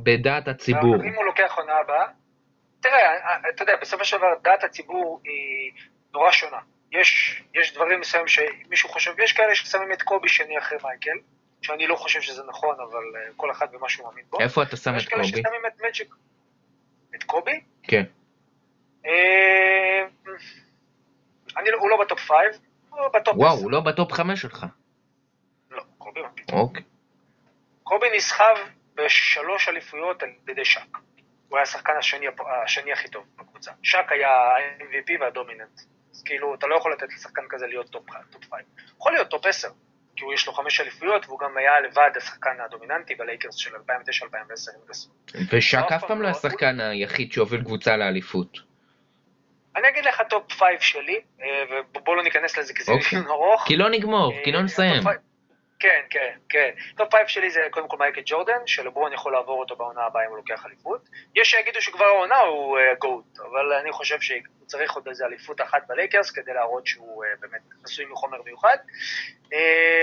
בדעת 0.03 0.47
הציבור. 0.47 0.95
אם 0.95 1.15
הוא 1.15 1.25
לוקח 1.25 1.53
עונה 1.57 1.73
הבאה, 1.83 2.05
תראה, 2.79 3.37
אתה 3.55 3.63
יודע, 3.63 3.73
בסופו 3.81 4.05
של 4.05 4.17
דבר 4.17 4.33
דעת 4.43 4.63
הציבור 4.63 5.21
היא 5.23 5.71
נורא 6.17 6.31
שונה. 6.31 6.57
יש, 6.91 7.41
יש 7.53 7.73
דברים 7.73 7.99
מסוימים 7.99 8.27
שמישהו 8.27 8.89
חושב, 8.89 9.19
יש 9.19 9.33
כאלה 9.33 9.55
ששמים 9.55 9.91
את 9.91 10.01
קובי 10.01 10.29
שני 10.29 10.57
אחרי 10.57 10.77
מייקל, 10.83 11.17
שאני 11.61 11.87
לא 11.87 11.95
חושב 11.95 12.21
שזה 12.21 12.43
נכון, 12.43 12.75
אבל 12.79 13.03
uh, 13.13 13.33
כל 13.35 13.51
אחד 13.51 13.71
במה 13.71 13.89
שהוא 13.89 14.07
מאמין 14.07 14.25
בו. 14.29 14.39
איפה 14.39 14.63
אתה 14.63 14.77
שם 14.77 14.89
את 14.89 14.93
קובי? 14.93 15.01
יש 15.01 15.07
כאלה 15.07 15.23
ששמים 15.23 15.65
את 15.67 15.81
מג'יק. 15.81 16.15
את 17.15 17.23
קובי? 17.23 17.61
כן. 17.83 18.03
Uh, 19.03 19.07
אני, 21.57 21.71
לא, 21.71 21.77
הוא 21.77 21.89
לא 21.89 21.97
ב 22.01 22.06
top 22.06 22.19
5, 22.19 22.37
הוא 22.89 23.07
ב 23.07 23.14
top 23.14 23.35
10. 23.35 23.39
וואו, 23.39 23.55
הוא 23.55 23.71
לא 23.71 23.79
ב 23.79 23.87
top 23.87 24.11
5 24.11 24.41
שלך. 24.41 24.65
לא, 25.71 25.83
קובי 25.97 26.21
מה 26.21 26.29
פתאום. 26.35 26.59
אוקיי. 26.59 26.83
קובי 27.83 28.07
נסחב 28.15 28.55
בשלוש 28.95 29.69
אליפויות 29.69 30.23
על 30.23 30.29
ידי 30.47 30.65
שק. 30.65 30.97
הוא 31.49 31.57
היה 31.57 31.63
השחקן 31.63 31.93
השני, 31.99 32.25
השני 32.63 32.93
הכי 32.93 33.07
טוב 33.09 33.25
בקבוצה. 33.37 33.71
שק 33.83 34.05
היה 34.09 34.29
ה-MVP 34.29 35.21
והדומיננט. 35.21 35.81
אז 36.17 36.23
כאילו, 36.23 36.55
אתה 36.55 36.67
לא 36.67 36.75
יכול 36.75 36.91
לתת 36.93 37.13
לשחקן 37.13 37.41
כזה 37.49 37.67
להיות 37.67 37.89
top 37.89 38.09
5. 38.11 38.61
יכול 38.97 39.11
להיות 39.11 39.29
top 39.29 39.45
10, 39.45 39.67
כי 40.15 40.23
הוא 40.25 40.33
יש 40.33 40.47
לו 40.47 40.53
חמש 40.53 40.79
אליפויות, 40.79 41.25
והוא 41.25 41.39
גם 41.39 41.57
היה 41.57 41.79
לבד 41.79 42.09
השחקן 42.15 42.57
הדומיננטי 42.65 43.15
בלייקרס 43.15 43.55
של 43.55 43.75
2009-2010. 43.75 43.79
ושק 45.51 45.91
אף 45.95 46.03
פעם 46.07 46.21
לא 46.21 46.27
השחקן 46.27 46.79
היחיד 46.79 47.31
שהוביל 47.31 47.63
קבוצה 47.63 47.97
לאליפות. 47.97 48.57
אני 49.75 49.89
אגיד 49.89 50.05
לך 50.05 50.21
top 50.29 50.51
5 50.51 50.65
שלי, 50.79 51.19
אה, 51.41 51.63
ובוא 51.95 52.15
לא 52.15 52.23
ניכנס 52.23 52.57
לזה 52.57 52.73
כי 52.73 52.83
זה 52.83 52.91
אוקיי. 52.91 53.09
דיון 53.09 53.27
ארוך. 53.27 53.63
כי 53.67 53.75
לא 53.75 53.89
נגמור, 53.89 54.33
כי 54.43 54.51
לא 54.51 54.57
אה, 54.57 54.63
נסיים. 54.63 55.03
כן, 55.79 56.01
כן, 56.09 56.37
כן. 56.49 56.69
top 56.97 57.11
five 57.11 57.27
שלי 57.27 57.49
זה 57.49 57.67
קודם 57.71 57.87
כל 57.87 57.97
מייקל 57.97 58.21
ג'ורדן, 58.25 58.67
שלברון 58.67 59.13
יכול 59.13 59.33
לעבור 59.33 59.59
אותו 59.59 59.75
בעונה 59.75 60.05
הבאה 60.05 60.23
אם 60.25 60.29
הוא 60.29 60.37
לוקח 60.37 60.65
אליפות. 60.65 61.09
יש 61.35 61.51
שיגידו 61.51 61.81
שכבר 61.81 62.05
העונה 62.05 62.39
הוא 62.39 62.77
GOAT, 62.99 63.37
uh, 63.37 63.41
אבל 63.41 63.73
אני 63.73 63.91
חושב 63.91 64.21
שהוא 64.21 64.65
צריך 64.65 64.93
עוד 64.93 65.07
איזה 65.07 65.25
אליפות 65.25 65.61
אחת 65.61 65.87
בלייקרס 65.87 66.31
כדי 66.31 66.53
להראות 66.53 66.87
שהוא 66.87 67.25
uh, 67.25 67.27
באמת 67.39 67.61
עשוי 67.83 68.05
מחומר 68.05 68.41
מיוחד. 68.41 68.77
Uh, 69.45 69.49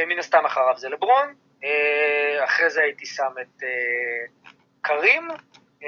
מן 0.07 0.19
הסתם 0.19 0.45
אחריו 0.45 0.79
זה 0.79 0.89
לברון, 0.89 1.35
uh, 1.61 1.65
אחרי 2.45 2.71
זה 2.71 2.83
הייתי 2.83 3.07
שם 3.07 3.33
את 3.41 3.63
uh, 3.63 4.49
קרים, 4.81 5.29
uh, 5.81 5.85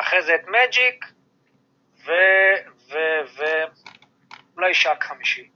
אחרי 0.00 0.22
זה 0.22 0.34
את 0.34 0.48
מג'יק, 0.48 1.04
ואולי 4.56 4.74
שק 4.74 5.02
חמישי. 5.02 5.48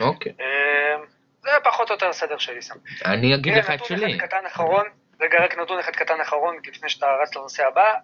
אוקיי. 0.00 0.32
Okay. 0.32 1.17
זה 1.42 1.50
פחות 1.64 1.90
או 1.90 1.94
יותר 1.94 2.08
הסדר 2.08 2.38
שלי 2.38 2.62
שם. 2.62 2.74
אני 3.04 3.34
אגיד 3.34 3.56
לך 3.56 3.70
את 3.70 3.70
נתון 3.70 3.86
שלי. 3.98 4.16
אחד 4.16 4.26
קטן 4.26 4.46
אחרון, 4.46 4.86
רגע, 5.20 5.44
רק 5.44 5.58
נתון 5.58 5.78
אחד 5.78 5.92
קטן 5.92 6.20
אחרון, 6.20 6.56
לפני 6.66 6.88
שאתה 6.88 7.06
רץ 7.22 7.36
לנושא 7.36 7.66
הבא, 7.66 7.94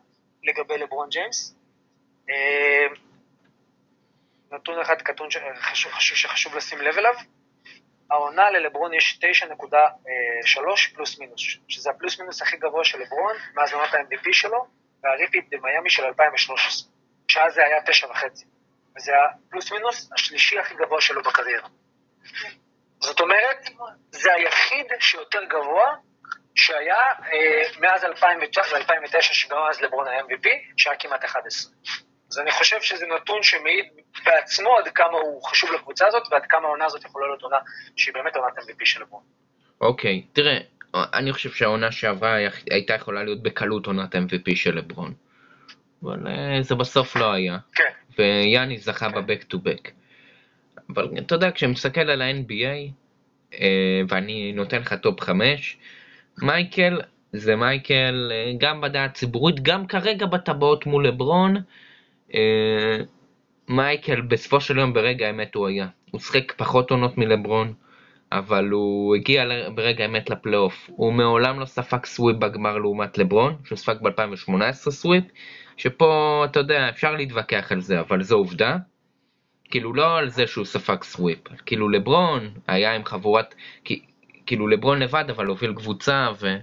לגבי 0.43 0.79
לברון 0.79 1.09
ג'יימס. 1.09 1.55
אה, 2.31 2.87
נתון 4.53 4.81
אחד 4.81 5.03
קטון 5.03 5.31
שחשוב, 5.31 5.93
חשוב, 5.93 6.17
שחשוב 6.17 6.57
לשים 6.57 6.81
לב 6.81 6.99
אליו, 6.99 7.15
העונה 8.11 8.51
ללברון 8.51 8.95
יש 8.95 9.21
9.3 9.43 10.95
פלוס 10.95 11.19
מינוס, 11.19 11.41
שזה 11.69 11.91
הפלוס 11.91 12.21
מינוס 12.21 12.43
הכי 12.43 12.57
גבוה 12.57 12.85
של 12.85 12.99
לברון 12.99 13.37
מאז 13.55 13.73
עונת 13.73 13.95
ה-MVP 13.95 14.33
שלו, 14.33 14.67
והריפיט 15.03 15.45
במיאמי 15.51 15.91
של 15.91 16.05
2013, 16.05 16.91
שאז 17.29 17.55
זה 17.55 17.65
היה 17.65 17.77
9.5, 17.81 18.25
וזה 18.97 19.13
הפלוס 19.25 19.73
מינוס 19.73 20.13
השלישי 20.13 20.59
הכי 20.59 20.75
גבוה 20.75 21.01
שלו 21.01 21.23
בקריירה. 21.23 21.69
זאת 23.05 23.21
אומרת, 23.21 23.71
זה 24.11 24.33
היחיד 24.33 24.87
שיותר 25.01 25.45
גבוה 25.45 25.95
שהיה 26.55 26.97
אה, 27.33 27.63
מאז 27.81 28.05
2009, 28.05 29.35
שגם 29.35 29.57
אז 29.71 29.81
לברון 29.81 30.09
היה 30.09 30.21
MVP, 30.21 30.49
שהיה 30.77 30.97
כמעט 30.97 31.25
11. 31.25 31.73
אז 32.31 32.39
אני 32.39 32.51
חושב 32.51 32.81
שזה 32.81 33.07
נתון 33.07 33.43
שמעיד 33.43 33.85
בעצמו 34.25 34.79
עד 34.79 34.89
כמה 34.89 35.19
הוא 35.19 35.43
חשוב 35.43 35.73
לקבוצה 35.73 36.07
הזאת, 36.07 36.23
ועד 36.31 36.43
כמה 36.49 36.67
העונה 36.69 36.85
הזאת 36.85 37.05
יכולה 37.05 37.27
להיות 37.27 37.43
עונה 37.43 37.59
שהיא 37.97 38.15
באמת 38.15 38.37
עונת 38.37 38.59
MVP 38.59 38.85
של 38.85 39.03
לברון. 39.03 39.23
אוקיי, 39.81 40.23
תראה, 40.33 40.59
אני 40.95 41.33
חושב 41.33 41.51
שהעונה 41.51 41.93
שעברה 41.93 42.37
הייתה 42.71 42.95
יכולה 42.95 43.25
להיות 43.25 43.43
בקלות 43.43 43.87
עונת 43.87 44.15
MVP 44.15 44.57
של 44.57 44.77
לברון. 44.77 45.15
אבל 46.03 46.27
אה, 46.27 46.63
זה 46.63 46.75
בסוף 46.75 47.17
לא 47.17 47.33
היה. 47.33 47.59
כן. 47.75 47.91
ויאני 48.19 48.79
זכה 48.79 49.09
ב 49.09 49.15
back 49.15 49.43
to 49.43 49.59
back. 49.59 49.91
אבל 50.91 51.09
אתה 51.19 51.35
יודע, 51.35 51.51
כשאני 51.51 51.73
מסתכל 51.73 52.01
על 52.01 52.23
ה-NBA, 52.23 52.91
אה, 53.61 54.01
ואני 54.09 54.53
נותן 54.53 54.81
לך 54.81 54.95
top 54.95 55.21
5, 55.21 55.77
מייקל 56.43 57.01
זה 57.33 57.57
מייקל 57.57 58.33
אה, 58.33 58.53
גם 58.59 58.81
בדעה 58.81 59.05
הציבורית, 59.05 59.61
גם 59.63 59.87
כרגע 59.87 60.27
בטבעות 60.27 60.87
מול 60.87 61.07
לברון, 61.07 61.57
אה, 62.35 62.99
מייקל 63.69 64.21
בסופו 64.21 64.61
של 64.61 64.79
יום 64.79 64.93
ברגע 64.93 65.27
האמת 65.27 65.55
הוא 65.55 65.69
היה. 65.69 65.87
הוא 66.11 66.21
שיחק 66.21 66.53
פחות 66.57 66.91
עונות 66.91 67.19
מלברון, 67.19 67.75
אבל 68.33 68.69
הוא 68.69 69.15
הגיע 69.15 69.45
ברגע 69.75 70.05
האמת 70.05 70.31
לפלייאוף. 70.31 70.91
הוא 70.97 71.13
מעולם 71.13 71.61
לא 71.61 71.65
ספג 71.65 72.05
sweep 72.05 72.37
בגמר 72.37 72.79
לעומת 72.79 73.19
לברון, 73.19 73.57
שהוא 73.65 73.79
ספג 73.79 73.95
ב-2018 74.03 74.73
sweep, 74.73 75.25
שפה, 75.77 76.43
אתה 76.51 76.61
יודע, 76.61 76.89
אפשר 76.89 77.13
להתווכח 77.13 77.73
על 77.73 77.81
זה, 77.81 78.01
אבל 78.01 78.23
זו 78.23 78.37
עובדה. 78.37 78.77
כאילו 79.75 79.95
לא 79.95 80.19
על 80.19 80.29
זה 80.29 80.47
שהוא 80.47 80.65
ספג 80.65 81.03
sweep, 81.03 81.39
כאילו 81.67 81.89
לברון 81.89 82.51
היה 82.69 82.95
עם 82.95 83.05
חבורת, 83.05 83.55
כאילו 84.47 84.69
לברון 84.69 84.99
לבד 84.99 85.25
אבל 85.31 85.47
הוביל 85.47 85.75
קבוצה, 85.75 86.29
ו... 86.41 86.57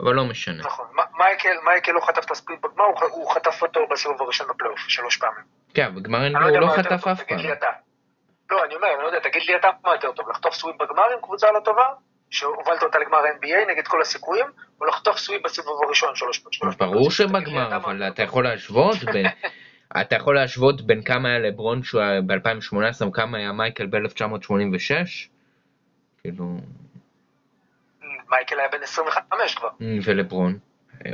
אבל 0.00 0.14
לא 0.14 0.24
משנה. 0.24 0.62
נכון, 0.62 0.86
מייקל, 1.18 1.56
מייקל 1.64 1.92
לא 1.92 2.00
חטף 2.00 2.24
את 2.24 2.30
ה 2.30 2.35
sweep 2.35 2.60
בגמר, 2.60 2.84
הוא 3.10 3.30
חטף 3.30 3.62
אותו 3.62 3.80
בסיבוב 3.90 4.22
הראשון 4.22 4.46
בפלייאוף, 4.48 4.78
שלוש 4.78 5.16
פעמים. 5.16 5.44
כן, 5.74 5.94
בגמר 5.94 6.18
NBA 6.18 6.38
הוא 6.38 6.58
לא 6.58 6.66
חטף 6.66 7.06
אף 7.06 7.22
פעם. 7.22 7.38
לא, 8.50 8.64
אני 8.64 8.74
אומר, 8.74 8.88
אני 8.94 9.02
לא 9.02 9.06
יודע, 9.06 9.18
תגיד 9.18 9.42
לי 9.48 9.56
אתה 9.56 9.68
מה 9.84 9.92
יותר 9.94 10.12
טוב, 10.12 10.30
לחטוף 10.30 10.54
sweep 10.54 10.76
בגמר 10.76 11.04
עם 11.14 11.18
קבוצה 11.22 11.46
לא 11.52 11.60
טובה, 11.60 11.88
שהובלת 12.30 12.82
אותה 12.82 12.98
לגמר 12.98 13.18
NBA 13.18 13.70
נגד 13.72 13.86
כל 13.86 14.02
הסיכויים, 14.02 14.46
או 14.80 14.86
לחטוף 14.86 15.18
sweep 15.18 15.42
בסיבוב 15.42 15.84
הראשון 15.84 16.14
שלוש 16.14 16.38
פעמים. 16.38 16.76
ברור 16.78 17.10
שבגמר, 17.10 17.76
אבל 17.76 18.08
אתה 18.08 18.22
יכול 18.22 18.44
להשוות 18.44 18.96
בין... 19.12 19.26
אתה 20.00 20.16
יכול 20.16 20.34
להשוות 20.34 20.80
בין 20.80 21.02
כמה 21.02 21.28
היה 21.28 21.38
לברון 21.38 21.82
שהוא 21.82 22.00
היה 22.00 22.20
ב-2018 22.20 23.06
וכמה 23.06 23.38
היה 23.38 23.52
מייקל 23.52 23.86
ב-1986? 23.86 25.28
כאילו... 26.20 26.56
מייקל 28.30 28.58
היה 28.58 28.68
בן 28.72 28.82
25 28.82 29.54
כבר. 29.54 29.68
ולברון? 30.04 30.58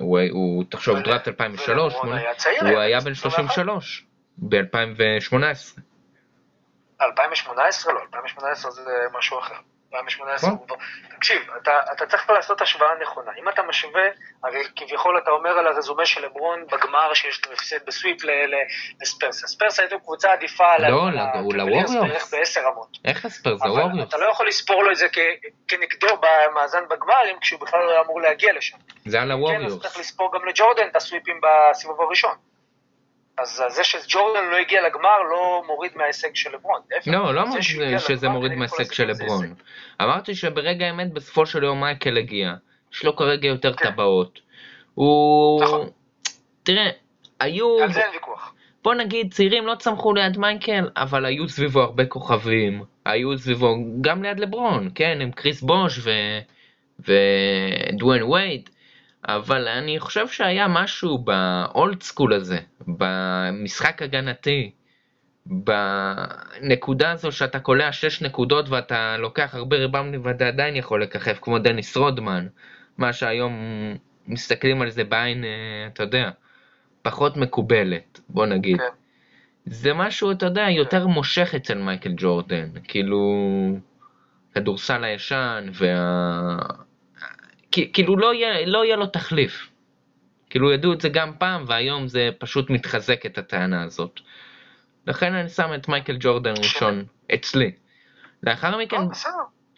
הוא, 0.01 0.21
הוא 0.31 0.65
תחשוב, 0.71 0.99
דראפט 0.99 1.29
2003, 1.29 1.95
הוא 1.95 2.79
היה 2.79 3.01
בן 3.01 3.15
33 3.15 4.07
ב-2018. 4.39 5.81
2018? 7.01 7.95
לא, 7.95 8.01
2018 8.03 8.71
זה 8.71 8.83
משהו 9.19 9.39
אחר. 9.39 9.55
2018 9.97 10.51
הוא 10.51 10.67
כבר... 10.67 10.77
תקשיב, 11.17 11.43
אתה, 11.63 11.81
אתה 11.93 12.07
צריך 12.07 12.31
לעשות 12.31 12.61
השוואה 12.61 12.91
נכונה. 13.03 13.33
אם 13.43 13.49
אתה 13.49 13.63
משווה, 13.63 14.03
הרי 14.45 14.65
כביכול 14.77 15.19
אתה 15.19 15.31
אומר 15.31 15.51
על 15.51 15.67
הרזומה 15.67 16.07
של 16.07 16.25
לברון 16.25 16.67
בגמר 16.67 17.15
שיש 17.15 17.47
לו 17.47 17.53
הפסד 17.53 17.87
בסוויפ 17.87 18.19
לספרס. 19.03 19.45
הספרס 19.45 19.81
הייתה 19.81 19.99
קבוצה 19.99 20.33
עדיפה 20.33 20.73
על 20.73 20.91
לא, 20.91 21.11
לווריורס. 21.55 21.95
בערך 21.95 22.29
בעשר 22.33 22.61
רמות. 22.61 22.99
איך 23.05 23.25
הספרס? 23.25 23.61
זה 23.63 23.69
ווריורס. 23.69 23.93
אבל 23.93 24.03
אתה 24.03 24.17
לא 24.17 24.31
יכול 24.31 24.49
לספור 24.49 24.85
לו 24.85 24.91
את 24.91 24.97
זה 24.97 25.07
כנגדו 25.69 26.09
במאזן 26.21 26.85
בגמרים, 26.91 27.39
כשהוא 27.41 27.61
בכלל 27.61 27.81
לא 27.81 28.03
אמור 28.05 28.21
להגיע 28.21 28.53
לשם. 28.53 28.77
זה 29.07 29.23
על 29.23 29.31
הווריורס. 29.31 29.63
כן, 29.63 29.67
אז 29.67 29.79
צריך 29.81 29.99
לספור 29.99 30.33
גם 30.35 30.49
לג'ורדן 30.49 30.89
את 30.89 30.97
הסוויפים 30.97 31.41
בסיבוב 31.43 32.01
הראשון. 32.01 32.35
אז 33.39 33.63
זה 33.69 33.85
שג'ורדן 33.85 34.45
לא 34.51 34.57
הגיע 34.57 34.87
לגמר 34.87 35.23
לא 35.31 35.63
מוריד 35.67 35.93
מההישג 35.95 36.35
של 36.35 36.51
לברון. 36.55 36.81
לא, 37.07 37.35
לא 37.35 37.43
אמרתי 37.43 37.63
שזה 37.99 38.29
מוריד 38.29 38.53
מההישג 38.53 38.93
של 38.93 39.05
לברון. 39.05 39.55
אמרתי 40.03 40.35
שברגע 40.35 40.87
האמת 40.87 41.13
בסופו 41.13 41.47
של 41.47 41.63
יום 41.63 41.81
מייקל 41.81 42.19
הגיע. 42.19 42.55
יש 42.93 43.05
לו 43.05 43.17
כרגע 43.17 43.49
יותר 43.49 43.75
כן. 43.75 43.91
טבעות. 43.91 44.41
הוא... 44.95 45.63
נכון. 45.63 45.89
תראה, 46.63 46.91
היו... 47.41 47.83
על 47.83 47.93
זה 47.93 48.05
אין 48.05 48.11
ויכוח. 48.15 48.55
בוא 48.85 48.95
נגיד, 48.95 49.35
צעירים 49.35 49.67
לא 49.67 49.75
צמחו 49.75 50.15
ליד 50.15 50.39
מייקל, 50.39 50.89
אבל 50.97 51.25
היו 51.25 51.49
סביבו 51.49 51.81
הרבה 51.81 52.07
כוכבים. 52.07 52.85
היו 53.05 53.39
סביבו 53.39 53.75
גם 54.01 54.23
ליד 54.23 54.41
לברון, 54.41 54.91
כן, 54.95 55.19
עם 55.21 55.33
קריס 55.33 55.63
בוש 55.63 55.99
ו... 55.99 56.11
ודוויין 57.01 58.23
וייד. 58.23 58.71
אבל 59.27 59.69
אני 59.69 60.01
חושב 60.01 60.29
שהיה 60.29 60.69
משהו 60.69 61.19
ב 61.19 61.40
old 61.40 62.03
school 62.03 62.33
הזה, 62.33 62.59
במשחק 62.87 64.03
הגנתי, 64.03 64.71
בנקודה 65.47 67.11
הזו 67.11 67.33
שאתה 67.33 67.61
קולע 67.61 67.93
6 67.93 68.23
נקודות 68.23 68.69
ואתה 68.69 69.17
לוקח 69.17 69.55
הרבה 69.55 69.77
ריבאונדים 69.77 70.21
ואתה 70.25 70.49
עדיין 70.49 70.77
יכול 70.77 71.03
לככב, 71.03 71.35
כמו 71.41 71.59
דניס 71.59 71.97
רודמן, 71.97 72.47
מה 72.99 73.13
שהיום 73.13 73.55
מסתכלים 74.27 74.83
על 74.83 74.91
זה 74.91 75.05
בעין, 75.05 75.45
אה, 75.45 75.51
אתה 75.87 76.03
יודע, 76.03 76.31
פחות 77.03 77.37
מקובלת, 77.37 78.21
בוא 78.29 78.47
נגיד. 78.47 78.79
כן. 78.79 78.85
זה 79.67 79.95
משהו, 79.95 80.31
אתה 80.31 80.47
יודע, 80.47 80.67
יותר 80.71 81.07
מושך 81.07 81.55
אצל 81.57 81.79
מייקל 81.79 82.13
ג'ורדן, 82.17 82.69
כאילו, 82.89 83.21
כדורסל 84.55 85.05
הישן, 85.05 85.69
וה... 85.73 86.86
כאילו 87.93 88.17
לא 88.17 88.35
יהיה, 88.35 88.67
לא 88.67 88.85
יהיה 88.85 88.97
לו 88.97 89.07
תחליף. 89.07 89.71
כאילו 90.51 90.73
ידעו 90.73 90.93
את 90.93 91.01
זה 91.01 91.09
גם 91.09 91.33
פעם 91.39 91.65
והיום 91.67 92.09
זה 92.09 92.31
פשוט 92.39 92.71
מתחזק 92.71 93.27
את 93.27 93.39
הטענה 93.39 93.83
הזאת. 93.83 94.21
לכן 95.07 95.35
אני 95.35 95.49
שם 95.49 95.75
את 95.75 95.89
מייקל 95.89 96.17
ג'ורדן 96.21 96.55
ראשון 96.59 97.05
אצלי. 97.35 97.73
לאחר 98.43 98.79
מכן, 98.79 99.01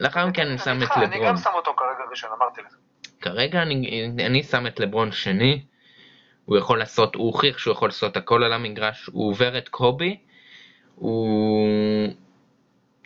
לאחר 0.00 0.26
מכן 0.26 0.46
אני 0.48 0.58
שם 0.58 0.78
את 0.82 0.88
לברון. 0.90 1.12
אני 1.12 1.26
גם 1.26 1.36
שם 1.36 1.50
אותו 1.54 1.74
כרגע 1.76 2.10
ראשון, 2.10 2.30
אמרתי 2.38 2.60
לך. 2.60 2.74
כרגע 3.20 3.62
אני, 3.62 4.10
אני 4.26 4.42
שם 4.42 4.66
את 4.66 4.80
לברון 4.80 5.12
שני. 5.12 5.62
הוא 6.44 6.56
יכול 6.56 6.78
לעשות, 6.78 7.14
הוא 7.14 7.26
הוכיח 7.26 7.58
שהוא 7.58 7.72
יכול 7.72 7.88
לעשות 7.88 8.16
הכל 8.16 8.44
על 8.44 8.52
המגרש, 8.52 9.06
הוא 9.12 9.30
עובר 9.30 9.58
את 9.58 9.68
קובי. 9.68 10.16
הוא... 10.94 12.08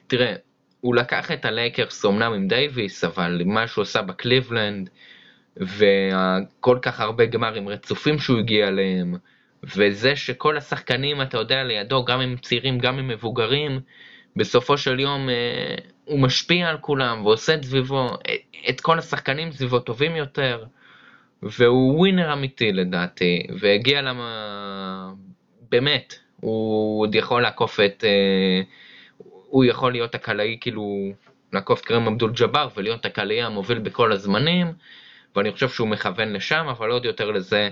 תראה, 0.07 0.35
הוא 0.83 0.95
לקח 0.95 1.31
את 1.31 1.45
הלייקרס 1.45 2.05
אמנם 2.05 2.33
עם 2.33 2.49
דייוויס, 2.49 3.05
אבל 3.05 3.43
מה 3.45 3.67
שהוא 3.67 3.83
עשה 3.83 4.03
בקליבלנד, 4.03 4.91
וכל 5.57 6.79
כך 6.83 7.01
הרבה 7.01 7.27
גמרים 7.27 7.69
רצופים 7.69 8.19
שהוא 8.19 8.39
הגיע 8.39 8.69
אליהם, 8.69 9.15
וזה 9.77 10.17
שכל 10.17 10.57
השחקנים, 10.57 11.23
אתה 11.23 11.39
יודע, 11.39 11.65
לידו, 11.65 12.05
גם 12.05 12.21
אם 12.21 12.37
צעירים, 12.37 12.79
גם 12.79 12.99
אם 12.99 13.09
מבוגרים, 13.09 13.81
בסופו 14.37 14.79
של 14.79 15.01
יום 15.01 15.29
אה, 15.29 15.75
הוא 16.05 16.21
משפיע 16.21 16.69
על 16.69 16.79
כולם 16.79 17.27
ועושה 17.27 17.55
את 17.55 17.65
סביבו, 17.65 18.11
את 18.69 18.81
כל 18.81 18.99
השחקנים 18.99 19.53
סביבו 19.53 19.79
טובים 19.79 20.17
יותר, 20.17 20.65
והוא 21.43 21.99
ווינר 21.99 22.33
אמיתי 22.33 22.73
לדעתי, 22.73 23.47
והגיע 23.61 24.03
למה... 24.03 25.13
באמת, 25.71 26.15
הוא 26.41 27.01
עוד 27.01 27.15
יכול 27.15 27.43
לעקוף 27.43 27.81
את... 27.81 28.05
אה, 28.05 28.63
הוא 29.53 29.65
יכול 29.65 29.93
להיות 29.93 30.15
הקלעי, 30.15 30.59
כאילו, 30.61 31.13
לעקוף 31.53 31.81
את 31.81 31.85
קרים 31.85 32.07
אבדול 32.07 32.33
ג'אבר 32.33 32.69
ולהיות 32.77 33.05
הקלעי 33.05 33.43
המוביל 33.43 33.79
בכל 33.79 34.13
הזמנים, 34.13 34.73
ואני 35.37 35.53
חושב 35.53 35.69
שהוא 35.69 35.89
מכוון 35.89 36.33
לשם, 36.33 36.67
אבל 36.71 36.91
עוד 36.91 37.05
יותר 37.05 37.31
לזה, 37.31 37.71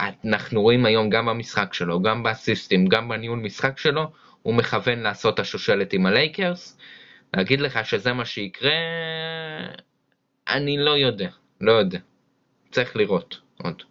אנחנו 0.00 0.62
רואים 0.62 0.86
היום 0.86 1.10
גם 1.10 1.26
במשחק 1.26 1.74
שלו, 1.74 2.02
גם 2.02 2.22
באסיסטים, 2.22 2.86
גם 2.86 3.08
בניהול 3.08 3.38
משחק 3.38 3.78
שלו, 3.78 4.12
הוא 4.42 4.54
מכוון 4.54 4.98
לעשות 4.98 5.38
השושלת 5.38 5.92
עם 5.92 6.06
הלייקרס. 6.06 6.78
להגיד 7.34 7.60
לך 7.60 7.86
שזה 7.86 8.12
מה 8.12 8.24
שיקרה, 8.24 8.76
אני 10.48 10.78
לא 10.78 10.90
יודע, 10.90 11.28
לא 11.60 11.72
יודע. 11.72 11.98
צריך 12.70 12.96
לראות 12.96 13.40
עוד. 13.62 13.82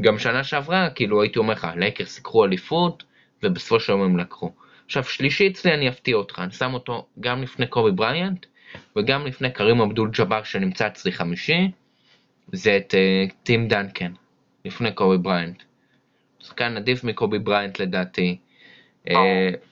גם 0.00 0.18
שנה 0.18 0.44
שעברה, 0.44 0.90
כאילו 0.90 1.22
הייתי 1.22 1.38
אומר 1.38 1.52
לך, 1.52 1.64
הלייקרס 1.64 2.18
יקחו 2.18 2.44
אליפות, 2.44 3.04
ובסופו 3.42 3.80
של 3.80 3.92
יום 3.92 4.02
הם 4.02 4.18
לקחו. 4.18 4.52
עכשיו 4.86 5.04
שלישי 5.04 5.48
אצלי 5.48 5.74
אני 5.74 5.88
אפתיע 5.88 6.16
אותך, 6.16 6.38
אני 6.38 6.52
שם 6.52 6.74
אותו 6.74 7.06
גם 7.20 7.42
לפני 7.42 7.66
קובי 7.66 7.90
בריאנט, 7.90 8.46
וגם 8.96 9.26
לפני 9.26 9.50
קרים 9.50 9.80
אבדול 9.80 10.10
ג'אבר 10.10 10.42
שנמצא 10.42 10.86
אצלי 10.86 11.12
חמישי, 11.12 11.70
זה 12.52 12.76
את 12.76 12.94
uh, 12.94 13.32
טים 13.42 13.68
דנקן, 13.68 14.12
לפני 14.64 14.92
קובי 14.92 15.18
בריינט. 15.18 15.62
שחקן 16.40 16.76
עדיף 16.76 17.04
מקובי 17.04 17.38
בריינט 17.38 17.80
לדעתי. 17.80 18.36
ברור, 19.08 19.24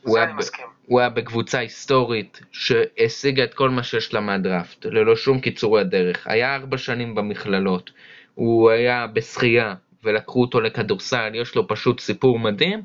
הוא, 0.02 0.12
זה 0.12 0.22
היה. 0.22 0.66
הוא 0.86 1.00
היה 1.00 1.08
בקבוצה 1.08 1.58
היסטורית 1.58 2.40
שהשיגה 2.52 3.44
את 3.44 3.54
כל 3.54 3.70
מה 3.70 3.82
שיש 3.82 4.14
לה 4.14 4.20
מהדראפט, 4.20 4.86
ללא 4.86 5.16
שום 5.16 5.40
קיצורי 5.40 5.84
דרך. 5.84 6.26
היה 6.26 6.54
ארבע 6.54 6.78
שנים 6.78 7.14
במכללות, 7.14 7.90
הוא 8.34 8.70
היה 8.70 9.06
בשחייה 9.06 9.74
ולקחו 10.04 10.40
אותו 10.40 10.60
לכדורסל, 10.60 11.30
יש 11.34 11.54
לו 11.54 11.68
פשוט 11.68 12.00
סיפור 12.00 12.38
מדהים, 12.38 12.82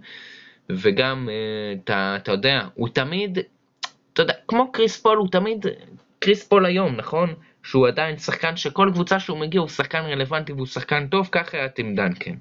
וגם, 0.69 1.29
אה, 1.29 1.73
אתה, 1.83 2.15
אתה 2.15 2.31
יודע, 2.31 2.67
הוא 2.73 2.89
תמיד, 2.89 3.37
אתה 4.13 4.21
יודע, 4.21 4.33
כמו 4.47 4.71
קריס 4.71 5.01
פול, 5.01 5.17
הוא 5.17 5.27
תמיד, 5.31 5.65
קריס 6.19 6.47
פול 6.47 6.65
היום, 6.65 6.95
נכון? 6.95 7.33
שהוא 7.63 7.87
עדיין 7.87 8.17
שחקן 8.17 8.57
שכל 8.57 8.89
קבוצה 8.93 9.19
שהוא 9.19 9.37
מגיע 9.37 9.61
הוא 9.61 9.69
שחקן 9.69 9.99
רלוונטי 9.99 10.53
והוא 10.53 10.65
שחקן 10.65 11.07
טוב, 11.07 11.29
ככה 11.31 11.57
היה 11.57 11.69
טים 11.69 11.95
דנקן. 11.95 12.35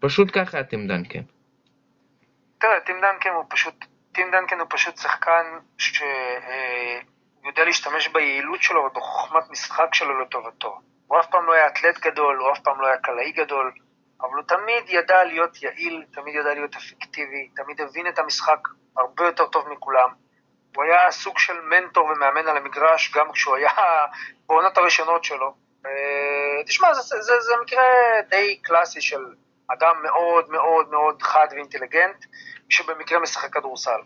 פשוט 0.00 0.28
ככה 0.32 0.56
היה 0.56 0.64
טים 0.64 0.88
דנקן. 0.88 1.22
תראה, 2.58 2.80
טים 2.86 2.96
דנקן 3.00 3.30
הוא 3.30 3.44
פשוט, 3.50 3.84
טים 4.12 4.26
דנקן 4.32 4.58
הוא 4.58 4.66
פשוט 4.70 4.96
שחקן 4.96 5.44
שיודע 5.78 7.64
להשתמש 7.64 8.08
ביעילות 8.08 8.62
שלו 8.62 8.80
ובחוכמת 8.80 9.50
משחק 9.50 9.94
שלו 9.94 10.20
לטובתו. 10.20 10.80
הוא 11.06 11.20
אף 11.20 11.26
פעם 11.30 11.46
לא 11.46 11.52
היה 11.52 11.66
אתלט 11.66 12.00
גדול, 12.00 12.36
הוא 12.36 12.52
אף 12.52 12.60
פעם 12.60 12.80
לא 12.80 12.86
היה 12.86 12.96
קלעי 12.96 13.32
גדול, 13.32 13.72
אבל 14.22 14.34
הוא 14.34 14.44
תמיד 14.48 14.84
ידע 14.88 15.24
להיות 15.24 15.62
יעיל, 15.62 16.04
תמיד 16.12 16.34
ידע 16.34 16.54
להיות 16.54 16.76
אפקטיבי, 16.76 17.48
תמיד 17.56 17.80
הבין 17.80 18.08
את 18.08 18.18
המשחק 18.18 18.58
הרבה 18.96 19.26
יותר 19.26 19.46
טוב 19.46 19.68
מכולם. 19.68 20.08
הוא 20.76 20.84
היה 20.84 21.10
סוג 21.10 21.38
של 21.38 21.60
מנטור 21.60 22.04
ומאמן 22.06 22.48
על 22.48 22.56
המגרש, 22.56 23.12
גם 23.14 23.32
כשהוא 23.32 23.56
היה 23.56 23.70
בעונות 24.46 24.78
הראשונות 24.78 25.24
שלו. 25.24 25.54
אה, 25.86 26.64
תשמע, 26.66 26.94
זה, 26.94 27.20
זה, 27.20 27.40
זה 27.40 27.52
מקרה 27.62 27.82
די 28.28 28.60
קלאסי 28.62 29.00
של 29.00 29.24
אדם 29.68 30.02
מאוד 30.02 30.50
מאוד 30.50 30.90
מאוד 30.90 31.22
חד 31.22 31.46
ואינטליגנט, 31.50 32.24
שבמקרה 32.68 33.18
משחק 33.18 33.52
כדורסל. 33.52 34.00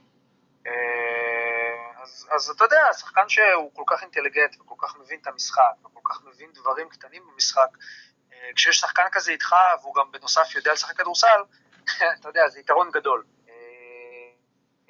אה, 0.66 2.02
אז, 2.02 2.28
אז 2.30 2.50
אתה 2.50 2.64
יודע, 2.64 2.92
שחקן 2.92 3.28
שהוא 3.28 3.70
כל 3.74 3.82
כך 3.86 4.02
אינטליגנט 4.02 4.60
וכל 4.60 4.74
כך 4.78 4.98
מבין 4.98 5.18
את 5.22 5.26
המשחק, 5.26 5.72
וכל 5.84 6.00
כך 6.04 6.24
מבין 6.24 6.50
דברים 6.52 6.88
קטנים 6.88 7.22
במשחק, 7.32 7.68
כשיש 8.54 8.80
שחקן 8.80 9.06
כזה 9.12 9.32
איתך, 9.32 9.54
והוא 9.82 9.94
גם 9.94 10.10
בנוסף 10.12 10.54
יודע 10.54 10.72
לשחק 10.72 10.96
כדורסל, 10.96 11.40
אתה 12.20 12.28
יודע, 12.28 12.48
זה 12.48 12.60
יתרון 12.60 12.90
גדול. 12.90 13.24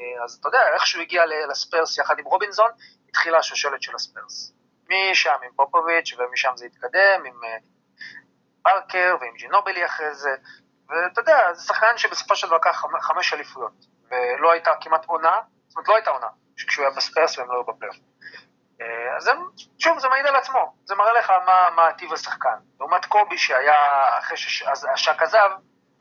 אה, 0.01 0.25
אז 0.25 0.37
אתה 0.41 0.49
יודע, 0.49 0.61
איך 0.75 0.87
שהוא 0.87 1.03
הגיע 1.03 1.23
לספרס 1.51 1.99
יחד 1.99 2.19
עם 2.19 2.25
רובינזון, 2.25 2.71
התחילה 3.09 3.39
השושלת 3.39 3.83
של 3.83 3.95
הספרס. 3.95 4.53
משם 4.89 5.37
עם 5.45 5.51
פופוביץ' 5.57 6.15
ומשם 6.19 6.53
זה 6.55 6.67
התקדם 6.67 7.25
עם 7.27 7.45
אה, 7.45 7.57
פארקר 8.63 9.17
ועם 9.21 9.35
ג'ינובלי 9.35 9.87
אחרי 9.87 10.15
זה, 10.15 10.31
ואתה 10.89 11.21
יודע, 11.21 11.55
זה 11.55 11.67
שחקן 11.67 11.97
שבסופו 11.97 12.37
של 12.37 12.47
דבר 12.47 12.57
לקח 12.57 12.85
חמ- 12.85 13.01
חמש 13.01 13.33
אליפויות, 13.33 13.87
ולא 14.11 14.53
הייתה 14.53 14.71
כמעט 14.81 15.05
עונה, 15.05 15.41
זאת 15.69 15.77
אומרת 15.77 15.89
לא 15.89 15.95
הייתה 15.95 16.11
עונה, 16.11 16.29
כשהוא 16.57 16.87
היה 16.87 16.97
בספרס 16.97 17.39
והם 17.39 17.49
לא 17.49 17.55
היו 17.55 17.65
בפלייאוף. 17.65 17.97
אה, 18.81 19.17
אז 19.17 19.23
זה, 19.23 19.33
שוב, 19.79 19.99
זה 19.99 20.09
מעיד 20.09 20.27
על 20.27 20.37
עצמו, 20.37 20.75
זה 20.85 20.95
מראה 20.95 21.13
לך 21.13 21.31
מה, 21.47 21.69
מה 21.77 21.93
טיב 21.93 22.13
השחקן. 22.13 22.57
לעומת 22.81 23.05
קובי 23.05 23.39
שהיה, 23.39 23.75
אחרי 24.19 24.37
שהשק 24.37 25.23
עזב, 25.23 25.51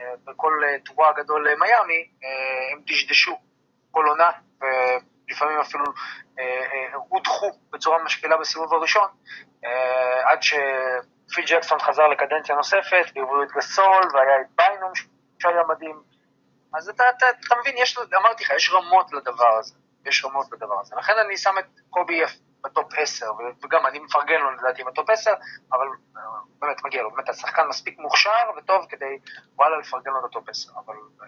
אה, 0.02 0.06
בכל 0.24 0.62
אה, 0.68 0.76
טורה 0.86 1.10
הגדול 1.10 1.50
למיאמי, 1.50 2.10
אה, 2.24 2.74
הם 2.74 2.82
דשדשו 2.86 3.38
כל 3.92 4.06
עונה, 4.08 4.32
ולפעמים 4.60 5.60
אפילו 5.60 5.86
אה, 6.40 6.44
אה, 6.44 6.96
הודחו 7.10 7.52
בצורה 7.72 8.04
משפילה 8.04 8.38
בסיבוב 8.38 8.74
הראשון, 8.74 9.08
אה, 9.66 10.32
עד 10.32 10.42
שפיל 10.42 11.46
ג'קסון 11.48 11.80
חזר 11.80 12.08
לקדנציה 12.08 12.56
נוספת, 12.56 13.06
והביאו 13.16 13.44
את 13.44 13.52
גסול, 13.52 14.04
והיה 14.14 14.42
את 14.42 14.48
ביינום 14.56 14.92
שהיה 15.40 15.64
מדהים. 15.70 16.02
אז 16.78 16.90
אתה, 16.90 17.04
אתה, 17.10 17.26
אתה 17.48 17.56
מבין, 17.62 17.76
יש, 17.78 17.98
אמרתי 18.16 18.44
לך, 18.44 18.50
יש 18.56 18.72
רמות 18.74 19.14
לדבר 19.14 19.58
הזה. 19.60 19.76
יש 20.06 20.26
רמות 20.26 20.46
לדבר 20.52 20.80
הזה. 20.80 20.96
לכן 20.96 21.14
אני 21.26 21.38
שם 21.38 21.58
את 21.60 21.66
קובי 21.90 22.24
ב 22.66 22.73
top 22.73 22.94
10, 22.98 23.26
וגם 23.64 23.86
אני 23.86 24.00
מפרגן 24.00 24.40
לו 24.40 24.52
לדעתי 24.52 24.84
ב 24.84 24.90
top 24.90 25.10
10, 25.10 25.32
אבל 25.72 25.86
אה, 26.18 26.22
באמת 26.62 26.78
מגיע 26.86 27.02
לו, 27.02 27.12
באמת 27.12 27.30
השחקן 27.30 27.62
מספיק 27.70 28.00
מוכשר 28.00 28.30
וטוב 28.58 28.86
כדי 28.90 29.18
וואלה 29.56 29.78
לפרגן 29.78 30.12
לו 30.12 30.26
ל 30.26 30.32
top 30.32 30.50
10, 30.50 30.72
אבל 30.86 30.96
אה, 31.22 31.28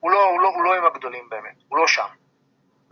הוא 0.00 0.10
לא, 0.10 0.24
הוא, 0.24 0.40
לא, 0.42 0.48
הוא 0.48 0.64
לא 0.64 0.74
עם 0.74 0.86
הגדולים 0.86 1.28
באמת, 1.30 1.62
הוא 1.68 1.78
לא 1.78 1.86
שם. 1.86 2.06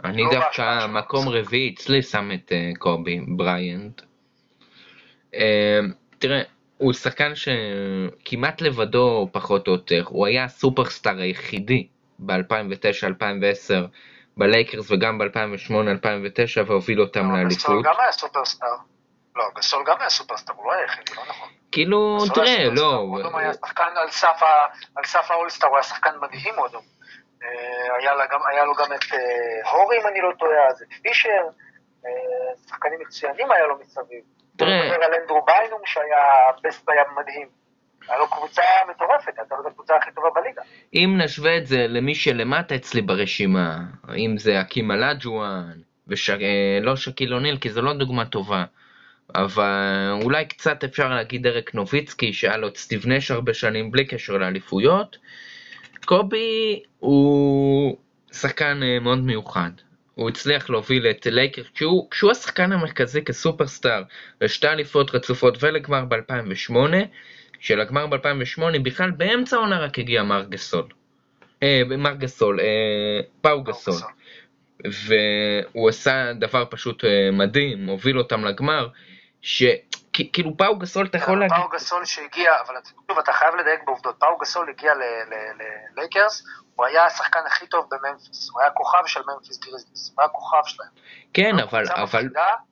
אני 0.05 0.23
לא 0.23 0.31
דווקא. 0.31 0.87
מקום 0.87 1.29
רביעי 1.29 1.75
אצלי 1.75 2.03
שם 2.03 2.31
את 2.35 2.53
אה, 2.53 2.71
קובי 2.79 3.21
בריאנט. 3.29 4.03
אה, 5.35 5.81
תראה, 6.19 6.43
הוא 6.77 6.93
שחקן 6.93 7.33
שכמעט 7.35 8.61
לבדו 8.61 9.29
פחות 9.33 9.67
או 9.69 9.73
יותר, 9.73 10.05
הוא 10.09 10.27
היה 10.27 10.45
הסופרסטאר 10.45 11.19
היחידי 11.19 11.89
ב-2009-2010 12.19 13.75
בלייקרס 14.41 14.91
וגם 14.91 15.19
ב-2008-2009 15.19 16.63
והוביל 16.67 17.01
אותם 17.01 17.21
אבל 17.31 17.39
לאליפות. 17.39 17.85
גם 17.85 17.95
היה 17.99 18.13
סופרסטאר. 18.13 18.69
לא, 19.37 19.45
גסול 19.57 19.85
גם 19.87 19.97
היה 20.01 20.11
סופרסטאר, 20.11 20.55
הוא 20.55 20.67
לא 20.67 20.73
היה 20.73 20.83
היחידי, 20.83 21.13
לא 21.17 21.23
נכון. 21.29 21.49
כאילו, 21.73 22.19
תראה, 22.35 22.65
לא, 22.77 22.97
אודום 22.97 23.37
היה 23.37 23.53
שחקן 23.55 23.83
על 24.97 25.05
סף 25.05 25.31
ה 25.31 25.34
All-Star, 25.34 25.69
הוא 25.69 25.77
היה 25.77 25.83
שחקן 25.83 26.11
מדהים 26.23 26.59
אודום. 26.59 26.83
אה, 27.43 27.97
היה 28.01 28.65
לו 28.65 28.75
גם 28.75 28.93
את 28.93 29.05
אה, 29.15 29.71
הורי, 29.71 30.01
אם 30.03 30.07
אני 30.07 30.21
לא 30.21 30.31
טועה, 30.39 30.67
את 30.69 30.89
פישר, 31.03 31.43
אה, 32.07 32.11
שחקנים 32.69 32.99
מצוינים 33.01 33.51
היה 33.53 33.67
לו 33.67 33.79
מסביב. 33.81 34.21
תראה- 34.57 34.81
אני 34.81 34.91
מדבר 34.91 35.05
על 35.05 35.15
אנדרו 35.21 35.45
ביינום 35.45 35.81
שהיה 35.85 36.25
בסט 36.65 36.89
היה 36.89 37.03
מדהים. 37.21 37.60
היה 38.09 38.19
לו 38.19 38.31
קבוצה 38.31 38.63
מטורפת, 38.91 39.39
הייתה 39.39 39.55
לו 39.65 39.69
הקבוצה 39.69 39.95
הכי 39.97 40.11
טובה 40.15 40.29
בליגה. 40.35 40.63
אם 40.95 41.15
נשווה 41.19 41.57
את 41.57 41.67
זה 41.67 41.87
למי 41.89 42.15
שלמטה 42.15 42.75
אצלי 42.75 43.03
ברשימה, 43.03 43.79
אם 44.17 44.39
זה 44.39 44.61
אקים 44.61 44.91
אלג'ואן, 44.91 45.81
ולא 46.07 46.97
שקיל 46.97 47.35
אוניל, 47.35 47.57
כי 47.57 47.71
זו 47.71 47.83
לא 47.83 47.93
דוגמה 47.93 48.25
טובה, 48.25 48.65
אבל 49.35 50.19
אולי 50.23 50.45
קצת 50.45 50.85
אפשר 50.85 51.09
להגיד 51.09 51.43
דרק 51.43 51.75
נוביצקי, 51.75 52.33
שהיה 52.33 52.57
לו 52.57 52.69
את 52.69 52.77
סטיב 52.77 53.07
נש 53.07 53.31
הרבה 53.31 53.55
שנים 53.55 53.91
בלי 53.91 54.05
קשר 54.05 54.33
לאליפויות. 54.33 55.17
קובי 56.05 56.83
הוא 56.99 57.97
שחקן 58.33 58.83
אה, 58.83 58.99
מאוד 59.01 59.19
מיוחד. 59.19 59.71
הוא 60.15 60.29
הצליח 60.29 60.71
להוביל 60.71 61.07
את 61.11 61.27
לייקר, 61.27 61.63
כשהוא, 61.75 62.11
כשהוא 62.11 62.31
השחקן 62.31 62.73
המרכזי 62.73 63.25
כסופרסטאר 63.25 64.03
לשתי 64.41 64.69
אליפויות 64.69 65.15
רצופות 65.15 65.63
ולגמר 65.65 66.05
ב-2008, 66.05 66.75
שלגמר 67.61 68.07
ב-2008 68.07 68.79
בכלל 68.83 69.11
באמצע 69.11 69.57
העונה 69.57 69.81
רק 69.81 69.99
הגיע 69.99 70.23
מארק 70.23 70.45
גסול. 70.45 70.89
אה, 71.63 71.83
מארק 71.99 72.15
גסול, 72.15 72.61
אה, 72.61 73.21
פאו 73.41 73.63
גסול. 73.63 73.95
והוא 74.85 75.89
עשה 75.89 76.33
דבר 76.33 76.65
פשוט 76.71 77.05
אה, 77.05 77.31
מדהים, 77.33 77.87
הוביל 77.87 78.19
אותם 78.19 78.45
לגמר, 78.45 78.89
שכאילו 79.43 80.57
פאו 80.57 80.79
גסול 80.79 81.07
אתה 81.07 81.19
יכול 81.19 81.41
להגיד, 81.41 81.57
פאו 81.57 81.69
גסול 81.69 82.05
שהגיע, 82.05 82.53
אבל 82.67 82.75
שוב, 83.11 83.19
אתה 83.19 83.33
חייב 83.33 83.55
לדייק 83.55 83.81
בעובדות, 83.87 84.17
פאו 84.19 84.39
גסול 84.39 84.71
הגיע 84.71 84.93
ללייקרס, 85.97 86.45
הוא 86.77 86.87
היה 86.87 87.07
השחקן 87.07 87.41
הכי 87.47 87.67
טוב 87.67 87.87
בממפיס, 87.91 88.51
הוא 88.51 88.61
היה 88.61 88.71
כוכב 88.71 89.07
של 89.07 89.21
ממפיס 89.27 89.59
גריזליס, 89.59 90.13
הוא 90.15 90.23
היה 90.23 90.29
כוכב 90.29 90.61
שלהם. 90.65 90.89
כן 91.35 91.59
אבל, 91.59 91.85
קבוצה 91.87 91.95
אבל, 91.95 92.05
מפחידה, 92.05 92.47
ו- 92.61 92.71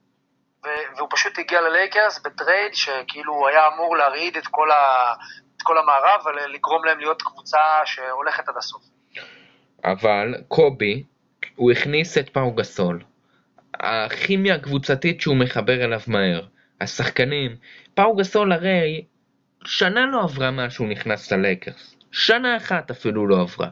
והוא 0.96 1.08
פשוט 1.10 1.38
הגיע 1.38 1.60
ללייקרס 1.60 2.20
ב 2.24 2.32
trade 2.32 2.74
שכאילו 2.74 3.32
הוא 3.34 3.48
היה 3.48 3.66
אמור 3.74 3.96
להרעיד 3.96 4.36
את 4.36 4.46
כל, 4.46 4.70
ה- 4.70 5.14
את 5.56 5.62
כל 5.62 5.78
המערב 5.78 6.20
ולגרום 6.26 6.84
להם 6.84 6.98
להיות 6.98 7.22
קבוצה 7.22 7.58
שהולכת 7.84 8.48
עד 8.48 8.56
הסוף. 8.56 8.82
אבל 9.84 10.34
קובי, 10.48 11.02
הוא 11.56 11.70
הכניס 11.72 12.18
את 12.18 12.28
פאו 12.30 12.52
גסול. 12.52 13.02
הכימיה 13.74 14.54
הקבוצתית 14.54 15.20
שהוא 15.20 15.36
מחבר 15.36 15.84
אליו 15.84 16.00
מהר, 16.06 16.40
השחקנים, 16.80 17.56
פאו 17.94 18.16
גסול 18.16 18.52
הרי 18.52 19.04
שנה 19.64 20.06
לא 20.06 20.20
עברה 20.22 20.50
מאז 20.50 20.72
שהוא 20.72 20.88
נכנס 20.88 21.32
ללייקרס, 21.32 21.96
שנה 22.12 22.56
אחת 22.56 22.90
אפילו 22.90 23.26
לא 23.26 23.40
עברה. 23.40 23.68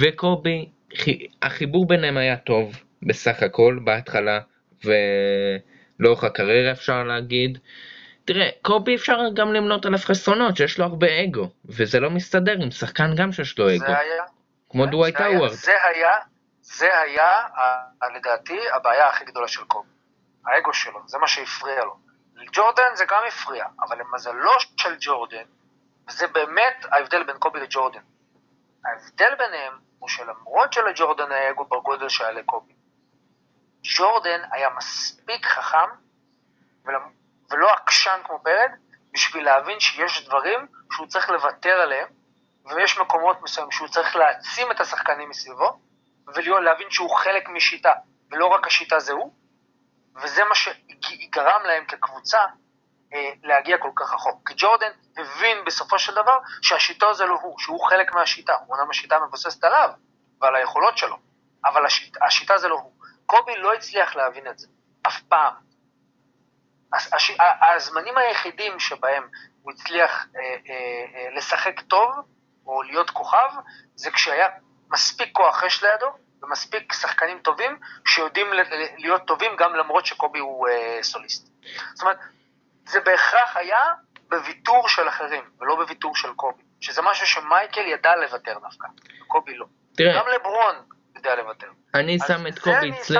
וקובי, 0.00 0.68
חי- 0.96 1.26
החיבור 1.42 1.86
ביניהם 1.88 2.16
היה 2.16 2.36
טוב 2.36 2.72
בסך 3.02 3.42
הכל 3.42 3.78
בהתחלה 3.84 4.40
ולאורך 6.02 6.24
הקריירה 6.24 6.72
אפשר 6.72 7.02
להגיד. 7.02 7.58
תראה, 8.24 8.48
קובי 8.62 8.94
אפשר 8.96 9.18
גם 9.34 9.52
למנות 9.52 9.86
עליו 9.86 9.98
חסרונות 9.98 10.56
שיש 10.56 10.78
לו 10.78 10.84
הרבה 10.84 11.06
אגו, 11.24 11.48
וזה 11.64 12.00
לא 12.00 12.10
מסתדר 12.10 12.52
עם 12.62 12.70
שחקן 12.70 13.14
גם 13.16 13.32
שיש 13.32 13.58
לו 13.58 13.68
אגו, 13.68 13.78
זה 13.78 13.98
היה, 13.98 14.24
כמו 14.70 14.86
דווייט 14.86 15.18
זה 15.18 15.24
האווארד. 15.24 15.52
זה 15.52 15.72
היה, 15.84 16.12
זה 16.60 17.00
היה, 17.00 17.30
לדעתי, 18.14 18.58
הבעיה 18.74 19.08
הכי 19.08 19.24
גדולה 19.24 19.48
של 19.48 19.64
קובי. 19.64 19.88
האגו 20.46 20.74
שלו, 20.74 21.00
זה 21.06 21.18
מה 21.18 21.28
שהפריע 21.28 21.84
לו. 21.84 21.96
לג'ורדן 22.36 22.94
זה 22.94 23.04
גם 23.04 23.20
הפריע, 23.28 23.66
אבל 23.80 23.98
למזלו 23.98 24.50
של 24.76 24.94
ג'ורדן, 25.00 25.44
וזה 26.08 26.26
באמת 26.26 26.86
ההבדל 26.90 27.22
בין 27.22 27.36
קובי 27.38 27.60
לג'ורדן. 27.60 28.00
ההבדל 28.84 29.34
ביניהם 29.38 29.72
הוא 29.98 30.08
שלמרות 30.08 30.72
שלג'ורדן 30.72 31.32
היה 31.32 31.50
אגו 31.50 31.64
בגודל 31.64 32.08
שהיה 32.08 32.32
לקובי, 32.32 32.72
ג'ורדן 33.82 34.40
היה 34.52 34.70
מספיק 34.70 35.46
חכם 35.46 35.88
ולא 37.50 37.72
עקשן 37.72 38.20
כמו 38.24 38.42
פרד, 38.42 38.70
בשביל 39.12 39.44
להבין 39.44 39.80
שיש 39.80 40.24
דברים 40.26 40.66
שהוא 40.92 41.06
צריך 41.06 41.30
לוותר 41.30 41.80
עליהם, 41.80 42.08
ויש 42.64 42.98
מקומות 42.98 43.42
מסוימים 43.42 43.70
שהוא 43.70 43.88
צריך 43.88 44.16
להעצים 44.16 44.70
את 44.70 44.80
השחקנים 44.80 45.28
מסביבו, 45.28 45.80
ולהבין 46.26 46.90
שהוא 46.90 47.16
חלק 47.16 47.48
משיטה, 47.48 47.92
ולא 48.30 48.46
רק 48.46 48.66
השיטה 48.66 48.98
זה 48.98 49.12
הוא, 49.12 49.34
וזה 50.22 50.44
מה 50.44 50.54
שגרם 50.54 51.62
להם 51.64 51.84
כקבוצה 51.84 52.40
אה, 53.14 53.30
להגיע 53.42 53.78
כל 53.78 53.90
כך 53.96 54.12
רחוק. 54.12 54.48
כי 54.48 54.54
ג'ורדן 54.56 54.90
הבין 55.16 55.64
בסופו 55.64 55.98
של 55.98 56.12
דבר 56.14 56.38
שהשיטה 56.62 57.12
זה 57.12 57.24
לא 57.24 57.38
הוא, 57.42 57.58
שהוא 57.58 57.88
חלק 57.88 58.14
מהשיטה. 58.14 58.54
אומנם 58.68 58.90
השיטה 58.90 59.18
מבוססת 59.18 59.64
עליו 59.64 59.90
ועל 60.40 60.56
היכולות 60.56 60.98
שלו, 60.98 61.16
אבל 61.64 61.86
השיט, 61.86 62.16
השיטה 62.22 62.58
זה 62.58 62.68
לא 62.68 62.74
הוא. 62.74 63.01
קובי 63.26 63.56
לא 63.56 63.74
הצליח 63.74 64.16
להבין 64.16 64.46
את 64.46 64.58
זה, 64.58 64.66
אף 65.06 65.22
פעם. 65.22 65.54
הש, 66.92 67.32
הזמנים 67.74 68.18
היחידים 68.18 68.78
שבהם 68.78 69.28
הוא 69.62 69.72
הצליח 69.72 70.26
אה, 70.36 70.40
אה, 70.40 70.54
אה, 71.14 71.28
לשחק 71.36 71.80
טוב, 71.80 72.10
או 72.66 72.82
להיות 72.82 73.10
כוכב, 73.10 73.48
זה 73.94 74.10
כשהיה 74.10 74.48
מספיק 74.90 75.28
כוח 75.32 75.64
אש 75.64 75.84
לידו, 75.84 76.06
ומספיק 76.42 76.92
שחקנים 76.92 77.38
טובים, 77.38 77.78
שיודעים 78.06 78.46
להיות 78.98 79.22
טובים 79.26 79.52
גם 79.58 79.74
למרות 79.74 80.06
שקובי 80.06 80.38
הוא 80.38 80.68
אה, 80.68 80.98
סוליסט. 81.02 81.48
זאת 81.94 82.02
אומרת, 82.02 82.18
זה 82.86 83.00
בהכרח 83.00 83.56
היה 83.56 83.80
בוויתור 84.28 84.88
של 84.88 85.08
אחרים, 85.08 85.44
ולא 85.60 85.76
בוויתור 85.76 86.16
של 86.16 86.32
קובי, 86.32 86.62
שזה 86.80 87.02
משהו 87.02 87.26
שמייקל 87.26 87.86
ידע 87.86 88.16
לוותר 88.16 88.58
דווקא, 88.58 88.88
וקובי 89.22 89.54
לא. 89.54 89.66
תראה. 89.96 90.18
גם 90.18 90.28
לברון 90.28 90.74
יודע 91.16 91.34
לוותר. 91.34 91.66
אני 91.94 92.18
שם 92.18 92.46
את 92.46 92.58
קובי 92.58 92.90
אצלי. 92.90 93.18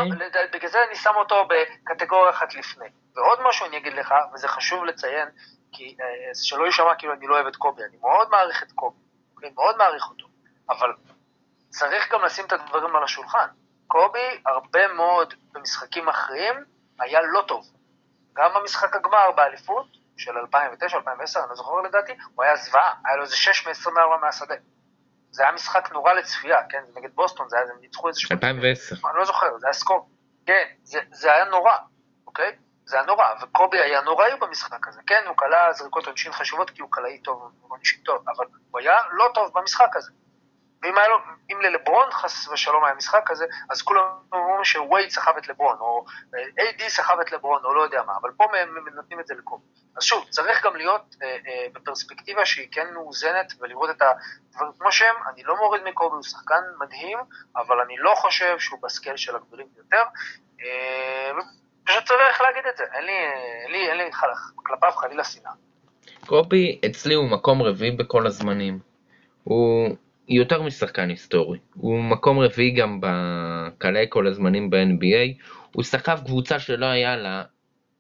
בגלל 0.53 0.71
זה 0.71 0.85
אני 0.89 0.97
שם 0.97 1.13
אותו 1.17 1.49
בקטגוריה 1.49 2.31
אחת 2.31 2.55
לפני. 2.55 2.89
ועוד 3.17 3.39
משהו 3.43 3.67
אני 3.67 3.77
אגיד 3.77 3.93
לך, 3.93 4.15
וזה 4.35 4.49
חשוב 4.49 4.85
לציין, 4.85 5.29
כי 5.73 5.97
אה, 6.01 6.35
שלא 6.35 6.65
יישמע 6.65 6.95
כאילו 6.99 7.13
אני 7.13 7.27
לא 7.27 7.35
אוהב 7.35 7.47
את 7.47 7.57
קובי, 7.57 7.83
אני 7.83 7.97
מאוד 8.01 8.29
מעריך 8.31 8.63
את 8.63 8.73
קובי, 8.73 9.01
אני 9.43 9.51
מאוד 9.55 9.77
מעריך 9.77 10.09
אותו, 10.11 10.27
אבל 10.71 10.93
צריך 11.69 12.13
גם 12.13 12.25
לשים 12.25 12.45
את 12.45 12.53
הדברים 12.53 12.97
על 12.97 13.05
השולחן. 13.05 13.47
קובי, 13.87 14.43
הרבה 14.47 14.93
מאוד 14.93 15.35
במשחקים 15.53 16.09
אחרים, 16.09 16.55
היה 17.01 17.21
לא 17.23 17.43
טוב. 17.49 17.65
גם 18.33 18.51
במשחק 18.55 18.97
הגמר 18.97 19.31
באליפות 19.37 19.87
של 20.17 20.31
2009-2010, 20.31 21.39
אני 21.39 21.49
לא 21.49 21.55
זוכר 21.55 21.81
לדעתי, 21.81 22.13
הוא 22.35 22.45
היה 22.45 22.57
זוועה, 22.57 22.95
היה 23.05 23.17
לו 23.17 23.23
איזה 23.23 23.37
6 23.37 23.67
מ-24 23.67 24.21
מהשדה. 24.21 24.55
זה 25.33 25.43
היה 25.43 25.53
משחק 25.53 25.93
נורא 25.93 26.13
לצפייה, 26.13 26.59
כן? 26.69 26.83
נגד 26.97 27.11
בוסטון, 27.15 27.49
זה 27.49 27.57
היה, 27.57 27.67
הם 27.75 27.81
ניצחו 27.81 28.09
איזה... 28.09 28.21
2010. 28.31 28.97
אני 29.09 29.19
לא 29.19 29.25
זוכר, 29.25 29.59
זה 29.59 29.67
היה 29.67 29.73
סקור. 29.73 30.09
כן, 30.47 30.65
זה, 30.83 31.01
זה 31.11 31.33
היה 31.33 31.45
נורא, 31.45 31.73
אוקיי? 32.27 32.57
זה 32.85 32.97
היה 32.97 33.07
נורא, 33.07 33.25
וקובי 33.43 33.79
היה 33.81 34.01
נוראי 34.01 34.31
במשחק 34.41 34.89
הזה, 34.89 35.01
כן? 35.07 35.23
הוא 35.27 35.37
כלה 35.37 35.73
זריקות 35.73 36.07
עונשין 36.07 36.33
חשובות 36.33 36.71
כי 36.71 36.83
הוא 36.83 36.91
קלעי 36.91 37.19
טוב, 37.19 37.53
עונשין 37.69 38.01
טוב, 38.05 38.25
אבל 38.37 38.47
הוא 38.71 38.81
היה 38.81 38.97
לא 39.13 39.31
טוב 39.35 39.51
במשחק 39.55 39.97
הזה. 39.97 40.11
ואם 40.83 40.99
היה 40.99 41.09
לו, 41.09 41.17
אם 41.51 41.61
ללברון 41.61 42.11
חס 42.11 42.49
ושלום 42.49 42.85
היה 42.85 42.95
משחק 42.95 43.23
כזה, 43.27 43.47
אז 43.71 43.83
כולם 43.83 44.03
אומרים 44.33 44.65
שווייד 44.65 45.11
סחב 45.11 45.33
את 45.39 45.49
לברון, 45.49 45.77
או 45.81 46.05
איי-די 46.59 46.91
סחב 46.91 47.21
את 47.21 47.33
לברון, 47.33 47.65
או 47.65 47.75
לא 47.75 47.83
יודע 47.83 48.03
מה, 48.03 48.13
אבל 48.21 48.31
פה 48.37 48.45
הם 48.45 48.75
נותנים 48.95 49.21
את 49.21 49.27
זה 49.27 49.35
לקובי. 49.35 49.65
אז 49.97 50.03
שוב, 50.03 50.27
צריך 50.31 50.65
גם 50.65 50.77
להיות 50.77 51.17
אה, 51.23 51.29
אה, 51.29 51.67
בפרספקטיבה 51.73 52.45
שהיא 52.45 52.69
כן 52.73 52.95
מאוזנת, 52.95 53.53
ולראות 53.61 53.91
את 53.91 54.03
הדברים 54.03 54.73
כמו 54.79 54.93
שהם, 54.93 55.15
אני 55.33 55.43
לא 55.43 55.57
מוריד 55.57 55.83
מקובי, 55.85 56.15
הוא 56.15 56.23
שחקן 56.23 56.61
מדהים, 56.81 57.19
אבל 57.57 57.81
אני 57.81 57.97
לא 57.99 58.15
חושב 58.15 58.59
שהוא 58.59 58.79
בסקייל 58.83 59.17
של 59.17 59.37
הגדולים 59.37 59.67
ביותר. 59.75 60.03
אה, 60.61 61.31
פשוט 61.85 62.05
צריך 62.05 62.41
להגיד 62.41 62.63
את 62.71 62.77
זה, 62.77 62.85
אין 62.93 63.05
לי, 63.05 63.13
אין 63.65 63.73
לי, 63.73 63.91
אין 63.91 63.97
לי 63.99 64.11
כלפיו 64.57 64.93
חלילה 64.93 65.25
שנאה. 65.25 65.53
קובי 66.27 66.81
אצלי 66.87 67.15
הוא 67.15 67.31
מקום 67.31 67.63
רביעי 67.63 67.91
בכל 67.91 68.27
הזמנים. 68.27 68.79
הוא 69.45 69.97
יותר 70.29 70.63
משחקן 70.63 71.09
היסטורי. 71.09 71.59
הוא 71.75 72.03
מקום 72.03 72.39
רביעי 72.39 72.71
גם 72.71 72.99
בקלעי 73.03 74.07
כל 74.09 74.27
הזמנים 74.27 74.71
ב-NBA. 74.71 75.43
הוא 75.73 75.85
סחב 75.85 76.21
קבוצה 76.25 76.59
שלא 76.59 76.87
היה 76.87 77.17
לה 77.17 77.43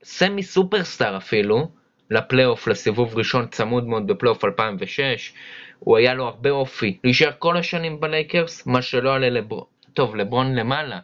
semi 0.05 0.43
superstar 0.43 1.17
אפילו, 1.17 1.69
לפלייאוף, 2.11 2.69
לסיבוב 2.69 3.19
ראשון 3.19 3.47
צמוד 3.47 3.87
מאוד 3.87 4.07
בפלייאוף 4.07 4.45
2006. 4.45 5.33
הוא 5.79 5.97
היה 5.97 6.15
לו 6.15 6.25
הרבה 6.25 6.51
אופי. 6.51 6.99
להישאר 7.05 7.31
כל 7.39 7.57
השנים 7.57 8.01
בלייקרס, 8.01 8.67
מה 8.67 8.83
שלא 8.83 9.15
עלה 9.15 9.31
לברון. 9.31 9.65
טוב, 9.93 10.17
לברון 10.17 10.55
למעלה. 10.55 10.99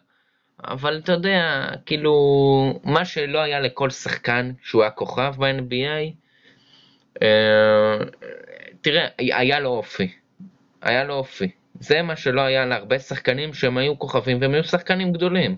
אבל 0.64 0.98
אתה 0.98 1.12
יודע, 1.12 1.68
כאילו, 1.86 2.12
מה 2.84 3.04
שלא 3.04 3.38
היה 3.38 3.60
לכל 3.60 3.90
שחקן 3.90 4.50
שהוא 4.62 4.82
היה 4.82 4.90
כוכב 4.90 5.34
ב-NBA, 5.38 6.12
אה, 7.22 7.98
תראה, 8.80 9.06
היה 9.18 9.60
לו 9.60 9.70
אופי. 9.70 10.12
היה 10.83 11.05
לו 11.05 11.14
אופי. 11.14 11.51
זה 11.81 12.03
מה 12.03 12.16
שלא 12.16 12.41
היה 12.41 12.66
להרבה 12.66 12.99
שחקנים 12.99 13.55
שהם 13.55 13.79
היו 13.79 13.99
כוכבים 13.99 14.41
והם 14.41 14.55
היו 14.55 14.64
שחקנים 14.64 15.12
גדולים. 15.12 15.57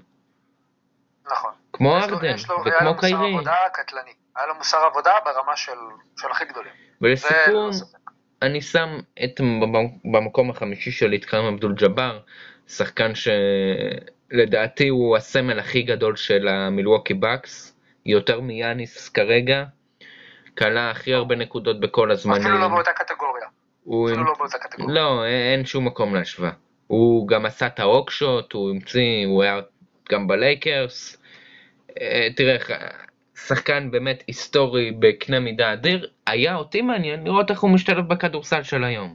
נכון. 1.32 1.50
כמו 1.72 1.96
ארדן 1.96 2.34
וכמו 2.66 2.96
קיירי. 2.96 3.16
היה 3.16 3.30
לו 3.30 3.32
מוסר 3.32 3.38
עבודה 3.38 3.54
קטלני. 3.72 4.12
היה 4.36 4.46
לו 4.46 4.54
מוסר 4.54 4.78
עבודה 4.78 5.12
ברמה 5.24 5.56
של, 5.56 5.72
של 6.16 6.28
הכי 6.30 6.44
גדולים. 6.44 6.72
ולסיכום, 7.00 7.70
אני 8.42 8.60
שם 8.60 8.98
את 9.24 9.40
במקום 10.04 10.50
החמישי 10.50 10.90
שלי 10.90 11.16
את 11.16 11.24
קרם 11.24 11.44
אבדול 11.44 11.74
ג'אבר, 11.74 12.20
שחקן 12.68 13.12
שלדעתי 13.14 14.88
הוא 14.88 15.16
הסמל 15.16 15.58
הכי 15.58 15.82
גדול 15.82 16.16
של 16.16 16.48
המילווקי 16.48 17.14
בקס, 17.14 17.76
יותר 18.06 18.40
מיאניס 18.40 19.08
כרגע, 19.08 19.64
כלה 20.58 20.90
הכי 20.90 21.14
הרבה 21.14 21.36
נקודות 21.36 21.80
בכל 21.80 22.10
הזמנים. 22.10 22.42
אפילו 22.42 22.58
לא 22.58 22.68
באותה 22.68 22.92
קטגוריה. 22.92 23.29
הוא... 23.84 24.08
אפילו 24.08 24.24
לא 24.24 24.34
באותה 24.38 24.58
קטגוריה. 24.58 24.94
לא, 24.94 25.26
אין 25.26 25.64
שום 25.64 25.86
מקום 25.86 26.14
להשוואה. 26.14 26.50
הוא 26.86 27.28
גם 27.28 27.46
עשה 27.46 27.66
את 27.66 27.80
האוקשוט, 27.80 28.52
הוא 28.52 28.70
המציא, 28.70 29.26
הוא 29.26 29.42
היה 29.42 29.60
גם 30.10 30.26
בלייקרס. 30.26 31.16
אה, 32.00 32.28
תראה, 32.36 32.56
שחקן 33.46 33.90
באמת 33.90 34.24
היסטורי 34.26 34.92
בקנה 34.98 35.40
מידה 35.40 35.72
אדיר, 35.72 36.10
היה 36.26 36.56
אותי 36.56 36.82
מעניין 36.82 37.24
לראות 37.24 37.50
איך 37.50 37.60
הוא 37.60 37.70
משתלב 37.70 38.08
בכדורסל 38.08 38.62
של 38.62 38.84
היום. 38.84 39.14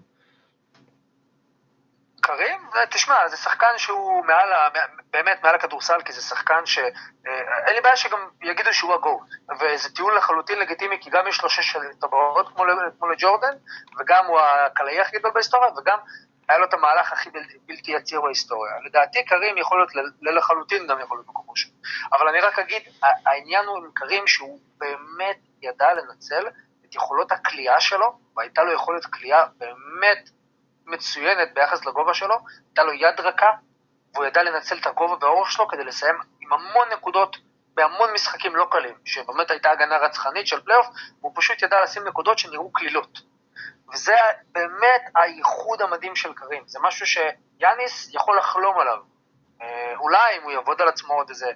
קרים, 2.25 2.59
תשמע, 2.89 3.27
זה 3.27 3.37
שחקן 3.37 3.77
שהוא 3.77 4.25
מעל, 4.25 4.49
באמת 5.13 5.43
מעל 5.43 5.55
הכדורסל, 5.55 6.01
כי 6.05 6.13
זה 6.13 6.21
שחקן 6.21 6.65
ש... 6.65 6.79
אה, 6.79 7.65
אין 7.65 7.75
לי 7.75 7.81
בעיה 7.81 7.95
שגם 7.95 8.29
יגידו 8.41 8.73
שהוא 8.73 8.93
הגוט, 8.93 9.27
וזה 9.59 9.95
טיעון 9.95 10.15
לחלוטין 10.15 10.59
לגיטימי, 10.59 10.97
כי 11.01 11.09
גם 11.09 11.27
יש 11.27 11.43
לו 11.43 11.49
שש 11.49 11.77
טבעות 12.01 12.47
כמו, 12.49 12.65
לג'ורדן, 13.11 13.53
וגם 13.99 14.25
הוא 14.25 14.39
הקלעי 14.39 15.01
הכי 15.01 15.19
גדול 15.19 15.31
בהיסטוריה, 15.31 15.69
וגם 15.77 15.97
היה 16.49 16.57
לו 16.57 16.65
את 16.65 16.73
המהלך 16.73 17.13
הכי 17.13 17.29
בלתי, 17.29 17.57
בלתי 17.65 17.91
יציר 17.91 18.21
בהיסטוריה. 18.21 18.73
לדעתי 18.85 19.25
קרים 19.25 19.57
יכול 19.57 19.77
להיות 19.77 19.91
לחלוטין 20.21 20.87
גם 20.87 20.99
יכול 20.99 21.17
להיות 21.17 21.27
מקום 21.27 21.45
ראשון. 21.49 21.71
אבל 22.13 22.27
אני 22.27 22.39
רק 22.39 22.59
אגיד, 22.59 22.83
העניין 23.25 23.65
הוא 23.65 23.77
עם 23.77 23.91
קרים 23.93 24.27
שהוא 24.27 24.59
באמת 24.77 25.37
ידע 25.61 25.93
לנצל 25.93 26.47
את 26.85 26.95
יכולות 26.95 27.31
הכלייה 27.31 27.79
שלו, 27.79 28.19
והייתה 28.37 28.63
לו 28.63 28.71
יכולת 28.71 29.05
כלייה 29.05 29.43
באמת 29.57 30.29
מצוינת 30.85 31.53
ביחס 31.53 31.85
לגובה 31.85 32.13
שלו, 32.13 32.35
הייתה 32.67 32.83
לו 32.83 32.93
יד 32.93 33.19
רכה, 33.19 33.51
והוא 34.13 34.25
ידע 34.25 34.43
לנצל 34.43 34.77
את 34.77 34.85
הגובה 34.85 35.15
והאורך 35.21 35.51
שלו 35.51 35.67
כדי 35.67 35.83
לסיים 35.83 36.15
עם 36.39 36.53
המון 36.53 36.89
נקודות 36.93 37.37
בהמון 37.75 38.13
משחקים 38.13 38.55
לא 38.55 38.67
קלים, 38.71 38.95
שבאמת 39.05 39.51
הייתה 39.51 39.71
הגנה 39.71 39.97
רצחנית 39.97 40.47
של 40.47 40.61
פלייאוף, 40.61 40.87
והוא 41.19 41.31
פשוט 41.35 41.61
ידע 41.61 41.83
לשים 41.83 42.07
נקודות 42.07 42.39
שנראו 42.39 42.71
קלילות. 42.71 43.19
וזה 43.93 44.15
באמת 44.51 45.01
הייחוד 45.15 45.81
המדהים 45.81 46.15
של 46.15 46.33
קרים, 46.33 46.63
זה 46.67 46.79
משהו 46.81 47.05
שיאניס 47.07 48.13
יכול 48.13 48.37
לחלום 48.37 48.79
עליו. 48.79 48.97
אה, 49.61 49.93
אולי 49.95 50.37
אם 50.37 50.43
הוא 50.43 50.51
יעבוד 50.51 50.81
על 50.81 50.87
עצמו 50.87 51.13
עוד 51.13 51.29
איזה, 51.29 51.51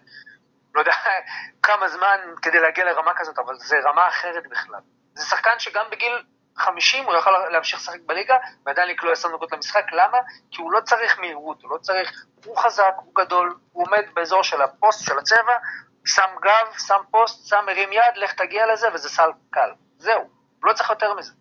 לא 0.75 0.79
יודע 0.79 0.91
כמה 1.63 1.89
זמן 1.89 2.19
כדי 2.41 2.59
להגיע 2.59 2.85
לרמה 2.85 3.11
כזאת, 3.15 3.39
אבל 3.39 3.55
זה 3.57 3.79
רמה 3.85 4.07
אחרת 4.07 4.47
בכלל. 4.47 4.79
זה 5.13 5.25
שחקן 5.25 5.59
שגם 5.59 5.85
בגיל 5.91 6.23
50 6.57 7.05
הוא 7.05 7.15
יכול 7.15 7.33
להמשיך 7.51 7.79
לשחק 7.79 7.99
בליגה 8.05 8.37
ועדיין 8.65 8.89
לקלוע 8.89 9.13
10 9.13 9.27
נקודות 9.27 9.51
למשחק, 9.51 9.85
למה? 9.91 10.17
כי 10.51 10.61
הוא 10.61 10.71
לא 10.71 10.81
צריך 10.81 11.19
מהירות, 11.19 11.63
הוא 11.63 11.71
לא 11.71 11.77
צריך, 11.77 12.25
הוא 12.45 12.57
חזק, 12.57 12.93
הוא 12.97 13.15
גדול, 13.15 13.57
הוא 13.71 13.85
עומד 13.87 14.03
באזור 14.13 14.43
של 14.43 14.61
הפוסט, 14.61 15.05
של 15.05 15.19
הצבע, 15.19 15.57
שם 16.05 16.29
גב, 16.41 16.73
שם 16.87 17.01
פוסט, 17.11 17.47
שם 17.47 17.63
מרים 17.65 17.93
יד, 17.93 18.15
לך 18.15 18.33
תגיע 18.33 18.73
לזה 18.73 18.87
וזה 18.93 19.09
סל 19.09 19.29
קל. 19.49 19.71
זהו, 19.97 20.21
הוא 20.21 20.69
לא 20.69 20.73
צריך 20.73 20.89
יותר 20.89 21.13
מזה. 21.13 21.33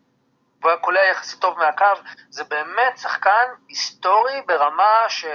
והוא 0.60 0.70
היה 0.70 0.80
קולע 0.80 1.04
יחסית 1.04 1.40
טוב 1.40 1.58
מהקו, 1.58 1.84
זה 2.30 2.44
באמת 2.44 2.98
שחקן 2.98 3.44
היסטורי 3.68 4.42
ברמה 4.46 5.04
שלא 5.08 5.30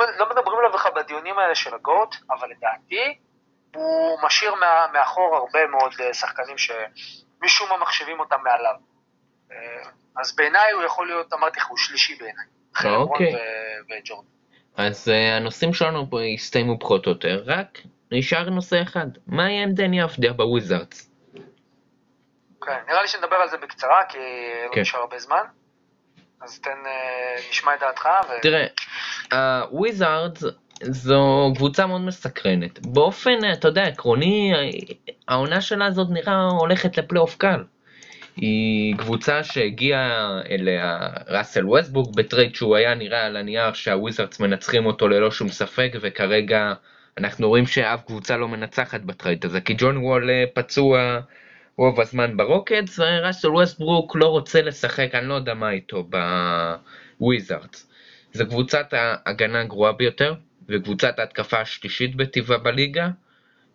אה, 0.00 0.16
לא 0.18 0.30
מדברים 0.30 0.58
עליו 0.58 0.72
בכלל 0.72 0.92
בדיונים 0.96 1.38
האלה 1.38 1.54
של 1.54 1.74
ה 1.74 1.81
GOAT, 1.81 2.16
אבל 2.30 2.48
לדעתי 2.50 3.18
הוא 3.74 4.18
משאיר 4.22 4.54
מאחור 4.92 5.36
הרבה 5.36 5.66
מאוד 5.66 5.92
אה, 6.00 6.14
שחקנים 6.14 6.58
שמשום 7.40 7.68
מה 7.68 7.76
מחשבים 7.78 8.20
אותם 8.20 8.36
מעליו. 8.44 8.74
אה, 9.52 9.56
אז 10.16 10.36
בעיניי 10.36 10.72
הוא 10.72 10.82
יכול 10.82 11.06
להיות, 11.06 11.32
אמרתי 11.32 11.60
לך, 11.60 11.66
הוא 11.66 11.78
שלישי 11.78 12.14
בעיניי. 12.14 12.44
אוקיי. 12.84 13.34
וג'ורדן. 13.90 14.28
אז 14.76 15.08
uh, 15.08 15.36
הנושאים 15.36 15.74
שלנו 15.74 16.10
פה 16.10 16.18
הסתיימו 16.34 16.78
פחות 16.78 17.06
או 17.06 17.10
יותר, 17.10 17.42
רק 17.46 17.78
נשאר 18.12 18.50
נושא 18.50 18.82
אחד, 18.82 19.06
מה 19.26 19.50
יהיה 19.50 19.62
עם 19.62 19.72
דני 19.72 20.04
אבדיה 20.04 20.32
בוויזארדס? 20.32 21.10
כן, 22.66 22.78
נראה 22.88 23.02
לי 23.02 23.08
שנדבר 23.08 23.36
על 23.36 23.48
זה 23.48 23.56
בקצרה, 23.56 24.04
כי 24.08 24.18
לא 24.66 24.74
כן. 24.74 24.80
נשאר 24.80 25.00
הרבה 25.00 25.18
זמן. 25.18 25.42
אז 26.40 26.60
תן, 26.60 26.70
uh, 26.70 27.50
נשמע 27.50 27.74
את 27.74 27.80
דעתך. 27.80 28.08
ו... 28.28 28.32
תראה, 28.42 28.66
הוויזארדס 29.32 30.44
אה, 30.44 30.48
זו 30.82 31.52
קבוצה 31.56 31.86
מאוד 31.86 32.00
מסקרנת. 32.00 32.86
באופן, 32.86 33.38
אתה 33.52 33.68
יודע, 33.68 33.84
עקרוני, 33.84 34.52
העונה 35.28 35.60
שלה 35.60 35.86
הזאת 35.86 36.08
נראה 36.10 36.42
הולכת 36.42 36.98
לפלייאוף 36.98 37.36
קל. 37.36 37.62
היא 38.36 38.96
קבוצה 38.96 39.44
שהגיעה 39.44 40.40
אליה 40.50 41.08
ראסל 41.28 41.66
ווסטברוק 41.66 42.16
ב 42.16 42.22
trade 42.22 42.54
שהוא 42.54 42.76
היה 42.76 42.94
נראה 42.94 43.26
על 43.26 43.36
הנייר 43.36 43.72
שהוויזרדס 43.72 44.40
מנצחים 44.40 44.86
אותו 44.86 45.08
ללא 45.08 45.30
שום 45.30 45.48
ספק 45.48 45.92
וכרגע 46.00 46.72
אנחנו 47.18 47.48
רואים 47.48 47.66
שאף 47.66 48.02
קבוצה 48.06 48.36
לא 48.36 48.48
מנצחת 48.48 49.00
ב 49.00 49.07
trade 49.07 49.44
הזה 49.44 49.60
כי 49.60 49.74
ג'ון 49.78 49.96
וול 49.96 50.30
אה, 50.30 50.44
פצוע 50.54 51.20
רוב 51.76 52.00
הזמן 52.00 52.36
ברוקטס 52.36 52.98
וראסל 52.98 53.48
ווסטברוק 53.48 54.16
לא 54.16 54.26
רוצה 54.26 54.62
לשחק 54.62 55.14
אני 55.14 55.26
לא 55.26 55.34
יודע 55.34 55.54
מה 55.54 55.70
איתו 55.70 56.08
בוויזרדס. 57.20 57.90
זו 58.32 58.46
קבוצת 58.46 58.86
ההגנה 58.92 59.60
הגרועה 59.60 59.92
ביותר 59.92 60.34
וקבוצת 60.70 61.18
ההתקפה 61.18 61.60
השלישית 61.60 62.16
בטיבה 62.16 62.58
בליגה 62.58 63.08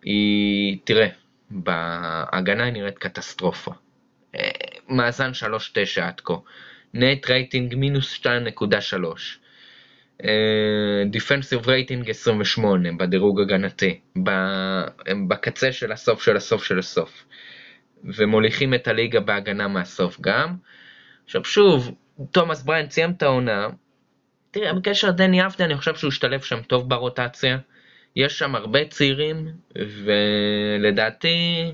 היא 0.02 0.78
תראה 0.84 1.08
בהגנה 1.50 2.64
היא 2.64 2.72
נראית 2.72 2.98
קטסטרופה. 2.98 3.72
מאזן 4.88 5.30
3.9 5.30 6.02
עד 6.02 6.20
כה. 6.20 6.34
net 6.94 7.30
rating 7.30 7.74
מינוס 7.74 8.26
2.3. 10.22 10.26
defensive 11.10 11.68
rating 11.68 12.10
28 12.10 12.88
בדירוג 12.98 13.40
הגנתי. 13.40 14.00
בקצה 15.28 15.72
של 15.72 15.92
הסוף 15.92 16.22
של 16.22 16.36
הסוף 16.36 16.64
של 16.64 16.78
הסוף. 16.78 17.26
ומוליכים 18.04 18.74
את 18.74 18.88
הליגה 18.88 19.20
בהגנה 19.20 19.68
מהסוף 19.68 20.20
גם. 20.20 20.56
עכשיו 21.24 21.44
שוב, 21.44 21.94
תומאס 22.30 22.62
בריינט 22.62 22.90
סיים 22.90 23.10
את 23.10 23.22
העונה. 23.22 23.68
תראה, 24.56 24.72
בקשר 24.72 25.08
לדני 25.08 25.46
אבדיה 25.46 25.64
אני 25.64 25.76
חושב 25.76 25.94
שהוא 25.94 26.08
השתלב 26.08 26.40
שם 26.40 26.62
טוב 26.62 26.88
ברוטציה. 26.88 27.58
יש 28.16 28.38
שם 28.38 28.54
הרבה 28.54 28.88
צעירים, 28.88 29.48
ולדעתי 30.04 31.72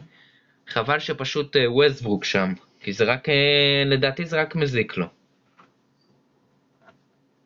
חבל 0.69 0.99
שפשוט 0.99 1.57
ווסטברוק 1.67 2.25
שם, 2.25 2.53
כי 2.81 2.93
זה 2.93 3.05
רק, 3.05 3.29
לדעתי 3.87 4.27
זה 4.27 4.41
רק 4.41 4.55
מזיק 4.55 4.97
לו. 4.97 5.07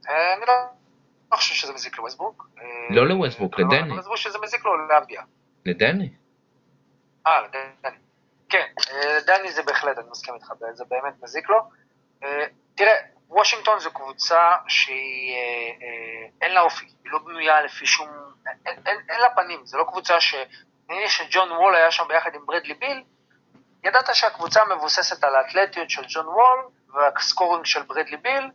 אני 0.09 0.41
לא 1.33 1.37
חושב 1.37 1.55
שזה 1.55 1.73
מזיק 1.73 1.99
לווסטברוק. 1.99 2.49
לא 2.91 3.09
לווסטברוק, 3.09 3.61
לדני. 3.61 3.93
אני 3.93 4.03
חושב 4.03 4.31
שזה 4.31 4.39
מזיק 4.43 4.65
לו 4.65 4.89
לאבדיה. 4.89 5.23
לדני. 5.67 6.11
אה, 7.27 7.43
לדני. 7.43 7.97
כן, 8.49 8.67
לדני 9.17 9.53
זה 9.53 9.63
בהחלט, 9.63 9.99
אני 9.99 10.07
מסכים 10.11 10.35
איתך, 10.35 10.53
זה 10.73 10.85
באמת 10.91 11.15
מזיק 11.23 11.49
לו. 11.49 11.59
תראה, 12.75 12.95
וושינגטון 13.29 13.79
זו 13.79 13.91
קבוצה 13.91 14.53
שהיא, 14.69 15.37
אין 16.43 16.53
לה 16.55 16.61
אופי, 16.61 16.87
היא 17.05 17.13
לא 17.13 17.19
בנויה 17.19 17.61
לפי 17.61 17.87
שום, 17.87 18.09
אין 19.09 19.21
לה 19.21 19.35
פנים, 19.35 19.67
זו 19.67 19.79
לא 19.79 19.85
קבוצה 19.85 20.21
ש... 20.21 20.35
נראה 20.89 21.09
שג'ון 21.09 21.53
וול 21.53 21.75
היה 21.75 21.91
שם 21.91 22.05
ביחד 22.09 22.35
עם 22.35 22.47
ברדלי 22.47 22.75
ביל, 22.75 23.03
ידעת 23.85 24.15
שהקבוצה 24.15 24.65
מבוססת 24.65 25.25
על 25.25 25.35
האתלטיות 25.35 25.91
של 25.91 26.03
ג'ון 26.09 26.27
וול 26.27 26.69
והסקורינג 26.95 27.65
של 27.65 27.83
ברדלי 27.83 28.17
ביל, 28.17 28.51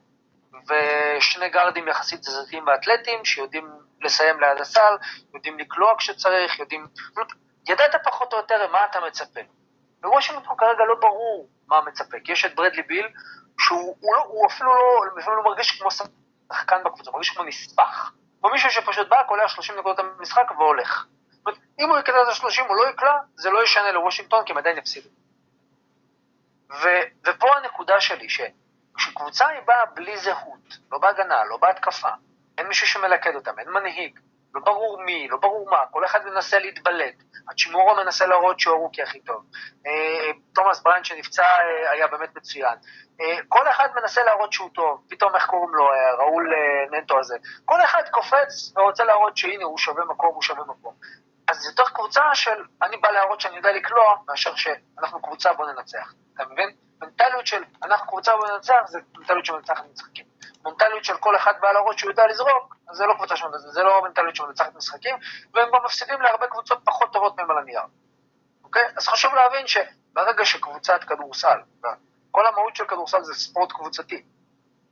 ושני 0.54 1.50
גארדים 1.50 1.88
יחסית 1.88 2.20
תזזתיים 2.20 2.68
ואתלטיים 2.68 3.26
שיודעים 3.26 3.70
לסיים 4.02 4.40
ליד 4.40 4.62
הסל, 4.62 4.96
יודעים 5.34 5.60
לקלוע 5.60 5.94
כשצריך, 5.98 6.60
יודעים... 6.60 6.88
ידעת 7.70 7.96
פחות 8.04 8.34
או 8.34 8.38
יותר 8.38 8.72
מה 8.72 8.86
אתה 8.86 9.00
מצפה. 9.00 9.40
בוושינגטון 10.02 10.58
כרגע 10.58 10.84
לא 10.88 10.96
ברור 10.96 11.50
מה 11.68 11.82
מצפה, 11.82 12.18
כי 12.24 12.32
יש 12.32 12.46
את 12.46 12.56
ברדלי 12.56 12.82
ביל, 12.82 13.08
שהוא 13.60 13.98
הוא 14.00 14.16
לא, 14.16 14.24
הוא 14.24 14.48
אפילו 14.48 14.70
לא, 14.74 15.22
אפילו 15.22 15.36
לא 15.36 15.44
מרגיש 15.44 15.82
כמו 15.82 15.92
שחקן 15.92 16.84
בקבוצה, 16.86 17.10
הוא 17.10 17.14
מרגיש 17.14 17.30
כמו 17.30 17.44
נספח. 17.44 18.12
כמו 18.42 18.50
מישהו 18.50 18.72
שפשוט 18.72 19.08
בא, 19.10 19.24
קולע 19.24 19.48
30 19.48 19.76
נקודות 19.76 20.06
במשחק 20.18 20.52
והולך. 20.58 21.06
אם 21.80 21.90
הוא 21.90 22.00
יקלע 22.00 22.22
את 22.22 22.28
ה-30 22.28 22.70
או 22.70 22.74
לא 22.74 22.90
יקלע, 22.90 23.14
זה 23.36 23.50
לא 23.50 23.64
ישנה 23.64 23.92
לוושינגטון, 23.92 24.46
כי 24.46 24.52
הם 24.52 24.58
עדיין 24.58 24.78
יפסידו. 24.78 25.10
ופה 27.26 27.58
הנקודה 27.58 28.02
שלי, 28.02 28.28
שכשקבוצה 28.30 29.48
היא 29.48 29.62
באה 29.66 29.86
בלי 29.86 30.18
זהות, 30.18 30.78
לא 30.92 30.98
בהגנה, 30.98 31.44
לא 31.44 31.58
בהתקפה, 31.58 32.10
אין 32.58 32.68
מישהו 32.68 32.88
שמלכד 32.88 33.36
אותם, 33.36 33.60
אין 33.60 33.70
מנהיג, 33.70 34.20
לא 34.54 34.62
ברור 34.62 35.04
מי, 35.04 35.28
לא 35.28 35.38
ברור 35.38 35.70
מה, 35.70 35.78
כל 35.92 36.06
אחד 36.06 36.20
מנסה 36.26 36.60
להתבלט. 36.60 37.16
האצ'ימורה 37.52 37.96
מנסה 37.96 38.26
להראות 38.26 38.60
שהוא 38.60 38.76
ה 38.76 38.79
rookie 38.79 39.02
הכי 39.02 39.20
טוב. 39.20 39.44
אה, 39.88 40.32
תומאס 40.56 40.82
בריינט 40.82 41.06
שנפצע 41.06 41.44
אה, 41.44 41.92
היה 41.92 42.08
באמת 42.08 42.36
מצוין. 42.36 42.76
אה, 43.22 43.38
כל 43.48 43.68
אחד 43.70 43.88
מנסה 43.96 44.24
להראות 44.24 44.54
שהוא 44.54 44.70
טוב, 44.74 45.02
פתאום 45.10 45.36
איך 45.36 45.46
קוראים 45.46 45.76
לו, 45.76 45.90
ראול 46.20 46.54
נטו 46.92 47.20
הזה. 47.20 47.38
כל 47.66 47.82
אחד 47.82 48.02
קופץ 48.12 48.74
ורוצה 48.76 49.04
להראות 49.04 49.38
שהנה 49.38 49.64
הוא 49.64 49.78
שווה 49.78 50.06
מקום, 50.06 50.34
הוא 50.34 50.42
שווה 50.42 50.64
מקום. 50.64 50.94
אז 51.48 51.58
זה 51.58 51.70
יותר 51.70 51.84
קבוצה 51.94 52.36
של 52.36 52.64
אני 52.82 52.98
בא 52.98 53.10
להראות 53.10 53.42
שאני 53.42 53.58
יודע 53.58 53.72
לקלוע, 53.74 54.16
מאשר 54.28 54.56
שאנחנו 54.56 55.22
קבוצה 55.22 55.54
בוא 55.54 55.66
ננצח. 55.72 56.14
אתה 56.34 56.46
מבין? 56.46 56.70
מנטליות 57.02 57.48
של 57.48 57.64
אנחנו 57.84 58.08
קבוצה 58.08 58.38
בוא 58.38 58.48
ננצח, 58.48 58.82
זה 58.86 59.00
מנטליות 59.18 59.46
שמנצחת 59.46 59.84
משחקים. 59.94 60.31
מנטליות 60.66 61.06
של 61.06 61.18
כל 61.18 61.36
אחד 61.36 61.54
בא 61.62 61.72
להראות 61.72 62.00
שהוא 62.00 62.12
יודע 62.12 62.28
לזרוק, 62.28 62.76
זה 62.92 63.06
לא 63.06 63.14
קבוצה 63.14 63.36
שמנצחת, 63.36 63.60
זה 63.60 63.84
לא 63.84 64.02
מנטליות 64.04 64.36
שמנצחת 64.36 64.76
משחקים, 64.76 65.16
והם 65.54 65.70
גם 65.74 65.86
מפסידים 65.86 66.22
להרבה 66.22 66.48
קבוצות 66.48 66.80
פחות 66.86 67.14
טובות 67.14 67.38
מהם 67.38 67.52
על 67.52 67.58
הנייר. 67.58 67.82
אוקיי? 68.64 68.84
אז 68.98 69.08
חשוב 69.08 69.34
להבין 69.36 69.68
שברגע 69.68 70.46
שקבוצת 70.46 71.04
כדורסל, 71.04 71.60
כל 72.32 72.48
המהות 72.48 72.76
של 72.76 72.86
כדורסל 72.86 73.24
זה 73.24 73.34
ספורט 73.34 73.72
קבוצתי, 73.72 74.24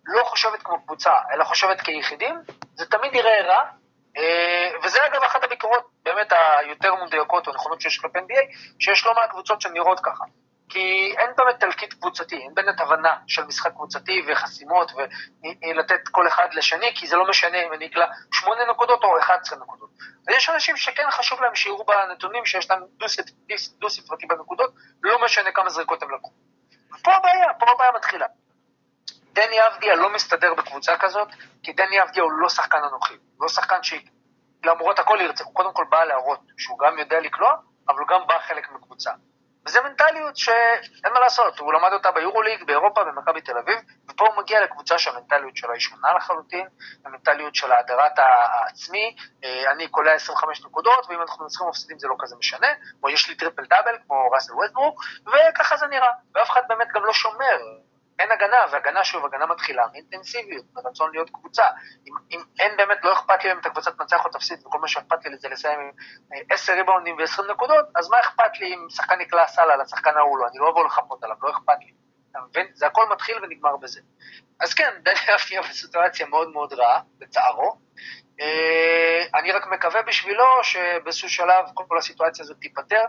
לא 0.05 0.23
חושבת 0.23 0.63
כמו 0.63 0.85
קבוצה, 0.85 1.11
אלא 1.33 1.43
חושבת 1.43 1.81
כיחידים, 1.81 2.41
זה 2.75 2.85
תמיד 2.85 3.15
יראה 3.15 3.41
רע, 3.41 3.63
אה, 4.17 4.71
וזה 4.83 5.05
אגב 5.05 5.23
אחת 5.23 5.43
הביקורות 5.43 5.83
באמת 6.03 6.33
היותר 6.59 6.95
מדויקות 6.95 7.47
או 7.47 7.53
נכונות 7.53 7.81
שיש 7.81 7.97
כלפי 7.97 8.19
NBA, 8.19 8.55
שיש 8.79 9.05
לא 9.05 9.13
מעט 9.13 9.29
קבוצות 9.29 9.61
שנראות 9.61 9.99
ככה. 9.99 10.23
כי 10.69 11.13
אין 11.17 11.31
באמת 11.37 11.59
תלקיט 11.59 11.93
קבוצתי, 11.93 12.35
אין 12.35 12.53
באמת 12.53 12.79
הבנה 12.79 13.15
של 13.27 13.43
משחק 13.43 13.71
קבוצתי 13.71 14.21
וחסימות 14.27 14.91
ולתת 14.95 16.07
כל 16.11 16.27
אחד 16.27 16.47
לשני, 16.53 16.91
כי 16.95 17.07
זה 17.07 17.15
לא 17.15 17.29
משנה 17.29 17.57
אם 17.67 17.73
אני 17.73 17.87
אקלע 17.87 18.05
8 18.33 18.65
נקודות 18.71 19.03
או 19.03 19.19
11 19.19 19.59
נקודות. 19.59 19.89
ויש 20.27 20.49
אנשים 20.49 20.77
שכן 20.77 21.11
חשוב 21.11 21.41
להם 21.41 21.55
שיראו 21.55 21.85
בנתונים 21.85 22.45
שיש 22.45 22.71
להם 22.71 22.83
דו-ספרתי 23.79 24.25
בנקודות, 24.25 24.73
לא 25.03 25.23
משנה 25.25 25.51
כמה 25.51 25.69
זריקות 25.69 26.03
הם 26.03 26.13
לקחו. 26.15 26.31
פה 27.03 27.15
הבעיה, 27.15 27.53
פה 27.59 27.65
הבעיה 27.71 27.91
מתחילה. 27.91 28.25
דני 29.33 29.67
אבדיה 29.67 29.95
לא 29.95 30.13
מסתדר 30.13 30.53
בקבוצה 30.53 30.97
כזאת, 30.97 31.27
כי 31.63 31.73
דני 31.73 32.01
אבדיה 32.01 32.23
הוא 32.23 32.31
לא 32.31 32.49
שחקן 32.49 32.77
אנוכי, 32.89 33.13
לא 33.39 33.47
שחקן 33.47 33.79
שלמרות 33.83 34.99
הכל 34.99 35.17
ירצה, 35.21 35.43
הוא 35.43 35.53
קודם 35.53 35.73
כל 35.73 35.85
בא 35.89 36.03
להראות 36.03 36.39
שהוא 36.57 36.79
גם 36.79 36.97
יודע 36.97 37.19
לקלוע, 37.19 37.55
אבל 37.89 37.99
הוא 37.99 38.07
גם 38.07 38.27
בא 38.27 38.39
חלק 38.47 38.71
מקבוצה. 38.71 39.11
וזו 39.65 39.83
מנטליות 39.83 40.37
שאין 40.37 41.13
מה 41.13 41.19
לעשות, 41.19 41.59
הוא 41.59 41.73
למד 41.73 41.93
אותה 41.93 42.11
ביורוליג, 42.11 42.63
באירופה, 42.63 43.03
במכבי 43.03 43.41
תל 43.41 43.57
אביב, 43.57 43.79
ופה 44.09 44.27
הוא 44.27 44.37
מגיע 44.37 44.63
לקבוצה 44.63 44.99
שהמנטליות 44.99 45.57
שלה 45.57 45.73
היא 45.73 45.79
שונה 45.79 46.13
לחלוטין, 46.13 46.67
המנטליות 47.05 47.55
של 47.55 47.71
האדרת 47.71 48.19
העצמי, 48.19 49.15
אה, 49.43 49.71
אני 49.71 49.87
קולע 49.87 50.13
25 50.13 50.65
נקודות, 50.65 51.05
ואם 51.09 51.21
אנחנו 51.21 51.43
מנצחים 51.43 51.67
ומפסידים 51.67 51.99
זה 51.99 52.07
לא 52.07 52.15
כזה 52.19 52.35
משנה, 52.35 52.67
או 53.03 53.09
יש 53.09 53.29
לי 53.29 53.35
triple 53.35 53.65
double 53.65 53.97
כמו 54.07 54.29
ראסל 54.31 54.53
ווסטברוק, 54.53 55.03
וככה 55.27 55.77
זה 55.77 55.87
נראה, 55.87 56.11
ואף 56.35 56.49
אחד 56.49 56.61
באמת 56.67 56.87
גם 56.93 57.05
לא 57.05 57.13
שומר 57.13 57.57
אין 58.19 58.31
הגנה, 58.31 58.57
והגנה 58.71 59.03
שוב, 59.03 59.25
הגנה 59.25 59.45
מתחילה 59.45 59.85
מאינטנסיביות, 59.91 60.65
מרצון 60.73 61.11
להיות 61.11 61.29
קבוצה. 61.29 61.63
אם, 62.07 62.13
אם 62.31 62.39
אין 62.59 62.77
באמת, 62.77 63.03
לא 63.03 63.13
אכפת 63.13 63.43
לי 63.43 63.51
אם 63.51 63.59
את 63.59 63.65
הקבוצה 63.65 63.91
תנצח 63.91 64.25
או 64.25 64.29
תפסיד, 64.29 64.59
וכל 64.65 64.79
מה 64.79 64.87
שאכפת 64.87 65.25
לי 65.25 65.37
זה 65.37 65.49
לסיים 65.49 65.79
עם 65.79 65.91
10 66.49 66.71
אה, 66.73 66.77
ריבאונדים 66.77 67.15
ו-20 67.15 67.51
נקודות, 67.51 67.85
אז 67.95 68.09
מה 68.09 68.19
אכפת 68.19 68.59
לי 68.59 68.73
אם 68.73 68.85
שחקן 68.89 69.19
נקלע 69.19 69.47
סל 69.47 69.71
על 69.71 69.81
השחקן 69.81 70.17
ההוא 70.17 70.39
לא, 70.39 70.47
אני 70.47 70.59
לא 70.59 70.69
אבוא 70.69 70.85
לחפות 70.85 71.23
עליו, 71.23 71.35
לא 71.41 71.49
אכפת 71.49 71.79
לי. 71.79 71.93
אתה 72.31 72.39
מבין? 72.49 72.67
זה 72.73 72.87
הכל 72.87 73.09
מתחיל 73.11 73.43
ונגמר 73.43 73.77
בזה. 73.77 74.01
אז 74.59 74.73
כן, 74.73 74.89
דני 75.03 75.35
אבניה 75.35 75.61
בסיטואציה 75.61 76.27
מאוד 76.27 76.49
מאוד 76.49 76.73
רעה, 76.73 77.01
לצערו. 77.21 77.79
אה, 78.41 79.39
אני 79.39 79.51
רק 79.51 79.67
מקווה 79.67 80.01
בשבילו 80.01 80.45
שבאיזשהו 80.63 81.29
שלב 81.29 81.65
כל 81.73 81.97
הסיטואציה 81.97 82.43
הזאת 82.43 82.57
תיפתר, 82.57 83.03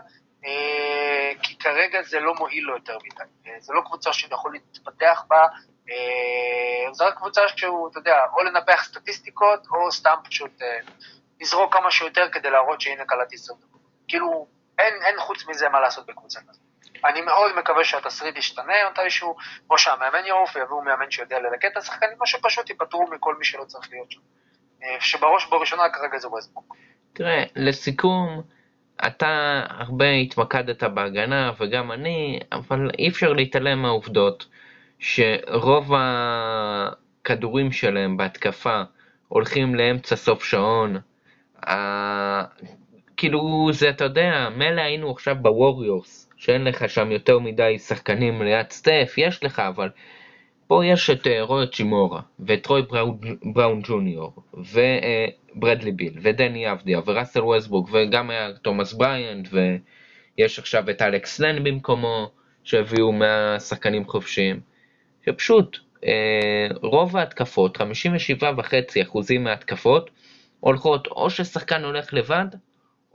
כי 1.43 1.57
כרגע 1.59 2.01
זה 2.01 2.19
לא 2.19 2.35
מועיל 2.35 2.63
לו 2.63 2.73
יותר 2.73 2.97
מדי. 3.03 3.23
אה, 3.47 3.55
זה 3.59 3.73
לא 3.73 3.81
קבוצה 3.85 4.13
שהוא 4.13 4.33
יכול 4.33 4.53
להתפתח 4.53 5.23
בה, 5.27 5.47
אה, 5.89 6.93
זו 6.93 7.05
רק 7.05 7.17
קבוצה 7.17 7.41
שהוא, 7.55 7.89
אתה 7.89 7.99
יודע, 7.99 8.15
או 8.33 8.43
לנפח 8.43 8.83
סטטיסטיקות, 8.83 9.67
או 9.71 9.91
סתם 9.91 10.15
פשוט 10.23 10.61
לזרוק 11.41 11.73
כמה 11.73 11.91
שיותר 11.91 12.29
כדי 12.31 12.49
להראות 12.49 12.81
שהנה 12.81 13.05
קלטתי 13.05 13.35
עשר 13.35 13.53
דקות. 13.53 13.81
כאילו, 14.07 14.47
אין, 14.79 14.93
אין 15.03 15.19
חוץ 15.19 15.47
מזה 15.47 15.69
מה 15.69 15.79
לעשות 15.79 16.05
בקבוצה 16.05 16.39
כזאת. 16.49 16.61
אני 17.05 17.21
מאוד 17.21 17.55
מקווה 17.55 17.83
שהתסריט 17.83 18.37
ישתנה 18.37 18.73
מתישהו, 18.91 19.35
או 19.69 19.77
שהמאמן 19.77 20.25
יעוף 20.25 20.55
ויביאו 20.55 20.81
מאמן 20.81 21.11
שיודע 21.11 21.39
ללקט 21.39 21.71
את 21.71 21.77
השחקנים, 21.77 22.17
או 22.21 22.27
שפשוט 22.27 22.69
ייפטרו 22.69 23.07
מכל 23.11 23.35
מי 23.35 23.45
שלא 23.45 23.63
צריך 23.63 23.89
להיות 23.91 24.11
שם. 24.11 24.19
שבראש 24.99 25.45
ובראשונה 25.45 25.89
כרגע 25.89 26.17
זה 26.17 26.27
ווסטבוק. 26.27 26.75
תראה, 27.13 27.43
לסיכום, 27.55 28.43
אתה 29.07 29.63
הרבה 29.69 30.11
התמקדת 30.11 30.83
בהגנה, 30.83 31.51
וגם 31.59 31.91
אני, 31.91 32.39
אבל 32.51 32.89
אי 32.99 33.07
אפשר 33.07 33.33
להתעלם 33.33 33.81
מהעובדות 33.81 34.47
שרוב 34.99 35.91
הכדורים 35.95 37.71
שלהם 37.71 38.17
בהתקפה 38.17 38.81
הולכים 39.27 39.75
לאמצע 39.75 40.15
סוף 40.15 40.43
שעון. 40.43 40.97
כאילו 43.17 43.69
זה, 43.73 43.89
אתה 43.89 44.03
יודע, 44.03 44.49
מילא 44.57 44.81
היינו 44.81 45.11
עכשיו 45.11 45.35
בווריורס, 45.41 46.29
שאין 46.37 46.63
לך 46.63 46.89
שם 46.89 47.11
יותר 47.11 47.39
מדי 47.39 47.79
שחקנים 47.79 48.41
ליד 48.41 48.71
סטף, 48.71 49.13
יש 49.17 49.43
לך, 49.43 49.59
אבל 49.59 49.89
פה 50.71 50.85
יש 50.85 51.09
את 51.09 51.27
אה, 51.27 51.29
רוי 51.41 51.65
האצ'ימורה, 51.67 52.21
ואת 52.39 52.67
טרוי 52.67 52.81
בראון, 52.81 53.17
בראון 53.53 53.81
ג'וניור, 53.83 54.33
וברדלי 54.53 55.91
ביל, 55.91 56.13
ודני 56.21 56.71
אבדיה, 56.71 56.99
וראסל 57.05 57.41
ווסטברוק, 57.41 57.89
וגם 57.91 58.29
היה 58.29 58.53
תומאס 58.53 58.93
בריינט, 58.93 59.47
ויש 59.51 60.59
עכשיו 60.59 60.89
את 60.89 61.01
אלכס 61.01 61.39
לן 61.39 61.63
במקומו, 61.63 62.31
שהביאו 62.63 63.11
מהשחקנים 63.11 64.05
חופשיים, 64.05 64.59
שפשוט 65.25 65.77
אה, 65.95 66.07
רוב 66.81 67.17
ההתקפות, 67.17 67.77
57.5% 67.77 69.39
מההתקפות, 69.39 70.09
הולכות 70.59 71.07
או 71.07 71.29
ששחקן 71.29 71.83
הולך 71.83 72.13
לבד, 72.13 72.47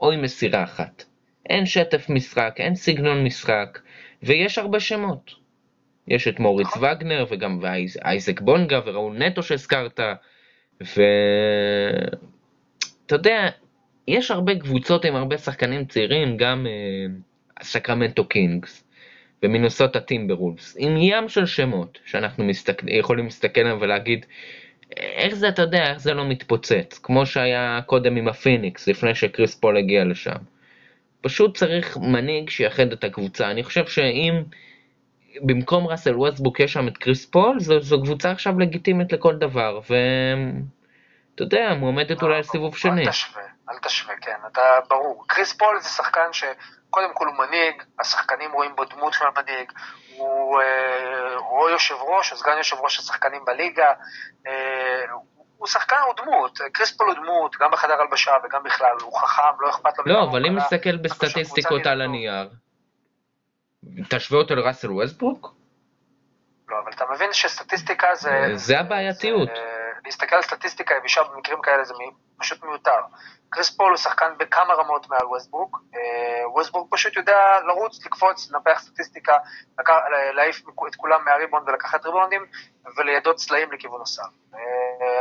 או 0.01 0.11
עם 0.11 0.21
מסירה 0.21 0.63
אחת. 0.63 1.03
אין 1.49 1.65
שטף 1.65 2.09
משחק, 2.09 2.55
אין 2.57 2.75
סגנון 2.75 3.23
משחק, 3.23 3.79
ויש 4.23 4.57
הרבה 4.57 4.79
שמות. 4.79 5.46
יש 6.07 6.27
את 6.27 6.39
מוריץ, 6.39 6.67
נכון, 6.67 6.83
וגנר 6.83 7.25
וגם 7.29 7.59
אייזק 8.05 8.41
בונגה 8.41 8.79
וראול 8.85 9.17
נטו 9.17 9.43
שהזכרת, 9.43 9.99
ואתה 10.81 10.95
יודע, 13.11 13.49
יש 14.07 14.31
הרבה 14.31 14.55
קבוצות 14.59 15.05
עם 15.05 15.15
הרבה 15.15 15.37
שחקנים 15.37 15.85
צעירים, 15.85 16.37
גם 16.37 16.65
אה, 16.65 17.63
סקרמנטו 17.63 18.25
קינגס 18.25 18.83
ומינוסוטה 19.43 19.99
טימברולס, 19.99 20.75
עם 20.79 20.97
ים 20.97 21.29
של 21.29 21.45
שמות 21.45 21.99
שאנחנו 22.05 22.43
מסתכל, 22.43 22.89
יכולים 22.89 23.25
להסתכל 23.25 23.61
עליהם 23.61 23.77
ולהגיד 23.81 24.25
איך 24.97 25.35
זה, 25.35 25.49
אתה 25.49 25.61
יודע, 25.61 25.89
איך 25.89 25.99
זה 25.99 26.13
לא 26.13 26.29
מתפוצץ, 26.29 26.99
כמו 27.03 27.25
שהיה 27.25 27.79
קודם 27.85 28.15
עם 28.15 28.27
הפיניקס, 28.27 28.87
לפני 28.87 29.15
שקריס 29.15 29.55
פול 29.55 29.77
הגיע 29.77 30.03
לשם. 30.05 30.37
פשוט 31.21 31.57
צריך 31.57 31.97
מנהיג 31.97 32.49
שיאחד 32.49 32.91
את 32.91 33.03
הקבוצה. 33.03 33.51
אני 33.51 33.63
חושב 33.63 33.87
שאם 33.87 34.43
במקום 35.41 35.87
ראסל 35.87 36.15
ווסטברוק 36.15 36.59
יש 36.59 36.73
שם 36.73 36.87
את 36.87 36.97
קריס 36.97 37.25
פול, 37.25 37.59
זו, 37.59 37.79
זו 37.79 38.03
קבוצה 38.03 38.31
עכשיו 38.31 38.59
לגיטימית 38.59 39.13
לכל 39.13 39.35
דבר, 39.35 39.79
ואתה 39.79 41.43
יודע, 41.43 41.73
מועמדת 41.73 42.21
אולי 42.23 42.39
לסיבוב 42.39 42.77
שני. 42.77 43.01
אל 43.01 43.09
תשווה, 43.09 43.43
אל 43.69 43.77
תשווה, 43.77 44.15
כן, 44.21 44.37
אתה 44.51 44.61
ברור. 44.89 45.23
קריס 45.27 45.53
פול 45.53 45.79
זה 45.79 45.89
שחקן 45.89 46.31
שקודם 46.31 47.13
כל 47.13 47.27
הוא 47.27 47.35
מנהיג, 47.35 47.83
השחקנים 47.99 48.51
רואים 48.51 48.75
בו 48.75 48.85
דמות 48.85 49.13
של 49.13 49.25
מנהיג, 49.37 49.71
הוא 50.17 50.61
אה, 50.61 51.35
או 51.35 51.69
יושב 51.69 51.95
ראש 51.95 52.31
או 52.31 52.37
סגן 52.37 52.57
יושב 52.57 52.77
ראש 52.77 52.99
השחקנים 52.99 53.41
בליגה, 53.45 53.93
אה, 54.47 55.03
הוא 55.57 55.67
שחקן, 55.67 55.95
הוא 56.05 56.25
דמות, 56.25 56.59
קריס 56.73 56.97
פול 56.97 57.07
הוא 57.07 57.15
דמות, 57.15 57.55
גם 57.59 57.71
בחדר 57.71 58.01
הלבשה 58.01 58.31
וגם 58.43 58.63
בכלל, 58.63 58.95
הוא 59.01 59.19
חכם, 59.19 59.41
לא 59.59 59.69
אכפת 59.69 59.97
לו. 59.97 60.05
לא, 60.05 60.23
אבל 60.23 60.45
אם 60.45 60.55
נסתכל 60.55 60.97
בסטטיסטיקות 60.97 61.85
על 61.85 62.01
הנייר, 62.01 62.49
תשווה 64.09 64.39
אותו 64.39 64.55
לראסל 64.55 64.91
ווסטברוק? 64.91 65.53
לא, 66.69 66.79
אבל 66.83 66.91
אתה 66.91 67.05
מבין 67.13 67.33
שסטטיסטיקה 67.33 68.07
זה... 68.15 68.51
זה 68.55 68.79
הבעייתיות. 68.79 69.49
להסתכל 70.05 70.35
על 70.35 70.41
סטטיסטיקה 70.41 70.95
יבשה 70.95 71.21
במקרים 71.23 71.61
כאלה 71.61 71.83
זה 71.83 71.93
פשוט 72.37 72.63
מיותר. 72.63 72.99
קריס 73.49 73.69
פול 73.69 73.89
הוא 73.89 73.97
שחקן 73.97 74.31
בכמה 74.37 74.73
רמות 74.73 75.09
מעל 75.09 75.25
ווסטברוק. 75.25 75.81
אה, 75.95 76.49
ווסטברוק 76.49 76.87
פשוט 76.91 77.15
יודע 77.15 77.59
לרוץ, 77.67 78.05
לקפוץ, 78.05 78.51
לנפח 78.51 78.79
סטטיסטיקה, 78.79 79.37
להעיף 80.35 80.61
את 80.87 80.95
כולם 80.95 81.25
מהריבונד 81.25 81.69
ולקחת 81.69 82.05
ריבונדים, 82.05 82.45
ולידות 82.97 83.35
צלעים 83.35 83.71
לכיוון 83.71 84.01
הסל. 84.01 84.21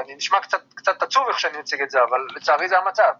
אה, 0.06 0.10
אני 0.10 0.16
נשמע 0.16 0.40
קצת, 0.40 0.62
קצת 0.74 1.02
עצוב 1.02 1.28
איך 1.28 1.40
שאני 1.40 1.58
מציג 1.58 1.82
את 1.82 1.90
זה, 1.90 2.02
אבל 2.02 2.26
לצערי 2.36 2.68
זה 2.68 2.78
המצב. 2.78 3.12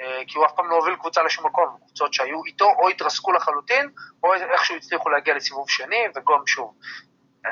אה, 0.00 0.22
כי 0.26 0.38
הוא 0.38 0.46
אף 0.46 0.52
פעם 0.56 0.70
לא 0.70 0.76
הוביל 0.76 0.96
קבוצה 0.96 1.22
לשום 1.22 1.46
מקום, 1.46 1.76
קבוצות 1.80 2.14
שהיו 2.14 2.44
איתו 2.44 2.64
או 2.64 2.88
התרסקו 2.88 3.32
לחלוטין, 3.32 3.90
או 4.22 4.34
איכשהו 4.34 4.76
הצליחו 4.76 5.10
להגיע 5.10 5.34
לסיבוב 5.34 5.70
שני 5.70 6.04
וגום 6.16 6.46
שוב. 6.46 6.74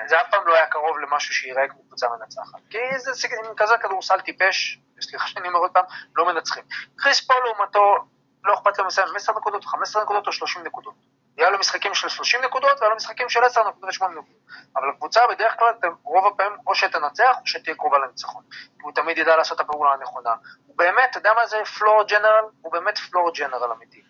זה 0.07 0.21
אף 0.21 0.27
פעם 0.31 0.47
לא 0.47 0.55
היה 0.55 0.67
קרוב 0.67 0.99
למשהו 0.99 1.35
שיראה 1.35 1.69
כמו 1.69 1.83
קבוצה 1.87 2.07
מנצחת. 2.09 2.61
כי 2.71 2.79
זה 2.99 3.29
עם 3.45 3.55
כזה 3.57 3.75
כדורסל 3.79 4.21
טיפש, 4.21 4.79
סליחה 5.01 5.29
שאני 5.29 5.49
אומר 5.49 5.59
עוד 5.59 5.71
פעם, 5.71 5.85
לא 6.17 6.27
מנצחים. 6.27 6.65
קריס 6.97 7.27
פול 7.27 7.37
לעומתו, 7.45 7.97
לא 8.45 8.55
אכפת 8.55 8.79
לו 8.79 8.87
מסיים 8.87 9.09
10 9.17 9.33
נקודות, 9.33 9.65
15 9.65 10.03
נקודות 10.03 10.27
או 10.27 10.33
30 10.33 10.63
נקודות. 10.63 10.95
היה 11.37 11.51
לו 11.51 11.59
משחקים 11.59 11.95
של 11.95 12.09
30 12.09 12.41
נקודות 12.45 12.79
והיה 12.79 12.91
לו 12.91 12.97
משחקים 12.97 13.29
של 13.29 13.45
10 13.45 13.61
נקודות 13.69 13.91
ו-8 14.01 14.09
נקודות. 14.09 14.25
אבל 14.77 14.89
הקבוצה 14.91 15.21
בדרך 15.31 15.55
כלל, 15.59 15.69
רוב 16.03 16.27
הפעמים, 16.27 16.59
או 16.67 16.75
שתנצח 16.75 17.37
או 17.41 17.47
שתהיה 17.47 17.77
קרובה 17.77 17.99
לניצחון. 17.99 18.43
הוא 18.83 18.93
תמיד 18.93 19.19
ידע 19.19 19.37
לעשות 19.37 19.61
את 19.61 19.67
הפעולה 19.67 19.93
הנכונה. 19.93 20.31
הוא 20.67 20.79
באמת, 20.79 21.11
אתה 21.11 21.19
יודע 21.19 21.33
מה 21.37 21.47
זה 21.47 21.57
פלור 21.79 22.03
ג'נרל? 22.09 22.45
הוא 22.61 22.73
באמת 22.73 22.99
פלור 22.99 23.31
ג'נרל 23.35 23.73
אמיתי. 23.73 24.03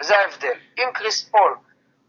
וזה 0.00 0.18
ההבדל. 0.18 0.58
אם 0.78 0.88
קריס 0.94 1.30
פול, 1.30 1.56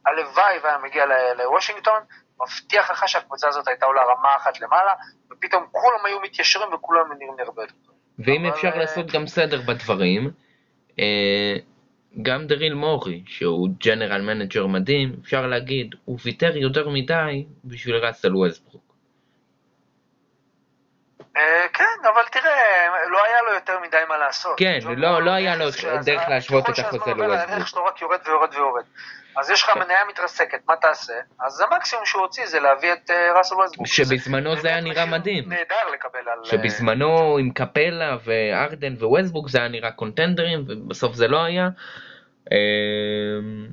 הלוואי 0.06 0.60
והיה 0.64 0.78
מגיע 0.78 1.06
לוושינגטון, 1.38 2.02
מבטיח 2.42 2.92
לך 2.92 3.08
שהקבוצה 3.08 3.48
הזאת 3.48 3.68
הייתה 3.68 3.86
עולה 3.86 4.02
רמה 4.04 4.36
אחת 4.38 4.60
למעלה, 4.60 4.94
ופתאום 5.32 5.68
כולם 5.72 6.06
היו 6.06 6.20
מתיישרים 6.20 6.74
וכולם 6.74 7.14
נראים 7.14 7.36
הרבה 7.40 7.62
יותר 7.62 7.74
טוב. 7.86 7.96
ואם 8.20 8.46
אבל... 8.46 8.56
אפשר 8.56 8.76
לעשות 8.76 9.12
גם 9.12 9.28
סדר 9.28 9.62
בדברים, 9.62 10.32
אה, 11.00 11.56
גם 12.22 12.48
דריל 12.48 12.74
מורי, 12.74 13.24
שהוא 13.26 13.70
general 13.86 14.22
manager 14.22 14.68
מדהים, 14.68 15.16
אפשר 15.22 15.48
להגיד, 15.48 15.96
הוא 16.06 16.20
ויתר 16.26 16.58
יותר 16.58 16.90
מדי 16.90 17.46
בשביל 17.66 17.96
ראסל 17.96 18.36
ווסטברוק. 18.36 18.89
אה, 21.40 21.68
כן, 21.74 22.08
אבל 22.14 22.22
תראה, 22.32 22.88
לא 23.10 23.26
היה 23.26 23.42
לו 23.42 23.54
יותר 23.54 23.80
מדי 23.80 23.98
מה 24.10 24.18
לעשות. 24.18 24.58
כן, 24.58 24.80
לא, 24.98 25.22
לא 25.22 25.32
היה 25.32 25.56
לו 25.56 25.66
דרך 26.06 26.22
להשוות 26.30 26.70
את 26.70 26.80
החוזה 26.80 27.12
לווסטברוק. 27.12 27.50
הערך 27.50 27.68
שלו 27.68 27.86
רק 27.86 28.02
יורד 28.02 28.20
ויורד 28.26 28.54
ויורד. 28.54 28.84
אז 29.38 29.50
יש 29.50 29.64
לך 29.64 29.70
כן. 29.70 29.80
מניה 29.80 29.98
מתרסקת, 30.10 30.60
מה 30.68 30.76
תעשה? 30.76 31.14
אז 31.40 31.62
המקסימום 31.62 32.06
שהוא 32.06 32.22
הוציא 32.22 32.46
זה 32.46 32.60
להביא 32.60 32.94
את 32.94 33.12
אה, 33.12 33.38
ראסל 33.38 33.56
ווסטברוק. 33.56 33.88
שבזמנו 33.88 34.56
זה 34.56 34.68
היה 34.68 34.82
נראה 34.82 35.06
מדהים. 35.06 35.50
נהדר 35.50 35.90
לקבל 35.94 36.20
על... 36.20 36.40
שבזמנו 36.44 37.38
עם 37.38 37.50
קפלה 37.52 38.18
וארדן 38.24 38.94
וווסטברוק 38.94 39.50
זה 39.50 39.58
היה 39.60 39.68
נראה 39.68 39.92
קונטנדרים, 39.92 40.64
ובסוף 40.68 41.16
זה 41.16 41.28
לא 41.28 41.44
היה. 41.44 41.70
אמ, 42.52 43.68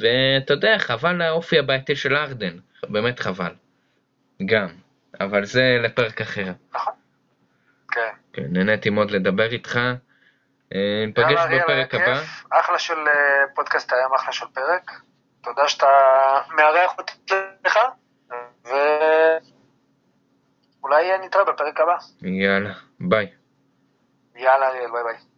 ואתה 0.00 0.52
יודע, 0.52 0.78
חבל 0.78 1.22
האופי 1.22 1.58
הבעייתי 1.58 1.96
של 1.96 2.16
ארדן, 2.16 2.56
באמת 2.88 3.20
חבל. 3.20 3.52
גם. 4.46 4.83
אבל 5.20 5.44
זה 5.44 5.76
לפרק 5.80 6.20
אחר. 6.20 6.52
נכון. 6.72 6.92
כן. 7.90 8.10
כן, 8.32 8.42
נהניתי 8.50 8.90
מאוד 8.90 9.10
לדבר 9.10 9.52
איתך. 9.52 9.76
אה, 10.74 11.04
ניפגש 11.06 11.40
בפרק 11.52 11.94
הבא. 11.94 12.20
אחלה 12.50 12.78
של 12.78 13.08
אה, 13.08 13.44
פודקאסט 13.54 13.92
היום, 13.92 14.14
אחלה 14.14 14.32
של 14.32 14.46
פרק. 14.54 14.90
תודה 15.40 15.68
שאתה 15.68 15.86
מארח 16.56 16.98
אותי 16.98 17.12
לך, 17.66 17.78
ואולי 20.82 21.18
נתראה 21.24 21.44
בפרק 21.44 21.80
הבא. 21.80 21.96
יאללה, 22.22 22.72
ביי. 23.00 23.32
יאללה, 24.36 24.70
ביי 24.72 25.02
ביי. 25.04 25.33